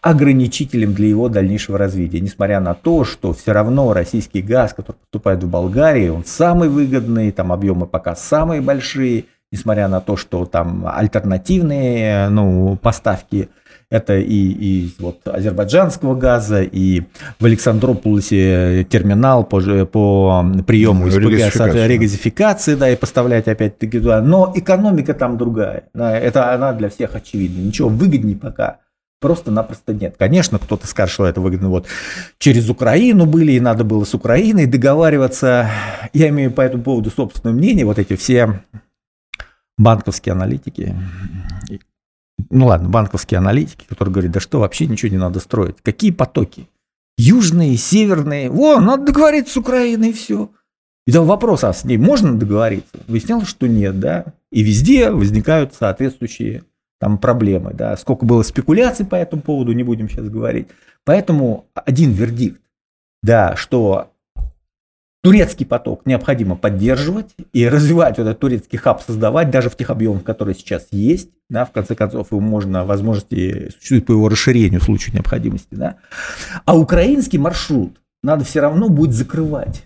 ограничителем 0.00 0.94
для 0.94 1.08
его 1.08 1.28
дальнейшего 1.28 1.78
развития, 1.78 2.20
несмотря 2.20 2.60
на 2.60 2.74
то, 2.74 3.04
что 3.04 3.32
все 3.32 3.52
равно 3.52 3.92
российский 3.92 4.42
газ, 4.42 4.74
который 4.74 4.96
поступает 4.96 5.42
в 5.42 5.48
Болгарию, 5.48 6.14
он 6.14 6.24
самый 6.24 6.68
выгодный, 6.68 7.32
там 7.32 7.52
объемы 7.52 7.86
пока 7.86 8.16
самые 8.16 8.60
большие, 8.60 9.24
несмотря 9.52 9.88
на 9.88 10.00
то, 10.00 10.16
что 10.16 10.44
там 10.44 10.86
альтернативные 10.86 12.28
ну, 12.28 12.76
поставки 12.76 13.48
это 13.88 14.18
и 14.18 14.84
из 14.86 14.98
вот 14.98 15.20
азербайджанского 15.28 16.16
газа, 16.16 16.62
и 16.62 17.02
в 17.38 17.44
Александрополисе 17.44 18.84
терминал 18.90 19.44
по, 19.44 19.60
же- 19.60 19.86
по 19.86 20.44
приему 20.66 21.08
СПГ, 21.08 21.22
Регазификация. 21.22 21.86
регазификации, 21.86 22.74
да, 22.74 22.90
и 22.90 22.96
поставлять 22.96 23.46
опять-таки 23.46 24.00
туда. 24.00 24.20
Но 24.20 24.52
экономика 24.56 25.14
там 25.14 25.38
другая. 25.38 25.84
Это 25.94 26.52
она 26.52 26.72
для 26.72 26.88
всех 26.88 27.14
очевидна. 27.14 27.60
Ничего 27.60 27.88
выгоднее 27.88 28.36
пока 28.36 28.78
просто-напросто 29.20 29.92
нет. 29.92 30.16
Конечно, 30.18 30.58
кто-то 30.58 30.86
скажет, 30.86 31.14
что 31.14 31.26
это 31.26 31.40
выгодно. 31.40 31.68
Вот 31.68 31.86
через 32.38 32.68
Украину 32.68 33.26
были, 33.26 33.52
и 33.52 33.60
надо 33.60 33.84
было 33.84 34.04
с 34.04 34.14
Украиной 34.14 34.66
договариваться. 34.66 35.70
Я 36.12 36.28
имею 36.28 36.52
по 36.52 36.60
этому 36.60 36.82
поводу 36.82 37.10
собственное 37.10 37.54
мнение. 37.54 37.84
Вот 37.84 37.98
эти 37.98 38.16
все 38.16 38.62
банковские 39.78 40.32
аналитики, 40.32 40.96
ну 42.50 42.66
ладно, 42.66 42.88
банковские 42.88 43.38
аналитики, 43.38 43.84
которые 43.88 44.12
говорят, 44.12 44.32
да 44.32 44.40
что, 44.40 44.60
вообще 44.60 44.86
ничего 44.86 45.10
не 45.10 45.18
надо 45.18 45.40
строить. 45.40 45.76
Какие 45.82 46.10
потоки? 46.10 46.68
Южные, 47.18 47.76
северные. 47.76 48.50
Во, 48.50 48.78
надо 48.80 49.06
договориться 49.06 49.54
с 49.54 49.56
Украиной, 49.56 50.10
и 50.10 50.12
все. 50.12 50.50
И 51.06 51.12
там 51.12 51.24
вопрос, 51.24 51.64
а 51.64 51.72
с 51.72 51.84
ней 51.84 51.96
можно 51.96 52.34
договориться? 52.34 52.98
Выяснялось, 53.06 53.48
что 53.48 53.66
нет, 53.66 53.98
да. 54.00 54.34
И 54.50 54.62
везде 54.62 55.10
возникают 55.10 55.74
соответствующие 55.74 56.64
там 56.98 57.18
проблемы, 57.18 57.72
да. 57.74 57.96
Сколько 57.96 58.24
было 58.24 58.42
спекуляций 58.42 59.06
по 59.06 59.14
этому 59.14 59.42
поводу, 59.42 59.72
не 59.72 59.82
будем 59.82 60.08
сейчас 60.08 60.28
говорить. 60.28 60.68
Поэтому 61.04 61.66
один 61.74 62.12
вердикт, 62.12 62.60
да, 63.22 63.56
что 63.56 64.12
турецкий 65.22 65.66
поток 65.66 66.06
необходимо 66.06 66.54
поддерживать 66.56 67.34
и 67.52 67.68
развивать 67.68 68.18
вот 68.18 68.28
этот 68.28 68.38
турецкий 68.38 68.78
хаб, 68.78 69.02
создавать 69.02 69.50
даже 69.50 69.70
в 69.70 69.76
тех 69.76 69.90
объемах, 69.90 70.22
которые 70.22 70.54
сейчас 70.54 70.86
есть. 70.92 71.30
Да, 71.48 71.64
в 71.64 71.72
конце 71.72 71.94
концов, 71.94 72.32
его 72.32 72.40
можно, 72.40 72.84
возможности 72.84 73.70
существует 73.70 74.06
по 74.06 74.12
его 74.12 74.28
расширению 74.28 74.80
в 74.80 74.84
случае 74.84 75.14
необходимости. 75.14 75.74
Да. 75.74 75.96
А 76.64 76.76
украинский 76.76 77.38
маршрут 77.38 78.00
надо 78.22 78.44
все 78.44 78.60
равно 78.60 78.88
будет 78.88 79.12
закрывать. 79.12 79.84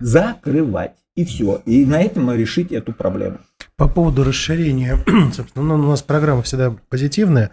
Закрывать. 0.00 0.94
И 1.16 1.24
все. 1.24 1.60
И 1.66 1.84
на 1.84 2.00
этом 2.00 2.32
решить 2.32 2.72
эту 2.72 2.92
проблему. 2.92 3.38
По 3.76 3.88
поводу 3.88 4.24
расширения, 4.24 4.98
собственно, 5.32 5.64
ну, 5.64 5.74
у 5.74 5.90
нас 5.90 6.02
программа 6.02 6.42
всегда 6.42 6.74
позитивная, 6.88 7.50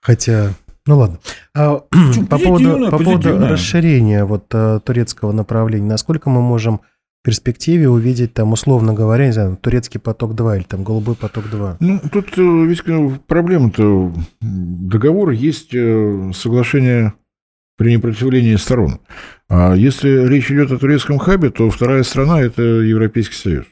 хотя, 0.00 0.52
ну 0.86 0.98
ладно. 0.98 1.18
А, 1.54 1.80
по 2.30 2.38
поводу, 2.38 2.90
по 2.90 2.98
поводу 2.98 3.38
расширения 3.46 4.24
вот 4.24 4.46
э, 4.52 4.80
турецкого 4.84 5.32
направления, 5.32 5.88
насколько 5.88 6.30
мы 6.30 6.40
можем 6.40 6.78
в 7.22 7.24
перспективе 7.24 7.88
увидеть 7.88 8.32
там, 8.32 8.52
условно 8.52 8.94
говоря, 8.94 9.26
не 9.26 9.32
знаю, 9.32 9.56
турецкий 9.56 10.00
поток 10.00 10.34
2 10.34 10.58
или 10.58 10.64
там 10.64 10.84
голубой 10.84 11.16
поток 11.16 11.50
2? 11.50 11.78
Ну, 11.80 12.00
тут 12.12 12.38
э, 12.38 12.42
ведь 12.42 12.82
э, 12.86 13.10
проблема-то, 13.26 14.12
договор 14.40 15.30
есть 15.30 15.70
соглашение 15.70 17.12
при 17.76 17.92
непротивлении 17.92 18.56
сторон. 18.56 19.00
А 19.48 19.74
если 19.74 20.26
речь 20.26 20.50
идет 20.50 20.72
о 20.72 20.78
турецком 20.78 21.18
хабе, 21.18 21.50
то 21.50 21.70
вторая 21.70 22.02
страна– 22.02 22.40
это 22.42 22.62
Европейский 22.62 23.36
Союз. 23.36 23.66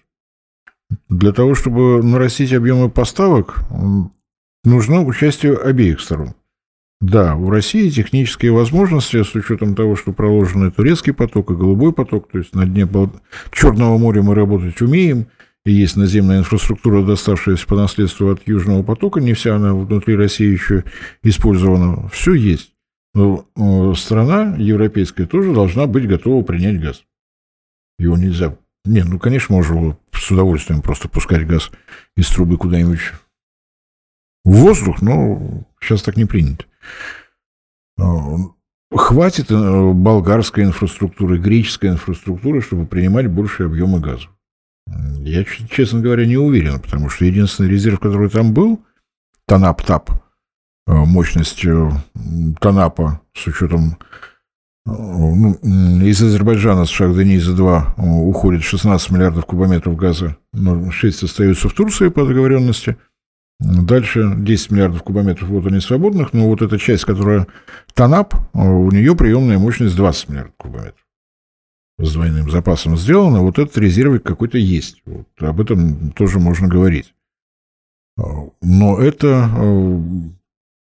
Для 1.08 1.32
того, 1.32 1.54
чтобы 1.54 2.02
нарастить 2.02 2.52
объемы 2.52 2.90
поставок, 2.90 3.60
нужно 4.64 5.02
участие 5.02 5.56
обеих 5.56 6.00
сторон. 6.00 6.34
Да, 7.00 7.34
в 7.34 7.50
России 7.50 7.90
технические 7.90 8.52
возможности, 8.52 9.22
с 9.22 9.34
учетом 9.34 9.74
того, 9.74 9.96
что 9.96 10.12
проложен 10.12 10.68
и 10.68 10.70
турецкий 10.70 11.12
поток, 11.12 11.50
и 11.50 11.54
голубой 11.54 11.92
поток, 11.92 12.30
то 12.30 12.38
есть 12.38 12.54
на 12.54 12.64
дне 12.64 12.88
Черного 13.52 13.98
моря 13.98 14.22
мы 14.22 14.34
работать 14.34 14.80
умеем, 14.80 15.26
и 15.66 15.72
есть 15.72 15.96
наземная 15.96 16.38
инфраструктура, 16.38 17.02
доставшаяся 17.02 17.66
по 17.66 17.74
наследству 17.74 18.30
от 18.30 18.46
Южного 18.46 18.82
потока, 18.82 19.20
не 19.20 19.32
вся 19.32 19.56
она 19.56 19.74
внутри 19.74 20.14
России 20.16 20.50
еще 20.50 20.84
использована, 21.22 22.08
все 22.08 22.34
есть. 22.34 22.73
Но 23.14 23.46
э, 23.56 23.94
страна 23.96 24.56
европейская 24.58 25.26
тоже 25.26 25.54
должна 25.54 25.86
быть 25.86 26.08
готова 26.08 26.42
принять 26.42 26.80
газ. 26.80 27.04
Его 27.98 28.16
нельзя... 28.16 28.56
Не, 28.84 29.02
ну, 29.02 29.18
конечно, 29.18 29.54
можно 29.54 29.96
с 30.12 30.30
удовольствием 30.30 30.82
просто 30.82 31.08
пускать 31.08 31.46
газ 31.46 31.70
из 32.16 32.28
трубы 32.28 32.58
куда-нибудь 32.58 33.00
в 34.44 34.52
воздух, 34.52 35.00
но 35.00 35.64
сейчас 35.80 36.02
так 36.02 36.16
не 36.16 36.26
принято. 36.26 36.66
А, 37.98 38.36
хватит 38.92 39.50
э, 39.50 39.92
болгарской 39.92 40.64
инфраструктуры, 40.64 41.38
греческой 41.38 41.90
инфраструктуры, 41.90 42.60
чтобы 42.60 42.86
принимать 42.86 43.28
большие 43.28 43.66
объемы 43.66 44.00
газа. 44.00 44.28
Я, 45.20 45.44
честно 45.44 46.00
говоря, 46.00 46.26
не 46.26 46.36
уверен, 46.36 46.78
потому 46.80 47.08
что 47.08 47.24
единственный 47.24 47.70
резерв, 47.70 48.00
который 48.00 48.28
там 48.28 48.52
был, 48.52 48.82
Танап-Тап, 49.46 50.10
э, 50.10 50.14
мощность 50.86 51.64
э, 51.64 51.90
Танапа 52.60 53.20
с 53.34 53.46
учетом 53.46 53.98
ну, 54.86 55.54
из 56.02 56.22
Азербайджана 56.22 56.84
с 56.84 56.90
Шахдениза-2 56.90 58.00
уходит 58.28 58.62
16 58.62 59.10
миллиардов 59.10 59.46
кубометров 59.46 59.96
газа, 59.96 60.36
но 60.52 60.90
6 60.90 61.22
остаются 61.22 61.68
в 61.68 61.74
Турции 61.74 62.08
по 62.08 62.26
договоренности– 62.26 62.96
Дальше 63.60 64.34
10 64.36 64.70
миллиардов 64.72 65.02
кубометров, 65.02 65.48
вот 65.48 65.66
они 65.66 65.80
свободных, 65.80 66.32
но 66.32 66.48
вот 66.48 66.60
эта 66.60 66.78
часть, 66.78 67.04
которая 67.04 67.46
ТАНАП, 67.94 68.34
у 68.52 68.90
нее 68.90 69.14
приемная 69.16 69.58
мощность 69.58 69.96
20 69.96 70.28
миллиардов 70.28 70.56
кубометров. 70.56 71.06
С 71.98 72.12
двойным 72.12 72.50
запасом 72.50 72.96
сделано, 72.96 73.40
вот 73.40 73.58
этот 73.58 73.78
резервик 73.78 74.24
какой-то 74.24 74.58
есть. 74.58 75.02
Вот, 75.06 75.28
об 75.38 75.60
этом 75.60 76.10
тоже 76.10 76.40
можно 76.40 76.66
говорить. 76.66 77.14
Но 78.16 78.98
это 78.98 79.48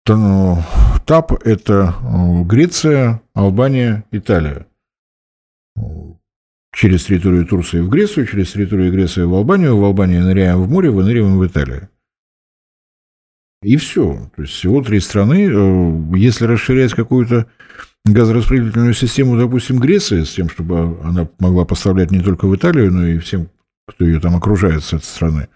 ТАП– 0.06 1.32
это 1.44 1.94
Греция, 2.44 3.22
Албания, 3.32 4.04
Италия. 4.10 4.66
Через 6.74 7.04
территорию 7.04 7.46
Турции 7.46 7.80
в 7.80 7.88
Грецию, 7.88 8.26
через 8.26 8.52
территорию 8.52 8.92
Греции 8.92 9.22
в 9.22 9.32
Албанию, 9.32 9.78
в 9.78 9.84
Албании 9.84 10.18
ныряем 10.18 10.60
в 10.62 10.68
море, 10.68 10.90
выныриваем 10.90 11.38
в 11.38 11.46
Италию. 11.46 11.88
И 13.62 13.78
все. 13.78 14.30
То 14.36 14.42
есть 14.42 14.54
всего 14.54 14.82
три 14.82 15.00
страны. 15.00 15.48
Э, 15.50 16.16
если 16.16 16.44
расширять 16.44 16.92
какую-то 16.92 17.46
газораспределительную 18.04 18.92
систему, 18.92 19.38
допустим, 19.38 19.78
Греции, 19.78 20.24
с 20.24 20.34
тем, 20.34 20.50
чтобы 20.50 21.00
она 21.02 21.26
могла 21.38 21.64
поставлять 21.64 22.10
не 22.10 22.20
только 22.20 22.46
в 22.46 22.54
Италию, 22.54 22.92
но 22.92 23.06
и 23.06 23.18
всем, 23.18 23.48
кто 23.86 24.04
ее 24.04 24.20
там 24.20 24.36
окружает 24.36 24.84
с 24.84 24.92
этой 24.92 25.04
страны, 25.04 25.48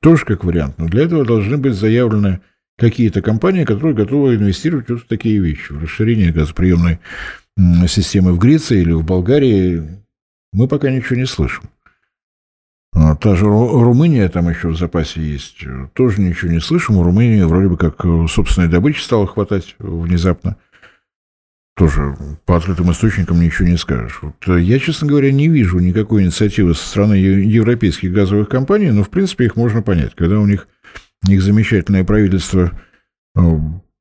тоже 0.00 0.24
как 0.24 0.42
вариант. 0.42 0.78
Но 0.78 0.86
для 0.86 1.04
этого 1.04 1.24
должны 1.24 1.58
быть 1.58 1.74
заявлены 1.74 2.40
какие-то 2.78 3.20
компании, 3.20 3.64
которые 3.64 3.94
готовы 3.94 4.36
инвестировать 4.36 4.88
вот 4.88 5.00
в 5.02 5.06
такие 5.06 5.40
вещи. 5.40 5.72
В 5.72 5.82
расширение 5.82 6.32
газоприемной 6.32 7.00
системы 7.88 8.32
в 8.32 8.38
Греции 8.38 8.80
или 8.80 8.92
в 8.92 9.04
Болгарии 9.04 9.82
мы 10.52 10.68
пока 10.68 10.90
ничего 10.90 11.16
не 11.16 11.26
слышим. 11.26 11.64
А, 12.94 13.16
та 13.16 13.34
же 13.34 13.44
Румыния 13.44 14.28
там 14.28 14.48
еще 14.48 14.68
в 14.68 14.78
запасе 14.78 15.20
есть. 15.20 15.58
Тоже 15.92 16.20
ничего 16.20 16.50
не 16.50 16.60
слышим. 16.60 16.96
У 16.96 17.02
Румынии 17.02 17.42
вроде 17.42 17.68
бы 17.68 17.76
как 17.76 18.04
э, 18.04 18.26
собственной 18.28 18.68
добычи 18.68 19.00
стало 19.00 19.26
хватать 19.26 19.74
внезапно. 19.78 20.56
Тоже 21.76 22.16
по 22.44 22.56
открытым 22.56 22.90
источникам 22.90 23.40
ничего 23.40 23.68
не 23.68 23.76
скажешь. 23.76 24.20
Вот 24.22 24.36
э, 24.46 24.60
я, 24.60 24.78
честно 24.78 25.06
говоря, 25.06 25.30
не 25.32 25.48
вижу 25.48 25.80
никакой 25.80 26.22
инициативы 26.22 26.74
со 26.74 26.86
стороны 26.86 27.14
европейских 27.14 28.12
газовых 28.12 28.48
компаний, 28.48 28.90
но, 28.90 29.02
в 29.02 29.10
принципе, 29.10 29.44
их 29.44 29.56
можно 29.56 29.82
понять. 29.82 30.14
Когда 30.14 30.40
у 30.40 30.46
них 30.46 30.66
их 31.26 31.42
замечательное 31.42 32.04
правительство 32.04 32.72
э, 33.36 33.40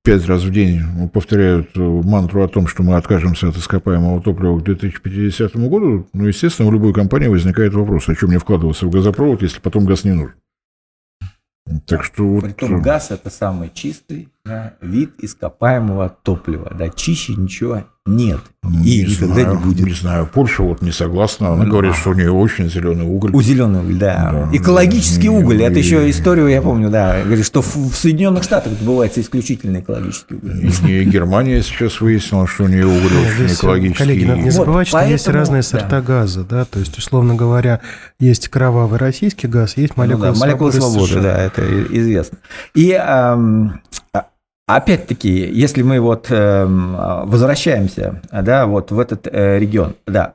пять 0.04 0.26
раз 0.26 0.44
в 0.44 0.52
день 0.52 0.82
повторяют 1.14 1.76
э, 1.76 1.80
мантру 1.82 2.44
о 2.44 2.48
том, 2.48 2.68
что 2.68 2.84
мы 2.84 2.96
откажемся 2.96 3.50
от 3.50 3.58
ископаемого 3.58 4.22
топлива 4.22 4.60
к 4.60 4.64
2050 4.64 5.56
году, 5.56 6.08
ну, 6.14 6.26
естественно, 6.26 6.70
у 6.70 6.72
любой 6.72 6.94
компании 6.94 7.28
возникает 7.28 7.74
вопрос, 7.74 8.08
о 8.08 8.16
чем 8.16 8.30
мне 8.30 8.40
вкладываться 8.40 8.86
в 8.86 8.90
газопровод, 8.90 9.42
если 9.42 9.60
потом 9.60 9.86
газ 9.86 10.04
не 10.04 10.14
нужен. 10.14 10.36
Так 11.86 12.04
что 12.04 12.40
Притом 12.40 12.76
вот... 12.76 12.84
газ 12.84 13.12
это 13.12 13.30
самый 13.30 13.70
чистый 13.74 14.30
да, 14.48 14.74
вид 14.82 15.12
ископаемого 15.20 16.16
топлива. 16.24 16.74
Да, 16.78 16.90
чище 16.90 17.34
ничего 17.36 17.84
нет. 18.08 18.40
И 18.64 19.04
не 19.04 19.04
никогда 19.04 19.34
знаю, 19.34 19.56
не 19.56 19.64
будет. 19.64 19.86
Не 19.86 19.94
знаю, 19.94 20.30
Польша 20.34 20.64
вот 20.64 20.82
не 20.82 20.92
согласна. 20.92 21.54
Она 21.54 21.64
ну, 21.64 21.72
говорит, 21.72 21.96
что 21.96 22.12
у 22.12 22.14
нее 22.14 22.32
очень 22.32 22.70
зеленый 22.70 23.06
уголь. 23.06 23.32
У 23.34 23.42
зеленый 23.42 23.82
уголь, 23.82 23.98
да. 23.98 24.48
да 24.52 24.58
экологический 24.58 25.28
да, 25.28 25.34
уголь. 25.34 25.62
это 25.62 25.78
еще 25.78 26.10
историю, 26.10 26.48
я 26.48 26.62
помню, 26.62 26.90
да. 26.90 27.22
Говорит, 27.24 27.46
что 27.46 27.62
в 27.62 27.94
Соединенных 27.94 28.44
Штатах 28.44 28.78
добывается 28.80 29.22
исключительно 29.22 29.80
экологический 29.80 30.36
уголь. 30.36 30.72
И 30.90 31.04
Германия 31.06 31.62
сейчас 31.62 32.02
выяснила, 32.02 32.48
что 32.48 32.64
у 32.64 32.68
нее 32.68 32.86
уголь 32.86 33.12
очень 33.12 33.54
экологический. 33.54 34.04
Коллеги, 34.04 34.26
надо 34.26 34.42
не 34.42 34.52
забывать, 34.52 34.88
что 34.88 35.04
есть 35.04 35.28
разные 35.28 35.64
сорта 35.64 36.02
газа, 36.02 36.44
да. 36.44 36.66
То 36.66 36.80
есть, 36.80 36.98
условно 36.98 37.36
говоря, 37.36 37.82
есть 38.20 38.48
кровавый 38.50 39.00
российский 39.00 39.48
газ, 39.48 39.78
есть 39.78 39.96
ну, 39.96 40.06
молекула 40.06 40.72
свободы. 40.72 41.22
да, 41.22 41.42
это 41.42 41.62
известно. 41.92 42.38
И 42.74 42.92
Опять-таки, 44.68 45.30
если 45.30 45.82
мы 45.82 46.02
вот 46.02 46.28
эм, 46.30 46.94
возвращаемся, 47.24 48.22
да, 48.34 48.66
вот 48.66 48.92
в 48.92 49.00
этот 49.00 49.26
э, 49.26 49.60
регион, 49.60 49.96
да, 50.06 50.34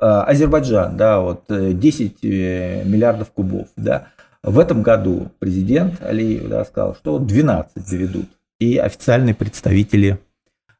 э, 0.00 0.06
Азербайджан, 0.06 0.96
да, 0.96 1.18
вот 1.18 1.46
10 1.48 2.24
э, 2.24 2.84
миллиардов 2.84 3.32
кубов, 3.32 3.66
да, 3.76 4.06
в 4.44 4.60
этом 4.60 4.82
году 4.82 5.32
президент 5.40 6.00
Алиев 6.00 6.48
да, 6.48 6.64
сказал, 6.64 6.94
что 6.94 7.18
12 7.18 7.84
заведут. 7.84 8.26
И 8.60 8.78
официальные 8.78 9.34
представители, 9.34 10.20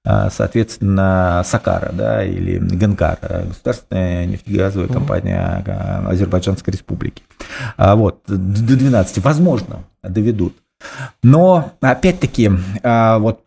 соответственно, 0.05 1.43
Сакара, 1.45 1.91
да, 1.93 2.25
или 2.25 2.59
Ганкара, 2.59 3.47
государственная 3.49 4.27
нефтегазовая 4.27 4.87
компания 4.87 5.65
Азербайджанской 6.07 6.73
республики. 6.73 7.25
А 7.77 7.97
вот, 7.97 8.23
до 8.29 8.77
12, 8.77 9.19
возможно, 9.19 9.85
доведут. 10.05 10.62
Но, 11.23 11.73
опять-таки, 11.81 12.51
а, 12.83 13.19
вот 13.19 13.45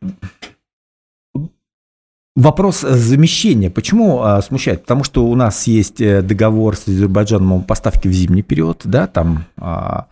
Вопрос 2.36 2.82
замещения. 2.82 3.70
Почему 3.70 4.22
а, 4.22 4.42
смущает? 4.42 4.82
Потому 4.82 5.06
что 5.06 5.26
у 5.26 5.36
нас 5.36 5.68
есть 5.68 6.02
э, 6.02 6.22
договор 6.22 6.76
с 6.76 6.86
Азербайджаном 6.86 7.54
о 7.54 7.62
поставке 7.62 8.10
в 8.10 8.12
зимний 8.12 8.42
период, 8.42 8.82
да, 8.84 9.08
там 9.08 9.46
а, 9.56 10.08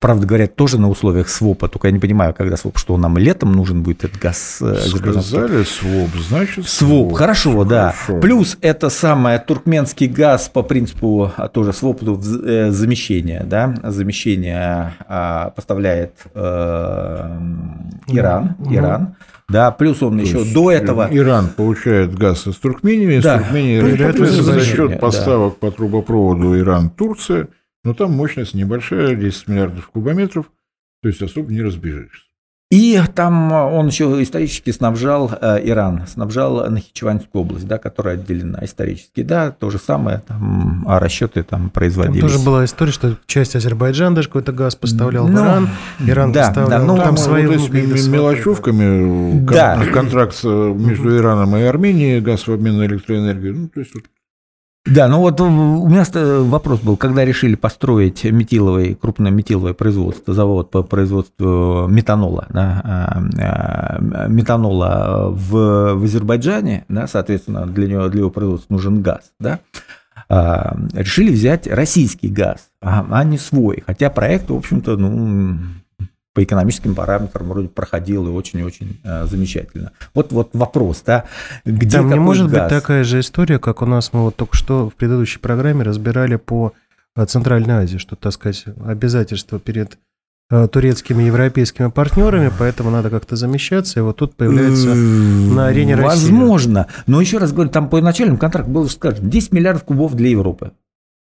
правда 0.00 0.26
говорят, 0.26 0.56
тоже 0.56 0.78
на 0.78 0.88
условиях 0.90 1.28
свопа, 1.28 1.68
только 1.68 1.88
я 1.88 1.92
не 1.92 1.98
понимаю, 1.98 2.34
когда 2.34 2.56
своп, 2.56 2.78
что 2.78 2.96
нам 2.96 3.16
летом 3.16 3.52
нужен 3.52 3.82
будет 3.82 4.04
этот 4.04 4.18
газ 4.18 4.58
э, 4.60 4.76
Сказали 4.76 5.64
своп, 5.64 6.10
значит 6.28 6.68
своп. 6.68 7.14
Хорошо, 7.14 7.64
да. 7.64 7.92
Хорошо. 7.92 8.20
Плюс 8.20 8.58
это 8.60 8.90
самое 8.90 9.38
туркменский 9.38 10.06
газ 10.06 10.48
по 10.48 10.62
принципу 10.62 11.32
а, 11.36 11.48
тоже 11.48 11.72
своп 11.72 12.02
э, 12.02 12.70
замещения, 12.70 13.42
да, 13.44 13.74
замещение 13.84 14.94
а, 15.08 15.50
поставляет 15.50 16.12
э, 16.34 17.38
Иран, 18.08 18.56
mm-hmm. 18.58 18.76
Иран. 18.76 19.16
Да, 19.48 19.70
плюс 19.70 20.02
он 20.02 20.18
То 20.18 20.24
еще 20.24 20.44
до 20.52 20.72
этого... 20.72 21.08
Иран 21.10 21.48
получает 21.48 22.14
газ 22.14 22.46
из 22.48 22.56
Туркмении, 22.56 23.20
да. 23.20 23.36
из 23.36 23.42
Туркмении 23.42 24.40
за 24.42 24.60
счет 24.60 25.00
поставок 25.00 25.54
да. 25.54 25.68
по 25.68 25.70
трубопроводу 25.70 26.58
Иран-Турция, 26.58 27.48
но 27.86 27.94
там 27.94 28.12
мощность 28.12 28.52
небольшая, 28.52 29.14
10 29.14 29.46
миллиардов 29.46 29.88
кубометров, 29.90 30.50
то 31.02 31.08
есть 31.08 31.22
особо 31.22 31.52
не 31.52 31.62
разбежишься. 31.62 32.24
И 32.68 33.00
там 33.14 33.52
он 33.52 33.86
еще 33.86 34.20
исторически 34.20 34.72
снабжал 34.72 35.30
э, 35.40 35.60
Иран, 35.62 36.04
снабжал 36.08 36.68
Нахичеванскую 36.68 37.42
область, 37.42 37.68
да, 37.68 37.78
которая 37.78 38.16
отделена 38.16 38.58
исторически. 38.64 39.22
Да, 39.22 39.52
то 39.52 39.70
же 39.70 39.78
самое, 39.78 40.20
там, 40.26 40.84
а 40.88 40.98
расчеты 40.98 41.44
там 41.44 41.70
производились. 41.70 42.22
Там 42.22 42.28
тоже 42.28 42.44
была 42.44 42.64
история, 42.64 42.90
что 42.90 43.16
часть 43.26 43.54
Азербайджана 43.54 44.16
даже 44.16 44.26
какой-то 44.26 44.50
газ 44.50 44.74
поставлял 44.74 45.28
ну, 45.28 45.38
в 45.38 45.44
Иран, 45.44 45.68
Иран 46.00 46.32
да, 46.32 46.48
поставлял. 46.48 46.80
Да, 46.80 46.84
ну, 46.84 46.96
там, 46.96 47.06
там 47.06 47.16
свои 47.18 47.46
вот 47.46 47.70
мелочевками 47.70 49.46
да. 49.46 49.80
контракт 49.92 50.42
между 50.42 51.16
Ираном 51.16 51.54
и 51.56 51.62
Арменией, 51.62 52.20
газ 52.20 52.48
в 52.48 52.52
обмен 52.52 52.78
на 52.78 52.86
электроэнергию. 52.86 53.54
Ну, 53.54 53.68
то 53.68 53.78
есть 53.78 53.94
вот 53.94 54.02
да, 54.86 55.08
ну 55.08 55.18
вот 55.18 55.40
у 55.40 55.48
меня 55.88 56.04
вопрос 56.42 56.80
был, 56.80 56.96
когда 56.96 57.24
решили 57.24 57.56
построить 57.56 58.22
метиловое, 58.24 58.94
крупное 58.94 59.32
метиловое 59.32 59.74
производство, 59.74 60.32
завод 60.32 60.70
по 60.70 60.82
производству 60.82 61.88
метанола, 61.88 62.46
да, 62.50 62.80
а, 62.84 63.22
а, 63.38 64.28
метанола 64.28 65.30
в, 65.30 65.94
в 65.94 66.04
Азербайджане, 66.04 66.84
да, 66.88 67.08
соответственно, 67.08 67.66
для 67.66 67.88
него, 67.88 68.08
для 68.08 68.20
его 68.20 68.30
производства 68.30 68.74
нужен 68.74 69.02
газ, 69.02 69.32
да, 69.40 69.58
а, 70.28 70.76
решили 70.92 71.32
взять 71.32 71.66
российский 71.66 72.28
газ, 72.28 72.68
а 72.80 73.24
не 73.24 73.38
свой, 73.38 73.82
хотя 73.84 74.08
проект, 74.08 74.50
в 74.50 74.56
общем-то, 74.56 74.96
ну, 74.96 75.58
по 76.36 76.44
экономическим 76.44 76.94
параметрам 76.94 77.48
вроде 77.48 77.68
проходил 77.68 78.26
и 78.26 78.30
очень-очень 78.30 79.00
э, 79.02 79.24
замечательно. 79.24 79.92
Вот, 80.12 80.32
вот 80.32 80.50
вопрос, 80.52 81.02
да, 81.06 81.24
где 81.64 81.96
Там 81.96 82.10
не 82.10 82.18
может 82.18 82.50
газ? 82.50 82.70
быть 82.70 82.78
такая 82.78 83.04
же 83.04 83.20
история, 83.20 83.58
как 83.58 83.80
у 83.80 83.86
нас 83.86 84.12
мы 84.12 84.20
вот 84.20 84.36
только 84.36 84.54
что 84.54 84.90
в 84.90 84.94
предыдущей 84.94 85.38
программе 85.38 85.82
разбирали 85.82 86.36
по 86.36 86.74
э, 87.16 87.24
Центральной 87.24 87.76
Азии, 87.76 87.96
что, 87.96 88.16
так 88.16 88.34
сказать, 88.34 88.66
обязательства 88.84 89.58
перед 89.58 89.98
э, 90.50 90.68
турецкими 90.68 91.22
и 91.22 91.26
европейскими 91.28 91.88
партнерами, 91.88 92.52
поэтому 92.58 92.90
надо 92.90 93.08
как-то 93.08 93.34
замещаться, 93.34 94.00
и 94.00 94.02
вот 94.02 94.18
тут 94.18 94.36
появляется 94.36 94.94
на 94.94 95.68
арене 95.68 95.94
России. 95.94 96.32
Возможно, 96.32 96.86
но 97.06 97.18
еще 97.18 97.38
раз 97.38 97.54
говорю, 97.54 97.70
там 97.70 97.88
по 97.88 97.98
начальному 98.02 98.36
контракту 98.36 98.70
было 98.70 98.86
сказано 98.88 99.26
10 99.26 99.52
миллиардов 99.52 99.84
кубов 99.84 100.12
для 100.12 100.28
Европы. 100.28 100.72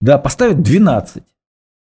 Да, 0.01 0.17
поставят 0.17 0.63
12. 0.63 1.23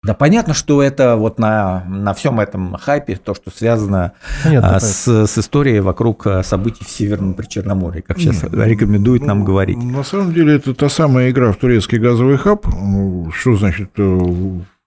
Да, 0.04 0.14
понятно, 0.14 0.54
что 0.54 0.82
это 0.82 1.16
вот 1.16 1.39
на, 1.39 1.84
на 1.86 2.14
всем 2.14 2.39
этом 2.39 2.76
хайпе, 2.76 3.16
то, 3.16 3.34
что 3.34 3.50
связано 3.50 4.14
понятно, 4.43 4.76
а, 4.76 4.80
с, 4.80 5.08
с 5.08 5.38
историей 5.38 5.80
вокруг 5.80 6.28
а, 6.28 6.43
событий 6.43 6.86
в 6.86 6.89
Северном 6.89 7.34
Причерноморье, 7.34 8.04
как 8.04 8.20
сейчас 8.20 8.43
Нет, 8.43 8.54
рекомендует 8.54 9.22
ну, 9.22 9.28
нам 9.28 9.43
говорить. 9.43 9.78
На 9.78 10.04
самом 10.04 10.34
деле, 10.34 10.56
это 10.56 10.76
та 10.76 10.88
самая 10.88 11.32
игра 11.32 11.52
в 11.52 11.58
турецкий 11.58 11.98
газовый 11.98 12.38
хаб. 12.38 12.68
Что 13.34 13.56
значит 13.56 13.89
э, 13.98 14.04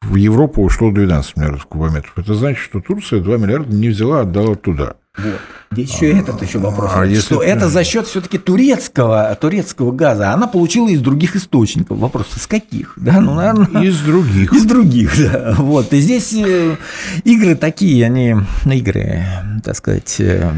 в 0.03 0.15
Европу 0.15 0.63
ушло 0.63 0.93
12 0.93 1.37
миллиардов 1.37 1.67
кубометров? 1.67 2.13
Это 2.17 2.35
значит, 2.35 2.61
что 2.61 2.81
Турция 2.81 3.21
2 3.21 3.37
миллиарда 3.37 3.75
не 3.75 3.89
взяла, 3.89 4.21
а 4.21 4.23
отдала 4.23 4.55
туда. 4.55 4.95
Вот. 5.17 5.41
Здесь 5.73 5.93
еще 5.93 6.19
этот 6.19 6.43
еще 6.43 6.59
вопрос. 6.59 6.91
А 6.95 7.05
если... 7.05 7.21
Что 7.21 7.43
это 7.43 7.69
за 7.69 7.85
счет 7.85 8.07
все-таки 8.07 8.39
турецкого, 8.39 9.37
турецкого 9.41 9.93
газа. 9.93 10.33
Она 10.33 10.47
получила 10.47 10.89
из 10.89 11.01
других 11.01 11.37
источников. 11.37 11.99
Вопрос, 11.99 12.29
из 12.37 12.47
каких? 12.47 12.95
Да, 12.97 13.21
ну, 13.21 13.35
наверное, 13.35 13.83
из 13.83 14.01
других. 14.01 14.53
Из 14.53 14.65
других, 14.65 15.13
да. 15.19 15.55
Вот. 15.59 15.93
И 15.93 16.01
здесь 16.01 16.33
э, 16.33 16.77
игры 17.25 17.55
такие, 17.55 18.05
они 18.07 18.37
игры, 18.67 19.25
так 19.65 19.77
сказать, 19.77 20.17
э, 20.21 20.53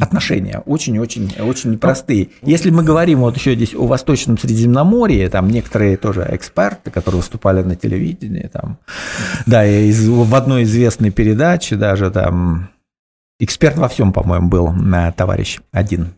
отношения 0.00 0.62
очень-очень 0.64 1.34
очень 1.40 1.72
непростые. 1.72 2.30
Если 2.42 2.70
мы 2.70 2.82
говорим 2.82 3.20
вот 3.20 3.36
еще 3.36 3.54
здесь 3.54 3.74
о 3.74 3.86
Восточном 3.86 4.38
Средиземноморье, 4.38 5.28
там 5.28 5.48
некоторые 5.48 5.96
тоже 5.96 6.26
эксперты, 6.30 6.90
которые 6.90 7.20
выступали 7.20 7.62
на 7.62 7.76
телевидении, 7.76 8.48
там, 8.52 8.78
да, 9.46 9.66
из, 9.66 10.08
в 10.08 10.34
одной 10.34 10.64
известной 10.64 11.10
передаче 11.10 11.76
даже 11.76 12.10
там 12.10 12.70
Эксперт 13.42 13.76
во 13.76 13.88
всем, 13.88 14.12
по-моему, 14.12 14.48
был 14.48 14.72
товарищ 15.16 15.58
один. 15.72 16.14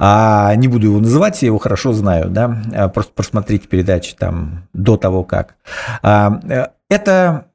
А, 0.00 0.52
не 0.56 0.66
буду 0.66 0.88
его 0.88 0.98
называть, 0.98 1.40
я 1.42 1.46
его 1.46 1.58
хорошо 1.58 1.92
знаю, 1.92 2.28
да, 2.28 2.60
а, 2.74 2.88
просто 2.88 3.12
просмотрите 3.14 3.68
передачи 3.68 4.16
там 4.18 4.64
до 4.72 4.96
того, 4.96 5.22
как. 5.22 5.54
А, 6.02 6.40
э, 6.42 6.66
это 6.88 7.46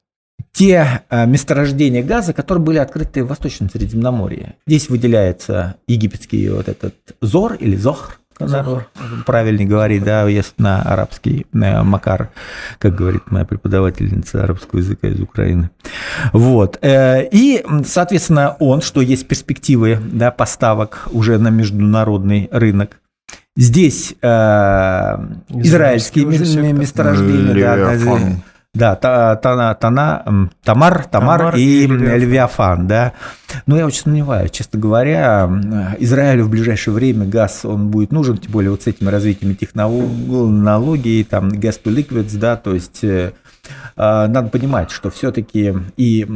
те 0.54 1.02
а, 1.10 1.26
месторождения 1.26 2.04
газа, 2.04 2.32
которые 2.32 2.64
были 2.64 2.78
открыты 2.78 3.26
в 3.26 3.28
Восточном 3.28 3.70
Средиземноморье. 3.70 4.56
Здесь 4.66 4.88
выделяется 4.88 5.76
египетский 5.88 6.48
вот 6.48 6.70
этот 6.70 6.96
Зор 7.20 7.56
или 7.56 7.76
Зохр, 7.76 8.18
Захар. 8.40 8.88
правильнее 9.26 9.68
говорить, 9.68 10.04
да, 10.04 10.28
если 10.28 10.54
на 10.58 10.82
арабский 10.82 11.48
на 11.54 11.84
Макар, 11.84 12.30
как 12.80 12.96
говорит 12.96 13.32
моя 13.32 13.46
преподавательница 13.46 14.44
арабского 14.44 14.80
языка 14.80 15.08
из 15.08 15.20
Украины. 15.20 15.70
Вот. 16.34 16.78
Э, 16.82 17.28
и, 17.32 17.66
соответственно, 17.86 18.58
он, 18.60 18.82
что 18.82 19.02
есть 19.02 19.28
перспективы 19.28 20.00
да, 20.02 20.32
поставок 20.32 21.08
уже 21.12 21.38
на 21.38 21.50
международный 21.50 22.50
рынок, 22.52 23.00
Здесь 23.58 24.16
э, 24.22 24.28
израильские 25.48 26.26
месторождения, 26.26 27.54
да, 27.54 28.36
да, 28.76 28.96
та, 28.96 29.36
та, 29.38 29.74
Тана, 29.74 30.24
Тамар, 30.64 31.06
Тамар, 31.06 31.40
Тамар 31.40 31.56
и, 31.56 31.84
и 31.84 31.88
Левиафан. 31.88 32.20
Левиафан, 32.20 32.88
да. 32.88 33.14
Но 33.66 33.78
я 33.78 33.86
очень 33.86 34.02
сомневаюсь, 34.02 34.52
честно 34.52 34.80
говоря, 34.80 35.50
Израилю 36.00 36.46
в 36.46 36.50
ближайшее 36.50 36.94
время 36.94 37.26
газ 37.26 37.64
он 37.64 37.90
будет 37.90 38.12
нужен, 38.12 38.38
тем 38.38 38.52
более 38.52 38.72
вот 38.72 38.84
с 38.84 38.88
этими 38.88 39.10
развитиями 39.10 39.54
технологий, 39.54 41.24
там 41.24 41.50
gas 41.50 41.80
to 41.84 41.94
liquids, 41.94 42.38
да, 42.38 42.58
то 42.58 42.74
есть 42.74 43.04
э, 43.04 43.32
а, 43.96 44.28
надо 44.28 44.50
понимать, 44.50 44.92
что 44.92 45.10
все-таки 45.10 45.74
и 45.96 46.28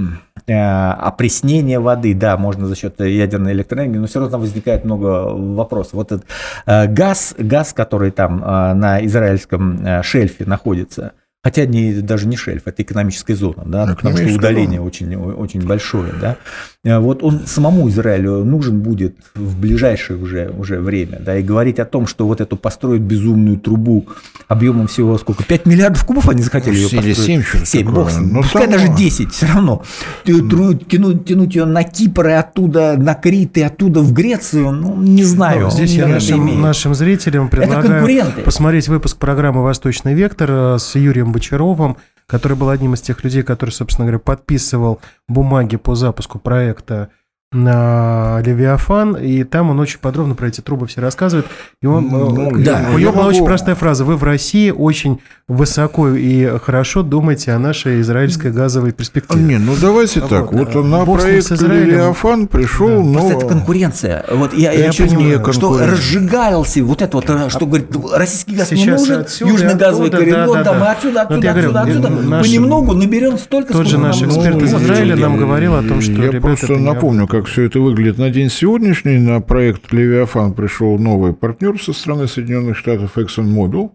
э, 0.47 0.53
опреснение 0.53 1.79
воды, 1.79 2.13
да, 2.13 2.37
можно 2.37 2.67
за 2.67 2.75
счет 2.75 2.99
ядерной 3.01 3.51
электроэнергии, 3.51 3.97
но 3.97 4.07
все 4.07 4.19
равно 4.19 4.31
там 4.31 4.41
возникает 4.41 4.85
много 4.85 5.33
вопросов. 5.33 5.93
Вот 5.93 6.11
этот 6.11 6.25
э, 6.65 6.87
газ, 6.87 7.35
газ, 7.37 7.73
который 7.73 8.11
там 8.11 8.39
на 8.39 9.03
израильском 9.05 10.03
шельфе 10.03 10.45
находится, 10.45 11.13
Хотя 11.41 11.65
не, 11.65 11.93
даже 12.01 12.27
не 12.27 12.35
шельф, 12.35 12.63
это 12.65 12.83
экономическая 12.83 13.33
зона, 13.33 13.63
да, 13.65 13.95
потому 13.95 14.17
что 14.17 14.27
удаление 14.27 14.81
очень, 14.81 15.15
очень 15.15 15.65
большое. 15.65 16.11
Да. 16.19 16.35
Э, 16.83 16.99
вот 16.99 17.23
он 17.23 17.45
самому 17.45 17.87
Израилю 17.87 18.43
нужен 18.43 18.81
будет 18.81 19.15
в 19.35 19.57
ближайшее 19.57 20.19
уже, 20.19 20.49
уже 20.49 20.81
время. 20.81 21.17
Да, 21.19 21.37
и 21.37 21.41
говорить 21.41 21.79
о 21.79 21.85
том, 21.85 22.07
что 22.07 22.27
вот 22.27 22.41
эту 22.41 22.57
построить 22.57 23.01
безумную 23.01 23.57
трубу 23.57 24.07
объемом 24.49 24.87
всего 24.87 25.17
сколько? 25.17 25.45
5 25.45 25.65
миллиардов 25.65 26.05
кубов 26.05 26.27
они 26.27 26.41
захотели 26.41 26.73
ну, 26.73 26.81
ее 26.81 26.89
построить? 26.89 27.17
7, 27.17 27.43
7 27.63 27.89
бог, 27.89 28.11
ну, 28.19 28.41
пускай 28.41 28.63
само... 28.63 28.73
даже 28.73 28.93
10, 28.93 29.31
все 29.31 29.45
равно. 29.45 29.83
Тянуть, 30.25 31.25
тянуть 31.25 31.55
ее 31.55 31.63
на 31.63 31.83
Кипр 31.83 32.27
и 32.27 32.31
оттуда 32.31 32.97
на 32.97 33.13
Крит 33.15 33.57
и 33.57 33.61
оттуда 33.61 34.01
в 34.01 34.11
Грецию, 34.11 34.71
ну, 34.71 34.97
не 34.97 35.23
знаю. 35.23 35.63
Ну, 35.63 35.71
здесь 35.71 35.93
я 35.93 36.05
нашим, 36.05 36.61
нашим 36.61 36.93
зрителям 36.95 37.47
предлагаю 37.47 38.25
посмотреть 38.43 38.89
выпуск 38.89 39.15
программы 39.17 39.63
«Восточный 39.63 40.13
вектор» 40.13 40.49
э, 40.51 40.77
с 40.79 40.95
Юрием 40.95 41.28
Юрием 41.29 41.31
Бочаровым, 41.31 41.97
который 42.27 42.57
был 42.57 42.69
одним 42.69 42.93
из 42.93 43.01
тех 43.01 43.23
людей, 43.23 43.43
который, 43.43 43.71
собственно 43.71 44.05
говоря, 44.05 44.19
подписывал 44.19 44.99
бумаги 45.27 45.77
по 45.77 45.95
запуску 45.95 46.39
проекта 46.39 47.09
на 47.51 48.41
Левиафан, 48.45 49.15
и 49.15 49.43
там 49.43 49.71
он 49.71 49.79
очень 49.79 49.97
подробно 49.97 50.35
про 50.35 50.47
эти 50.47 50.61
трубы 50.61 50.85
все 50.85 51.01
рассказывает. 51.01 51.47
И 51.81 51.87
он, 51.87 52.07
ну, 52.07 52.59
э, 52.59 52.63
да, 52.63 52.85
у 52.93 52.99
него 52.99 53.11
была 53.11 53.23
могу... 53.23 53.35
очень 53.35 53.45
простая 53.45 53.73
фраза. 53.73 54.05
Вы 54.05 54.17
в 54.17 54.23
России 54.23 54.69
очень 54.69 55.19
высоко 55.47 56.09
и 56.09 56.59
хорошо 56.59 57.01
думаете 57.01 57.53
о 57.53 57.59
нашей 57.59 58.01
израильской 58.01 58.51
газовой 58.51 58.91
перспективе. 58.91 59.43
Не, 59.43 59.57
ну 59.57 59.73
давайте 59.81 60.19
вот. 60.19 60.29
так. 60.29 60.53
Вот 60.53 60.75
на 60.75 61.03
Бог 61.05 61.21
проект 61.21 61.49
Левиафан 61.49 62.45
пришел, 62.45 62.87
да. 62.87 63.19
но... 63.19 63.31
это 63.31 63.47
конкуренция. 63.47 64.25
Вот 64.31 64.53
я, 64.53 64.71
я, 64.71 64.85
я 64.85 64.91
понимаю, 64.91 65.41
конкуренция. 65.41 65.53
что 65.53 65.77
разжигался 65.79 66.83
вот 66.83 67.01
это 67.01 67.17
вот, 67.17 67.29
э, 67.31 67.49
что 67.49 67.65
говорит, 67.65 67.87
российский 68.13 68.55
газ 68.55 68.69
Сейчас 68.69 68.85
не 68.85 68.91
нужен, 68.91 69.21
отсюда, 69.21 69.51
южный 69.51 69.73
газовый 69.75 70.09
оттуда, 70.09 70.23
коридор, 70.23 70.47
да, 70.47 70.53
да, 70.53 70.63
там, 70.63 70.79
да. 70.79 70.91
отсюда, 70.91 71.21
отсюда, 71.21 71.35
вот 71.35 71.57
отсюда, 71.57 71.71
говорю, 71.71 71.91
отсюда. 71.91 72.09
Наш, 72.29 72.45
понемногу 72.45 72.93
наберем 72.93 73.37
столько, 73.39 73.73
Тот 73.73 73.87
же 73.87 73.97
наш 73.97 74.21
эксперт 74.21 74.61
из 74.61 74.71
Израиля 74.75 75.15
нам 75.15 75.37
говорил 75.37 75.73
о 75.73 75.81
том, 75.81 75.99
что... 75.99 76.11
Я 76.11 76.39
просто 76.39 76.77
напомню, 76.77 77.25
как 77.27 77.38
как 77.39 77.47
все 77.47 77.63
это 77.63 77.79
выглядит 77.79 78.17
на 78.17 78.29
день 78.29 78.49
сегодняшний. 78.49 79.17
На 79.17 79.39
проект 79.39 79.93
«Левиафан» 79.93 80.53
пришел 80.53 80.97
новый 80.97 81.33
партнер 81.33 81.81
со 81.81 81.93
стороны 81.93 82.27
Соединенных 82.27 82.75
Штатов 82.75 83.17
ExxonMobil. 83.17 83.91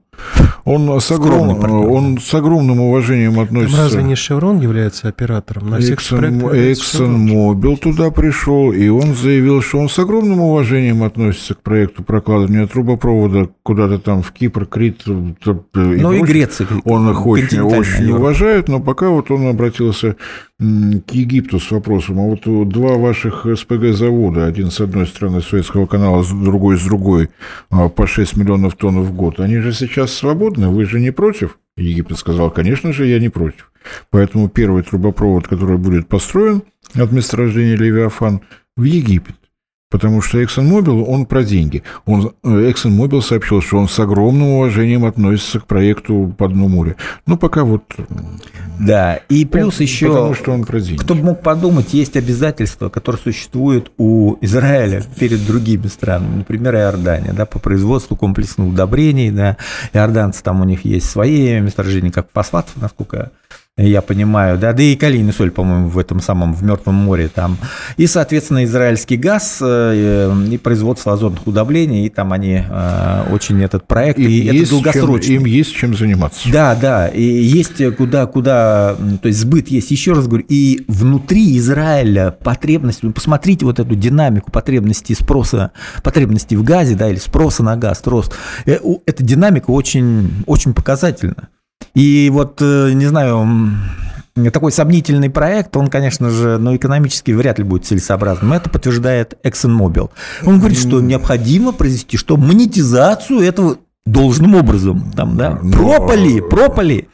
Он 0.64 1.00
с, 1.00 1.10
огром... 1.10 1.70
он 1.90 2.18
с 2.18 2.32
огромным 2.32 2.80
уважением 2.80 3.38
относится... 3.38 3.76
Там 3.76 3.84
разве 3.84 4.02
не 4.02 4.14
Chevron 4.14 4.62
является 4.62 5.08
оператором? 5.08 5.68
На 5.68 5.78
всех 5.78 5.98
Exxon, 5.98 6.72
ExxonMobil 6.72 7.76
туда 7.76 8.10
пришел, 8.10 8.72
и 8.72 8.88
он 8.88 9.14
заявил, 9.14 9.60
что 9.60 9.78
он 9.78 9.90
с 9.90 9.98
огромным 9.98 10.40
уважением 10.40 11.02
относится 11.02 11.54
к 11.54 11.60
проекту 11.60 12.02
прокладывания 12.02 12.66
трубопровода 12.66 13.50
куда-то 13.62 13.98
там 13.98 14.22
в 14.22 14.32
Кипр, 14.32 14.64
Крит. 14.64 15.02
И 15.06 15.10
ну 15.74 16.12
и 16.12 16.20
Греция. 16.20 16.66
Он 16.84 17.10
их 17.10 17.26
очень, 17.26 17.60
очень 17.60 18.10
уважает, 18.10 18.68
но 18.68 18.80
пока 18.80 19.10
вот 19.10 19.30
он 19.30 19.48
обратился 19.48 20.16
к 20.58 21.10
Египту 21.10 21.58
с 21.58 21.70
вопросом, 21.72 22.20
а 22.20 22.22
вот 22.22 22.68
два 22.68 22.96
ваших 22.96 23.44
СПГ-завода, 23.44 24.46
один 24.46 24.70
с 24.70 24.80
одной 24.80 25.06
стороны 25.06 25.40
Советского 25.40 25.86
канала, 25.86 26.24
другой 26.24 26.78
с 26.78 26.84
другой, 26.84 27.30
а, 27.70 27.88
по 27.88 28.06
6 28.06 28.36
миллионов 28.36 28.76
тонн 28.76 29.02
в 29.02 29.12
год, 29.14 29.40
они 29.40 29.58
же 29.58 29.72
сейчас 29.72 30.12
свободны, 30.12 30.68
вы 30.68 30.84
же 30.84 31.00
не 31.00 31.10
против? 31.10 31.58
Египет 31.76 32.18
сказал, 32.18 32.52
конечно 32.52 32.92
же, 32.92 33.06
я 33.06 33.18
не 33.18 33.30
против. 33.30 33.72
Поэтому 34.10 34.48
первый 34.48 34.84
трубопровод, 34.84 35.48
который 35.48 35.76
будет 35.76 36.08
построен 36.08 36.62
от 36.94 37.10
месторождения 37.10 37.76
Левиафан 37.76 38.40
в 38.76 38.84
Египет. 38.84 39.34
Потому 39.94 40.22
что 40.22 40.42
ExxonMobil, 40.42 41.04
он 41.04 41.24
про 41.24 41.44
деньги. 41.44 41.84
Он, 42.04 42.32
э, 42.42 42.48
ExxonMobil 42.72 43.22
сообщил, 43.22 43.62
что 43.62 43.78
он 43.78 43.88
с 43.88 43.96
огромным 44.00 44.48
уважением 44.54 45.04
относится 45.04 45.60
к 45.60 45.66
проекту 45.66 46.34
по 46.36 46.48
дну 46.48 46.66
моря. 46.66 46.96
Ну, 47.28 47.36
пока 47.36 47.62
вот... 47.62 47.84
Да, 48.80 49.20
и 49.28 49.44
плюс 49.44 49.78
он, 49.78 49.82
еще... 49.82 50.08
Потому 50.08 50.34
что 50.34 50.50
он 50.50 50.64
про 50.64 50.80
деньги. 50.80 50.98
Кто 50.98 51.14
бы 51.14 51.22
мог 51.22 51.42
подумать, 51.42 51.94
есть 51.94 52.16
обязательства, 52.16 52.88
которые 52.88 53.22
существуют 53.22 53.92
у 53.96 54.34
Израиля 54.40 55.04
перед 55.16 55.46
другими 55.46 55.86
странами. 55.86 56.38
Например, 56.38 56.74
Иордания, 56.74 57.32
да, 57.32 57.46
по 57.46 57.60
производству 57.60 58.16
комплексных 58.16 58.66
удобрений. 58.66 59.30
Да. 59.30 59.58
Иорданцы, 59.92 60.42
там 60.42 60.60
у 60.60 60.64
них 60.64 60.84
есть 60.84 61.08
свои 61.08 61.60
месторождения, 61.60 62.10
как 62.10 62.26
фосфат, 62.32 62.66
насколько 62.74 63.30
я 63.76 64.02
понимаю, 64.02 64.56
да, 64.56 64.72
да 64.72 64.84
и 64.84 64.94
калийный 64.94 65.32
соль, 65.32 65.50
по-моему, 65.50 65.88
в 65.88 65.98
этом 65.98 66.20
самом, 66.20 66.54
в 66.54 66.62
Мертвом 66.62 66.94
море 66.94 67.26
там. 67.26 67.58
И, 67.96 68.06
соответственно, 68.06 68.62
израильский 68.64 69.16
газ 69.16 69.58
э, 69.60 70.32
и 70.48 70.58
производство 70.58 71.12
озонных 71.12 71.44
удобрений, 71.44 72.06
и 72.06 72.08
там 72.08 72.32
они 72.32 72.62
э, 72.68 73.24
очень 73.32 73.60
этот 73.64 73.88
проект, 73.88 74.20
им 74.20 74.28
и 74.28 74.44
это 74.44 74.70
долгосрочный. 74.70 75.34
Чем, 75.34 75.40
им 75.40 75.44
есть 75.46 75.74
чем 75.74 75.96
заниматься. 75.96 76.48
Да, 76.52 76.76
да, 76.76 77.08
и 77.08 77.22
есть 77.22 77.82
куда, 77.96 78.26
куда, 78.26 78.94
то 79.20 79.26
есть 79.26 79.40
сбыт 79.40 79.66
есть, 79.66 79.90
еще 79.90 80.12
раз 80.12 80.28
говорю, 80.28 80.46
и 80.48 80.84
внутри 80.86 81.58
Израиля 81.58 82.30
потребность, 82.30 83.00
посмотрите 83.12 83.64
вот 83.64 83.80
эту 83.80 83.96
динамику 83.96 84.52
потребностей 84.52 85.14
спроса, 85.14 85.72
потребностей 86.04 86.54
в 86.54 86.62
газе, 86.62 86.94
да, 86.94 87.10
или 87.10 87.18
спроса 87.18 87.64
на 87.64 87.76
газ, 87.76 88.02
рост, 88.04 88.32
э, 88.66 88.78
эта 89.04 89.24
динамика 89.24 89.72
очень, 89.72 90.44
очень 90.46 90.74
показательна. 90.74 91.48
И 91.94 92.28
вот, 92.32 92.58
э, 92.60 92.92
не 92.92 93.06
знаю, 93.06 93.70
такой 94.52 94.72
сомнительный 94.72 95.30
проект, 95.30 95.76
он, 95.76 95.88
конечно 95.88 96.28
же, 96.30 96.58
ну, 96.58 96.74
экономически 96.74 97.30
вряд 97.30 97.58
ли 97.58 97.64
будет 97.64 97.86
целесообразным. 97.86 98.52
Это 98.52 98.68
подтверждает 98.68 99.34
ExxonMobil. 99.44 100.10
Он 100.44 100.58
говорит, 100.58 100.78
что 100.78 101.00
необходимо 101.00 101.72
произвести 101.72 102.16
что 102.16 102.36
монетизацию 102.36 103.40
этого 103.40 103.78
должным 104.14 104.54
образом, 104.54 105.12
там, 105.16 105.36
да, 105.36 105.58
Ну, 105.62 105.72
пропали, 105.72 106.38
а- 106.40 106.42
пропали, 106.48 107.08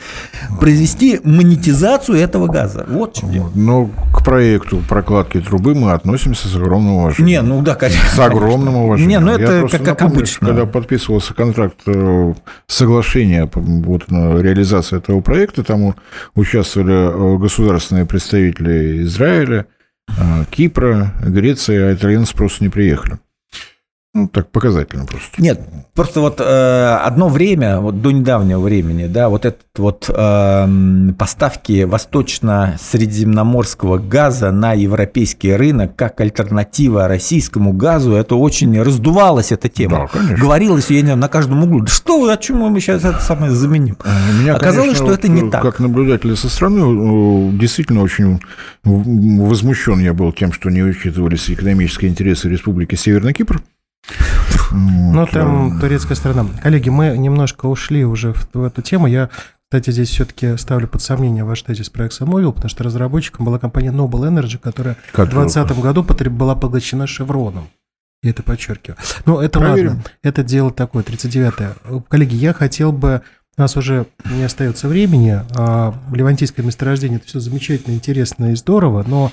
произвести 0.60 1.20
монетизацию 1.24 2.18
этого 2.18 2.46
газа. 2.46 2.84
Вот 2.88 3.14
чем 3.14 3.32
дело. 3.32 3.50
Но 3.54 3.90
к 4.14 4.24
проекту 4.24 4.82
прокладки 4.88 5.40
трубы 5.40 5.74
мы 5.74 5.92
относимся 5.92 6.46
с 6.48 6.54
огромным 6.54 6.92
уважением. 6.96 7.26
Не, 7.26 7.42
ну 7.42 7.62
да, 7.62 7.74
конечно. 7.74 8.08
С 8.08 8.18
огромным 8.18 8.76
уважением. 8.76 9.08
Не, 9.10 9.24
ну 9.24 9.32
это 9.32 9.62
как, 9.62 9.70
как 9.82 10.00
напомню, 10.00 10.16
обычно. 10.18 10.46
Когда 10.46 10.66
подписывался 10.66 11.34
контракт 11.34 11.78
э, 11.86 12.34
соглашения 12.66 13.46
по- 13.46 13.60
вот, 13.60 14.10
на 14.10 14.38
реализацию 14.40 15.00
этого 15.00 15.20
проекта, 15.20 15.64
там 15.64 15.94
участвовали 16.34 16.92
э, 16.92 17.38
государственные 17.38 18.04
представители 18.04 19.02
Израиля, 19.04 19.66
э, 20.08 20.44
Кипра, 20.50 21.12
Греции, 21.24 21.76
а 21.80 21.94
итальянцы 21.94 22.34
просто 22.36 22.62
не 22.64 22.68
приехали. 22.68 23.18
Ну, 24.12 24.26
так 24.26 24.50
показательно 24.50 25.06
просто. 25.06 25.40
Нет, 25.40 25.60
просто 25.94 26.20
вот 26.20 26.40
э, 26.40 26.98
одно 27.00 27.28
время, 27.28 27.78
вот 27.78 28.02
до 28.02 28.10
недавнего 28.10 28.58
времени, 28.58 29.06
да, 29.06 29.28
вот 29.28 29.44
этот 29.44 29.66
вот 29.76 30.10
эм, 30.12 31.14
поставки 31.16 31.84
восточно-средиземноморского 31.84 33.98
газа 33.98 34.50
на 34.50 34.72
европейский 34.72 35.54
рынок 35.54 35.94
как 35.94 36.20
альтернатива 36.20 37.06
российскому 37.06 37.72
газу, 37.72 38.14
это 38.14 38.34
очень 38.34 38.82
раздувалась 38.82 39.52
эта 39.52 39.68
тема. 39.68 39.98
Да, 39.98 40.08
конечно. 40.08 40.38
Говорилось, 40.38 40.90
я 40.90 41.02
не 41.02 41.14
на 41.14 41.28
каждом 41.28 41.62
углу, 41.62 41.82
да 41.82 41.92
что 41.92 42.20
вы, 42.20 42.32
о 42.32 42.36
чем 42.36 42.56
мы 42.56 42.80
сейчас 42.80 43.04
это 43.04 43.20
самое 43.20 43.52
заменим? 43.52 43.96
У 44.04 44.08
Меня, 44.40 44.56
Оказалось, 44.56 44.98
конечно, 44.98 45.06
что 45.06 45.14
это 45.14 45.28
не 45.28 45.42
вот, 45.42 45.52
так. 45.52 45.62
Как 45.62 45.78
наблюдателя 45.78 46.34
со 46.34 46.48
стороны, 46.48 46.80
э, 46.80 47.52
действительно 47.52 48.02
очень 48.02 48.40
возмущен 48.82 50.00
я 50.00 50.14
был 50.14 50.32
тем, 50.32 50.52
что 50.52 50.68
не 50.68 50.82
учитывались 50.82 51.48
экономические 51.48 52.10
интересы 52.10 52.48
Республики 52.48 52.96
Северный 52.96 53.34
Кипр. 53.34 53.62
Ну, 54.72 55.20
Вот, 55.20 55.30
там 55.30 55.80
турецкая 55.80 56.16
сторона. 56.16 56.46
Коллеги, 56.62 56.88
мы 56.90 57.16
немножко 57.18 57.66
ушли 57.66 58.04
уже 58.04 58.32
в, 58.32 58.48
в 58.54 58.62
эту 58.62 58.82
тему. 58.82 59.06
Я, 59.08 59.30
кстати, 59.68 59.90
здесь 59.90 60.10
все-таки 60.10 60.56
ставлю 60.56 60.86
под 60.86 61.02
сомнение 61.02 61.44
ваш 61.44 61.62
тезис 61.62 61.90
про 61.90 62.06
ExxonMobil, 62.06 62.52
потому 62.52 62.68
что 62.68 62.84
разработчиком 62.84 63.44
была 63.44 63.58
компания 63.58 63.90
Noble 63.90 64.28
Energy, 64.30 64.58
которая 64.58 64.94
в 64.94 65.12
Которая- 65.12 65.46
2020 65.48 65.78
году 65.82 66.04
потреб- 66.04 66.30
была 66.36 66.54
поглощена 66.54 67.06
Шевроном. 67.06 67.68
Я 68.22 68.30
это 68.30 68.42
подчеркиваю. 68.42 68.98
Ну, 69.24 69.40
это 69.40 69.58
Проверим. 69.58 69.88
ладно. 69.88 70.04
Это 70.22 70.42
дело 70.44 70.70
такое, 70.70 71.02
39-е. 71.02 72.02
Коллеги, 72.08 72.34
я 72.36 72.52
хотел 72.52 72.92
бы... 72.92 73.22
У 73.56 73.60
нас 73.62 73.76
уже 73.76 74.06
не 74.26 74.44
остается 74.44 74.88
времени. 74.88 75.40
а, 75.56 75.94
Левантийское 76.12 76.64
месторождение– 76.64 77.18
это 77.18 77.26
все 77.26 77.40
замечательно, 77.40 77.94
интересно 77.94 78.52
и 78.52 78.54
здорово, 78.54 79.04
но 79.06 79.32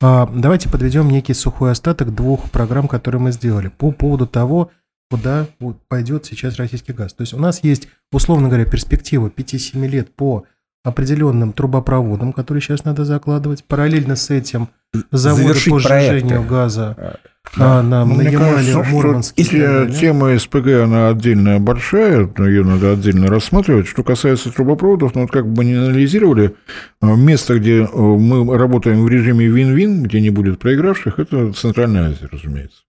давайте 0.00 0.68
подведем 0.68 1.08
некий 1.10 1.34
сухой 1.34 1.72
остаток 1.72 2.14
двух 2.14 2.50
программ, 2.50 2.88
которые 2.88 3.20
мы 3.20 3.32
сделали 3.32 3.68
по 3.68 3.92
поводу 3.92 4.26
того, 4.26 4.70
куда 5.10 5.46
пойдет 5.88 6.26
сейчас 6.26 6.56
российский 6.56 6.92
газ. 6.92 7.14
То 7.14 7.22
есть 7.22 7.32
у 7.32 7.38
нас 7.38 7.62
есть, 7.62 7.88
условно 8.12 8.48
говоря, 8.48 8.64
перспектива 8.64 9.28
5-7 9.28 9.86
лет 9.86 10.14
по 10.14 10.44
определенным 10.84 11.52
трубопроводам, 11.52 12.32
которые 12.32 12.60
сейчас 12.60 12.84
надо 12.84 13.04
закладывать. 13.04 13.64
Параллельно 13.64 14.16
с 14.16 14.30
этим 14.30 14.68
заводы 15.10 15.42
Завершить 15.44 15.72
по 15.72 15.80
проекты. 15.80 16.18
сжижению 16.18 16.46
газа 16.46 17.18
Да. 17.56 17.78
а, 17.78 17.82
на, 17.82 18.04
Ну, 18.04 18.16
на 18.16 18.22
Ямале, 18.22 18.54
кажется, 18.54 18.84
что 18.84 18.84
Мурманске. 18.84 19.44
те-. 19.44 19.90
Тема 19.98 20.38
СПГ, 20.38 20.66
она 20.84 21.08
отдельная 21.08 21.58
большая, 21.58 22.30
но 22.36 22.48
ее 22.48 22.64
надо 22.64 22.92
отдельно 22.92 23.28
рассматривать. 23.28 23.86
Что 23.86 24.02
касается 24.02 24.50
трубопроводов, 24.50 25.14
ну, 25.14 25.22
вот 25.22 25.30
как 25.30 25.46
бы 25.50 25.64
не 25.64 25.74
анализировали, 25.74 26.54
э, 27.00 27.16
место, 27.16 27.58
где 27.58 27.82
э, 27.84 27.88
мы 27.92 28.56
работаем 28.56 29.04
в 29.04 29.08
режиме 29.08 29.46
вин-вин, 29.46 30.02
где 30.02 30.20
не 30.20 30.30
будет 30.30 30.58
проигравших, 30.58 31.18
это 31.18 31.52
Центральная 31.52 32.08
Азия, 32.10 32.28
разумеется. 32.30 32.82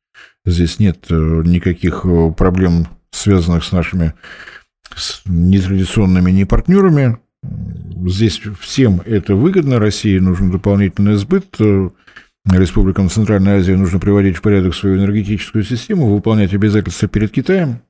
Здесь 0.45 0.79
нет 0.79 1.05
э, 1.09 1.13
никаких 1.13 2.05
э, 2.05 2.31
проблем, 2.35 2.87
связанных 3.11 3.63
с 3.63 3.71
нашими 3.71 4.13
с 4.95 5.21
нетрадиционными 5.25 6.31
не 6.31 6.45
партнерами. 6.45 7.17
Здесь 8.05 8.41
всем 8.59 9.01
это 9.05 9.35
выгодно. 9.35 9.79
России 9.79 10.17
нужен 10.17 10.51
дополнительный 10.51 11.15
сбыт. 11.15 11.57
Республикам 12.49 13.09
Центральной 13.09 13.57
Азии 13.57 13.73
нужно 13.73 13.99
приводить 13.99 14.37
в 14.37 14.41
порядок 14.41 14.73
свою 14.73 14.97
энергетическую 14.97 15.63
систему, 15.63 16.07
выполнять 16.07 16.53
обязательства 16.53 17.07
перед 17.07 17.31
Китаем. 17.31 17.81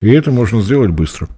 И 0.00 0.10
это 0.10 0.30
можно 0.30 0.60
сделать 0.60 0.90
быстро. 0.90 1.28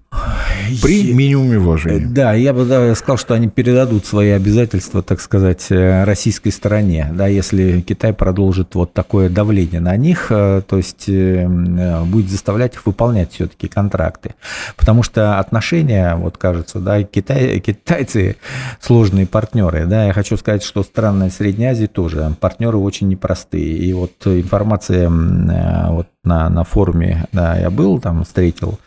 При 0.81 1.13
минимуме 1.13 1.57
Э, 1.57 1.59
вложений. 1.59 2.07
Да, 2.11 2.33
я 2.35 2.53
бы 2.53 2.65
да, 2.65 2.95
сказал, 2.95 3.17
что 3.17 3.35
они 3.35 3.49
передадут 3.49 4.07
свои 4.07 4.31
обязательства, 4.31 5.03
так 5.03 5.21
сказать, 5.21 5.67
э, 5.71 6.05
российской 6.05 6.51
стороне, 6.51 7.11
да, 7.13 7.27
если 7.27 7.81
Китай 7.81 8.13
продолжит 8.13 8.75
вот 8.75 8.93
такое 8.93 9.29
давление 9.29 9.81
на 9.81 9.97
них, 9.97 10.27
э, 10.31 10.63
то 10.67 10.77
есть 10.77 11.09
э, 11.09 11.45
э, 11.45 12.05
будет 12.05 12.31
заставлять 12.31 12.75
их 12.75 12.87
выполнять 12.87 13.33
все-таки 13.33 13.69
контракты, 13.69 14.35
потому 14.77 15.03
что 15.03 15.39
отношения, 15.39 16.15
вот 16.17 16.37
кажется, 16.37 16.79
да, 16.79 17.03
Китай, 17.03 17.61
китайцы 17.61 18.37
сложные 18.81 19.27
партнеры, 19.27 19.87
да, 19.87 20.07
я 20.07 20.13
хочу 20.13 20.37
сказать, 20.37 20.63
что 20.63 20.83
страны 20.83 21.31
Средней 21.31 21.67
Азии 21.67 21.87
тоже 21.87 22.35
партнеры 22.41 22.79
очень 22.79 23.09
непростые, 23.09 23.77
и 23.77 23.93
вот 23.93 24.13
информация 24.25 25.09
э, 25.09 25.91
вот 25.91 26.09
на, 26.25 26.49
на 26.49 26.65
форуме, 26.65 27.27
да, 27.33 27.59
я 27.59 27.71
был, 27.71 28.01
там 28.01 28.25
встретил 28.25 28.79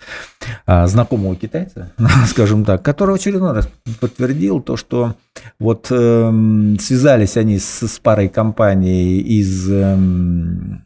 а, 0.65 0.87
знакомого 0.87 1.35
китайца, 1.35 1.91
скажем 2.27 2.63
так, 2.63 2.81
который 2.81 3.15
очередной 3.15 3.53
раз 3.53 3.69
подтвердил 3.99 4.61
то, 4.61 4.77
что 4.77 5.15
вот 5.59 5.87
эм, 5.91 6.77
связались 6.79 7.35
они 7.35 7.59
с, 7.59 7.87
с 7.87 7.99
парой 7.99 8.29
компаний 8.29 9.19
из 9.19 9.69
эм, 9.69 10.84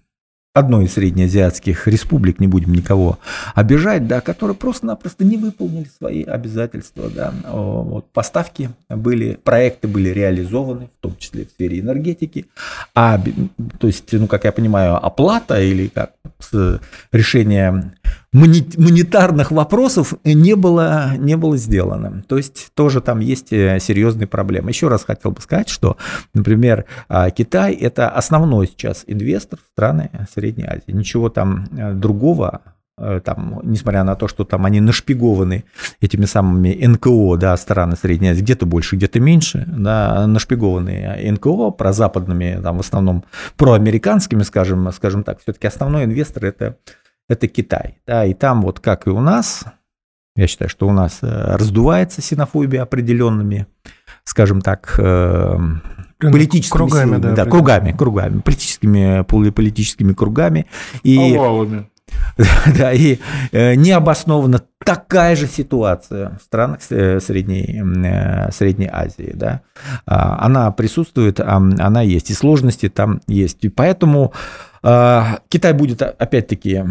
одной 0.54 0.86
из 0.86 0.94
среднеазиатских 0.94 1.88
республик, 1.88 2.40
не 2.40 2.48
будем 2.48 2.74
никого 2.74 3.20
обижать, 3.54 4.08
да, 4.08 4.20
которые 4.20 4.56
просто-напросто 4.56 5.24
не 5.24 5.38
выполнили 5.38 5.88
свои 5.98 6.24
обязательства, 6.24 7.10
да, 7.10 7.34
вот 7.52 8.12
поставки 8.12 8.72
были, 8.90 9.36
проекты 9.36 9.88
были 9.88 10.10
реализованы, 10.10 10.90
в 11.00 11.02
том 11.02 11.16
числе 11.18 11.46
в 11.46 11.50
сфере 11.50 11.80
энергетики, 11.80 12.48
а, 12.96 13.22
то 13.80 13.88
есть, 13.88 14.12
ну, 14.12 14.28
как 14.28 14.46
я 14.46 14.52
понимаю, 14.52 14.96
оплата 14.96 15.62
или 15.62 15.88
как 15.88 16.14
решение 17.12 17.94
монетарных 18.32 19.52
вопросов 19.52 20.14
не 20.24 20.56
было, 20.56 21.16
не 21.18 21.36
было 21.36 21.58
сделано. 21.58 22.24
То 22.28 22.38
есть 22.38 22.72
тоже 22.76 23.02
там 23.02 23.20
есть 23.20 23.52
э, 23.52 23.80
серьезные 23.80 24.28
проблемы. 24.28 24.70
Еще 24.70 24.88
раз 24.88 25.04
хотел 25.04 25.32
бы 25.32 25.42
сказать, 25.42 25.70
что, 25.70 25.98
например, 26.34 26.86
а, 27.08 27.32
Китай– 27.32 27.74
это 27.82 28.10
основной 28.10 28.68
сейчас 28.68 29.04
инвестор 29.08 29.60
в 29.60 29.72
страны 29.72 30.12
Средней 30.34 30.66
Азии. 30.66 30.92
Ничего 30.92 31.30
там 31.30 31.68
э, 31.76 31.94
другого 31.94 32.62
э, 32.98 33.20
там, 33.24 33.62
несмотря 33.64 34.04
на 34.04 34.16
то, 34.16 34.28
что 34.28 34.44
там 34.44 34.64
они 34.66 34.80
нашпигованы 34.80 35.64
этими 36.00 36.26
самыми 36.26 36.86
НКО, 36.86 37.36
да, 37.38 37.58
страны 37.58 37.96
Средней 37.96 38.30
Азии, 38.30 38.42
где-то 38.42 38.68
больше, 38.68 38.96
где-то 38.96 39.20
меньше, 39.20 39.66
да, 39.68 40.28
нашпигованы 40.28 41.32
НКО 41.32 41.72
про 41.72 41.94
западными, 41.94 42.60
там, 42.62 42.78
в 42.78 42.82
основном 42.82 43.24
проамериканскими, 43.58 44.44
скажем, 44.44 44.92
скажем 44.92 45.24
так, 45.24 45.42
все-таки 45.42 45.66
основной 45.66 46.04
инвестор 46.04 46.46
это, 46.46 46.78
это 47.30 47.48
Китай, 47.48 48.00
да, 48.06 48.26
и 48.26 48.34
там 48.34 48.62
вот 48.62 48.82
как 48.82 49.08
и 49.08 49.12
у 49.12 49.22
нас, 49.22 49.64
я 50.36 50.48
считаю, 50.48 50.70
что 50.70 50.88
у 50.88 50.92
нас 50.92 51.20
э, 51.22 51.56
раздувается 51.56 52.22
синофобия 52.22 52.82
определенными, 52.82 53.68
скажем 54.24 54.62
так, 54.62 54.96
э, 54.98 55.58
политическими 56.20 56.78
кругами, 56.78 57.08
силами, 57.08 57.22
да, 57.22 57.32
да, 57.32 57.46
кругами, 57.46 57.92
кругами, 57.92 58.40
политическими, 58.42 59.24
полуполитическими 59.24 60.14
кругами. 60.14 60.66
И, 61.04 61.36
Овалами. 61.36 61.90
да, 62.78 62.94
и 62.94 63.20
э, 63.52 63.76
необоснованно 63.76 64.62
такая 64.84 65.36
же 65.36 65.48
ситуация 65.48 66.38
в 66.40 66.44
странах 66.44 66.82
Средней, 66.82 68.52
Средней 68.52 68.90
Азии. 68.92 69.32
Да? 69.36 69.62
А, 70.06 70.46
Она 70.46 70.72
присутствует, 70.72 71.40
а, 71.40 71.58
она 71.58 72.02
есть, 72.02 72.32
и 72.32 72.34
сложности 72.34 72.90
там 72.90 73.22
есть. 73.28 73.64
И 73.66 73.70
поэтому 73.70 74.34
а, 74.82 75.40
Китай 75.50 75.74
будет, 75.74 76.02
опять-таки, 76.02 76.86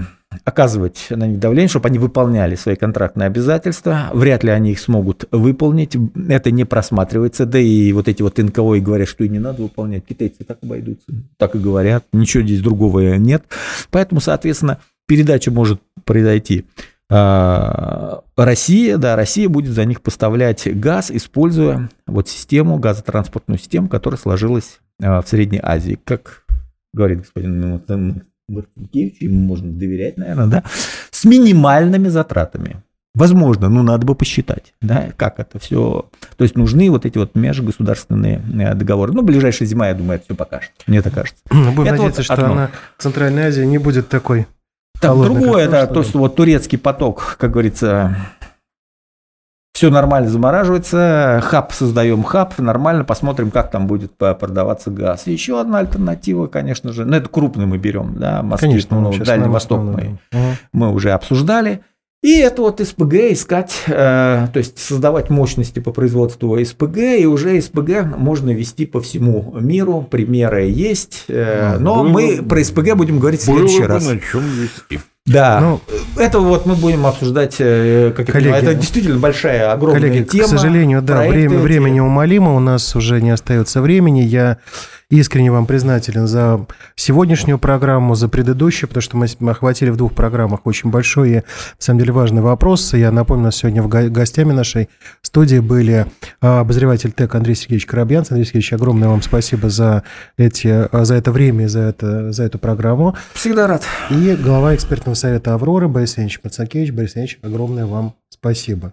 оказывать 0.45 1.07
на 1.11 1.27
них 1.27 1.39
давление, 1.39 1.69
чтобы 1.69 1.89
они 1.89 1.99
выполняли 1.99 2.55
свои 2.55 2.77
контрактные 2.77 3.27
обязательства. 3.27 4.11
Вряд 4.13 4.45
ли 4.45 4.51
они 4.51 4.73
их 4.73 4.81
смогут 4.81 5.27
выполнить. 5.31 5.97
Это 6.29 6.51
не 6.51 6.65
просматривается. 6.65 7.47
Да 7.47 7.59
и 7.59 7.93
вот 7.93 8.09
эти 8.09 8.23
вот 8.23 8.39
НКО 8.39 8.75
и 8.75 8.81
говорят, 8.81 9.09
что 9.09 9.25
и 9.25 9.29
не 9.29 9.39
надо 9.39 9.63
выполнять. 9.63 10.05
Китайцы 10.07 10.45
так 10.45 10.59
обойдутся. 10.63 11.07
Так 11.37 11.55
и 11.55 11.59
говорят. 11.59 12.05
Ничего 12.13 12.43
здесь 12.43 12.61
другого 12.61 13.17
нет. 13.17 13.45
Поэтому, 13.91 14.21
соответственно, 14.21 14.79
передача 15.07 15.51
может 15.51 15.81
произойти. 16.05 16.65
А, 17.11 18.21
Россия, 18.37 18.99
да, 18.99 19.17
Россия 19.17 19.49
будет 19.49 19.73
за 19.73 19.85
них 19.87 20.03
поставлять 20.03 20.69
газ, 20.79 21.11
используя 21.11 21.89
вот 22.07 22.29
систему, 22.29 22.79
газотранспортную 22.79 23.59
систему, 23.59 23.89
которая 23.89 24.19
сложилась 24.19 24.81
а, 25.03 25.23
в 25.23 25.29
Средней 25.29 25.61
Азии. 25.63 25.99
Как 26.05 26.45
говорит 26.93 27.21
господин 27.21 27.81
Марцинкевич, 28.49 29.21
ему 29.21 29.41
можно 29.41 29.71
доверять, 29.71 30.17
наверное, 30.17 30.47
да, 30.47 30.65
с 31.11 31.25
минимальными 31.25 32.09
затратами. 32.09 32.77
Возможно, 33.15 33.69
ну 33.69 33.83
надо 33.83 34.07
бы 34.07 34.15
посчитать, 34.15 34.75
да, 34.81 35.09
как 35.17 35.41
это 35.41 35.59
все. 35.59 36.09
То 36.37 36.45
есть 36.45 36.57
нужны 36.57 36.89
вот 36.91 37.05
эти 37.05 37.19
вот 37.19 37.35
межгосударственные 37.35 38.41
э, 38.61 38.75
договоры. 38.75 39.13
Ну, 39.13 39.23
ближайшая 39.23 39.67
зима, 39.67 39.89
я 39.89 39.95
думаю, 39.95 40.17
это 40.17 40.27
все 40.27 40.35
покажет. 40.37 40.71
Мне 40.87 41.03
так 41.03 41.15
кажется. 41.15 41.43
Ну, 41.51 41.73
Будем 41.73 41.95
Это 41.95 42.03
надеяться, 42.03 42.21
вот 42.21 42.25
что 42.25 42.35
одно. 42.35 42.53
она, 42.53 42.71
Центральная 42.97 43.49
Азия, 43.49 43.67
не 43.67 43.79
будет 43.79 44.09
такой 44.09 44.47
Там 45.01 45.21
другое, 45.23 45.69
да, 45.69 45.87
то, 45.89 46.05
что 46.05 46.19
вот 46.19 46.37
турецкий 46.37 46.79
поток, 46.79 47.37
как 47.41 47.51
говорится, 47.51 48.17
все 49.79 49.91
нормально 49.91 50.29
замораживается, 50.29 51.41
хаб 51.45 51.73
создаем 51.73 52.25
хаб, 52.25 52.59
нормально, 52.59 53.05
посмотрим, 53.05 53.53
как 53.53 53.71
там 53.71 53.87
будет 53.87 54.13
продаваться 54.17 54.91
газ. 54.91 55.29
Еще 55.29 55.61
одна 55.61 55.79
альтернатива, 55.79 56.49
конечно 56.49 56.93
же, 56.93 57.05
ну 57.05 57.15
это 57.15 57.29
крупный 57.29 57.65
мы 57.67 57.79
берем, 57.79 58.17
да, 58.19 58.43
Москву, 58.43 58.71
конечно, 58.71 59.01
ну, 59.01 59.17
Дальний 59.25 59.47
Восток 59.47 59.79
мы, 59.79 60.19
угу. 60.33 60.41
мы 60.73 60.93
уже 60.93 61.13
обсуждали. 61.13 61.83
И 62.25 62.41
это 62.41 62.63
вот 62.63 62.81
СПГ 62.81 63.15
искать, 63.31 63.85
э, 63.87 64.49
то 64.53 64.59
есть 64.59 64.81
создавать 64.81 65.31
мощности 65.31 65.79
по 65.79 65.93
производству 65.93 66.59
СПГ, 66.59 66.99
и 67.21 67.27
уже 67.27 67.61
СПГ 67.61 68.17
можно 68.17 68.51
вести 68.51 68.85
по 68.85 69.01
всему 69.01 69.55
миру, 69.61 70.03
примеры 70.03 70.65
есть, 70.65 71.27
э, 71.29 71.75
а, 71.77 71.79
но 71.79 72.03
было, 72.03 72.09
мы 72.09 72.43
про 72.43 72.65
СПГ 72.65 72.97
будем 72.97 73.21
говорить 73.21 73.43
в 73.43 73.45
следующий 73.45 73.85
раз. 73.85 74.05
на 74.05 74.19
чем 74.19 74.41
вести. 74.41 74.99
Да, 75.29 75.61
ну, 75.61 75.81
это 76.17 76.41
вот 76.41 76.67
мы 76.67 76.75
будем 76.75 77.07
обсуждать, 77.07 77.57
э, 77.59 78.13
как 78.17 78.27
коллеги, 78.27 78.49
я 78.49 78.55
понимаю, 78.55 78.65
это 78.65 78.75
действительно 78.75 79.19
большая, 79.19 79.71
огромная 79.73 80.01
коллеги, 80.01 80.25
тема. 80.25 80.45
К 80.45 80.49
сожалению, 80.49 81.03
да, 81.03 81.23
время, 81.23 81.59
время 81.59 81.91
неумолимо, 81.91 82.55
у 82.55 82.61
нас 82.61 82.97
уже 82.97 83.21
не 83.21 83.31
остается 83.31 83.83
времени. 83.83 84.21
Я 84.21 84.59
искренне 85.11 85.51
вам 85.51 85.67
признателен 85.67 86.27
за 86.27 86.67
сегодняшнюю 86.95 87.59
программу, 87.59 88.15
за 88.15 88.29
предыдущую, 88.29 88.89
потому 88.89 89.03
что 89.03 89.17
мы 89.17 89.51
охватили 89.51 89.91
в 89.91 89.97
двух 89.97 90.13
программах 90.13 90.67
очень 90.67 90.91
большой 90.91 91.31
и, 91.31 91.35
на 91.37 91.43
самом 91.79 92.01
деле, 92.01 92.13
важный 92.13 92.43
вопрос. 92.43 92.93
Я 92.93 93.11
напомню, 93.11 93.51
сегодня 93.51 93.83
в 93.83 93.89
гостями 93.89 94.53
нашей 94.53 94.89
студии 95.23 95.59
были 95.59 96.07
а, 96.41 96.61
обозреватель 96.61 97.13
ТЭК 97.13 97.37
Андрей 97.37 97.55
Сергеевич 97.55 97.87
Коробьянц. 97.87 98.31
Андрей 98.31 98.45
Сергеевич, 98.45 98.73
огромное 98.75 99.09
вам 99.09 99.23
спасибо 99.23 99.71
за, 99.71 100.03
эти, 100.37 100.69
а, 100.69 101.05
за 101.05 101.15
это 101.15 101.33
время 101.33 101.65
и 101.65 101.69
за, 101.69 101.81
это, 101.81 102.33
за 102.33 102.45
эту 102.45 102.59
программу. 102.59 103.17
Всегда 103.33 103.67
рад. 103.67 103.85
И 104.11 104.37
глава 104.37 104.75
экспертного 104.75 105.15
совета 105.15 105.55
«Авроры» 105.55 105.89
Борис 105.89 106.19
Ильич 106.19 106.41
Мацакевич. 106.43 106.93
Борис 106.93 107.17
Ильич, 107.17 107.39
огромное 107.43 107.87
вам 107.87 108.15
спасибо. 108.29 108.93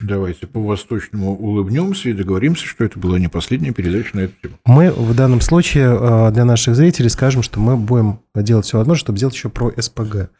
Давайте 0.00 0.46
по-восточному 0.46 1.36
улыбнемся 1.36 2.10
и 2.10 2.12
договоримся, 2.12 2.64
что 2.64 2.84
это 2.84 3.00
была 3.00 3.18
не 3.18 3.26
последняя 3.26 3.72
передача 3.72 4.16
на 4.16 4.20
эту 4.20 4.34
тему. 4.40 4.54
Мы 4.64 4.92
в 4.92 5.12
данном 5.16 5.40
случае 5.40 5.88
э, 5.90 6.30
для 6.30 6.44
наших 6.44 6.76
зрителей 6.76 7.08
скажем, 7.08 7.42
что 7.42 7.58
мы 7.58 7.76
будем 7.76 8.20
делать 8.36 8.64
все 8.64 8.78
возможное, 8.78 9.00
чтобы 9.00 9.18
сделать 9.18 9.34
еще 9.34 9.48
про 9.48 9.72
СПГ. 9.76 10.30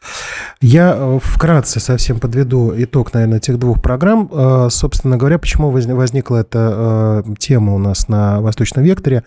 Я 0.61 0.95
э, 0.97 1.19
вкратце 1.21 1.81
совсем 1.81 2.21
подведу 2.21 2.73
итог, 2.77 3.13
наверное, 3.13 3.39
этих 3.39 3.59
двух 3.59 3.83
программ. 3.83 4.31
Э, 4.33 4.69
собственно 4.71 5.17
говоря, 5.17 5.41
почему 5.41 5.71
возникла 5.71 6.37
эта 6.37 7.25
тема 7.41 7.75
у 7.75 7.79
нас 7.79 8.07
на 8.07 8.41
Восточном 8.41 8.85
векторе. 8.85 9.25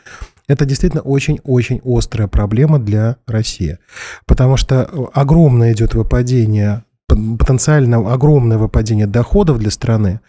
Это 0.47 0.65
действительно 0.65 1.01
очень-очень 1.01 1.82
острая 1.84 2.29
проблема 2.29 2.79
для 2.79 3.17
России, 3.27 3.79
потому 4.25 4.55
что 4.55 5.09
огромное 5.13 5.73
идет 5.73 5.93
выпадение 5.93 6.84
потенциально 7.16 7.97
огромное 8.14 8.57
выпадение 8.57 9.07
доходов 9.07 9.59
для 9.59 9.72
страны. 9.72 10.20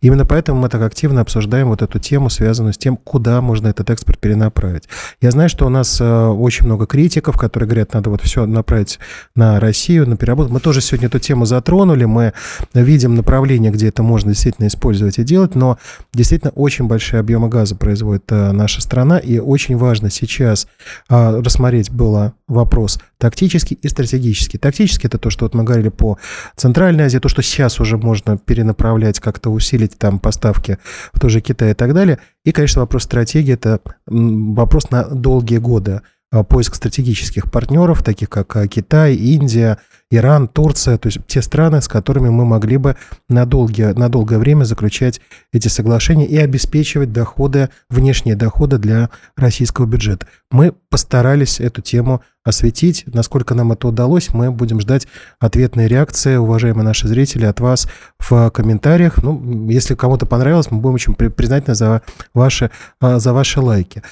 Именно 0.00 0.24
поэтому 0.24 0.60
мы 0.60 0.68
так 0.68 0.82
активно 0.82 1.20
обсуждаем 1.20 1.68
вот 1.68 1.82
эту 1.82 1.98
тему, 1.98 2.30
связанную 2.30 2.72
с 2.72 2.78
тем, 2.78 2.96
куда 2.96 3.40
можно 3.40 3.68
этот 3.68 3.90
экспорт 3.90 4.18
перенаправить. 4.18 4.84
Я 5.20 5.30
знаю, 5.30 5.48
что 5.48 5.66
у 5.66 5.68
нас 5.68 6.00
э, 6.00 6.26
очень 6.26 6.66
много 6.66 6.86
критиков, 6.86 7.36
которые 7.36 7.68
говорят, 7.68 7.94
надо 7.94 8.10
вот 8.10 8.22
все 8.22 8.46
направить 8.46 8.98
на 9.34 9.60
Россию, 9.60 10.08
на 10.08 10.16
переработку. 10.16 10.52
Мы 10.52 10.60
тоже 10.60 10.80
сегодня 10.80 11.08
эту 11.08 11.18
тему 11.18 11.44
затронули, 11.44 12.04
мы 12.04 12.32
видим 12.74 13.14
направление, 13.14 13.70
где 13.70 13.88
это 13.88 14.02
можно 14.02 14.32
действительно 14.32 14.66
использовать 14.66 15.18
и 15.18 15.24
делать, 15.24 15.54
но 15.54 15.78
действительно 16.12 16.52
очень 16.54 16.86
большие 16.86 17.20
объемы 17.20 17.48
газа 17.48 17.76
производит 17.76 18.24
э, 18.30 18.52
наша 18.52 18.80
страна, 18.80 19.18
и 19.18 19.38
очень 19.38 19.76
важно 19.76 20.10
сейчас 20.10 20.66
э, 21.08 21.40
рассмотреть 21.40 21.90
было 21.90 22.34
вопрос 22.48 22.98
тактический 23.22 23.78
и 23.80 23.88
стратегический. 23.88 24.58
Тактический– 24.58 25.06
это 25.08 25.16
то, 25.16 25.30
что 25.30 25.44
вот 25.44 25.54
мы 25.54 25.62
говорили 25.62 25.90
по 25.90 26.18
Центральной 26.56 27.04
Азии, 27.04 27.18
то, 27.18 27.28
что 27.28 27.40
сейчас 27.40 27.78
уже 27.78 27.96
можно 27.96 28.36
перенаправлять, 28.36 29.20
как-то 29.20 29.50
усилить 29.50 29.96
там 29.96 30.18
поставки 30.18 30.78
в 31.12 31.20
тоже 31.20 31.40
Китай 31.40 31.70
и 31.70 31.74
так 31.74 31.94
далее. 31.94 32.18
И, 32.44 32.50
конечно, 32.50 32.80
вопрос 32.80 33.04
стратегии– 33.04 33.52
это 33.54 33.78
вопрос 34.06 34.90
на 34.90 35.04
долгие 35.04 35.58
годы. 35.58 36.02
А, 36.32 36.42
поиск 36.42 36.74
стратегических 36.74 37.48
партнеров, 37.48 38.02
таких 38.02 38.28
как 38.28 38.56
а, 38.56 38.66
Китай, 38.66 39.14
Индия, 39.14 39.78
Иран, 40.10 40.48
Турция, 40.48 40.98
то 40.98 41.06
есть 41.06 41.18
те 41.26 41.42
страны, 41.42 41.80
с 41.80 41.88
которыми 41.88 42.30
мы 42.30 42.44
могли 42.44 42.78
бы 42.78 42.96
на, 43.28 43.44
долгие, 43.44 43.92
на 43.92 44.08
долгое 44.08 44.38
время 44.38 44.64
заключать 44.64 45.20
эти 45.52 45.68
соглашения 45.68 46.26
и 46.26 46.36
обеспечивать 46.38 47.12
доходы, 47.12 47.68
внешние 47.88 48.34
доходы 48.34 48.78
для 48.78 49.10
российского 49.36 49.86
бюджета. 49.86 50.26
Мы 50.50 50.72
постарались 50.88 51.60
эту 51.60 51.82
тему 51.82 52.22
осветить. 52.44 53.04
Насколько 53.06 53.54
нам 53.54 53.72
это 53.72 53.88
удалось, 53.88 54.32
мы 54.32 54.50
будем 54.50 54.80
ждать 54.80 55.06
ответной 55.38 55.86
реакции, 55.86 56.36
уважаемые 56.36 56.84
наши 56.84 57.08
зрители, 57.08 57.44
от 57.44 57.60
вас 57.60 57.88
в 58.18 58.50
комментариях. 58.50 59.22
Ну, 59.22 59.68
если 59.68 59.94
кому-то 59.94 60.26
понравилось, 60.26 60.70
мы 60.70 60.78
будем 60.78 60.94
очень 60.94 61.14
признательны 61.14 61.74
за 61.74 62.02
ваши, 62.34 62.70
а, 63.00 63.18
за 63.18 63.32
ваши 63.32 63.60
лайки. 63.60 64.02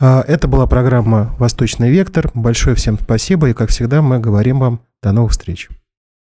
А, 0.00 0.24
это 0.26 0.48
была 0.48 0.66
программа 0.66 1.34
«Восточный 1.38 1.90
вектор». 1.90 2.30
Большое 2.34 2.74
всем 2.76 2.98
спасибо, 2.98 3.48
и, 3.48 3.52
как 3.52 3.70
всегда, 3.70 4.02
мы 4.02 4.18
говорим 4.18 4.60
вам 4.60 4.80
до 5.02 5.12
новых 5.12 5.32
встреч. 5.32 5.68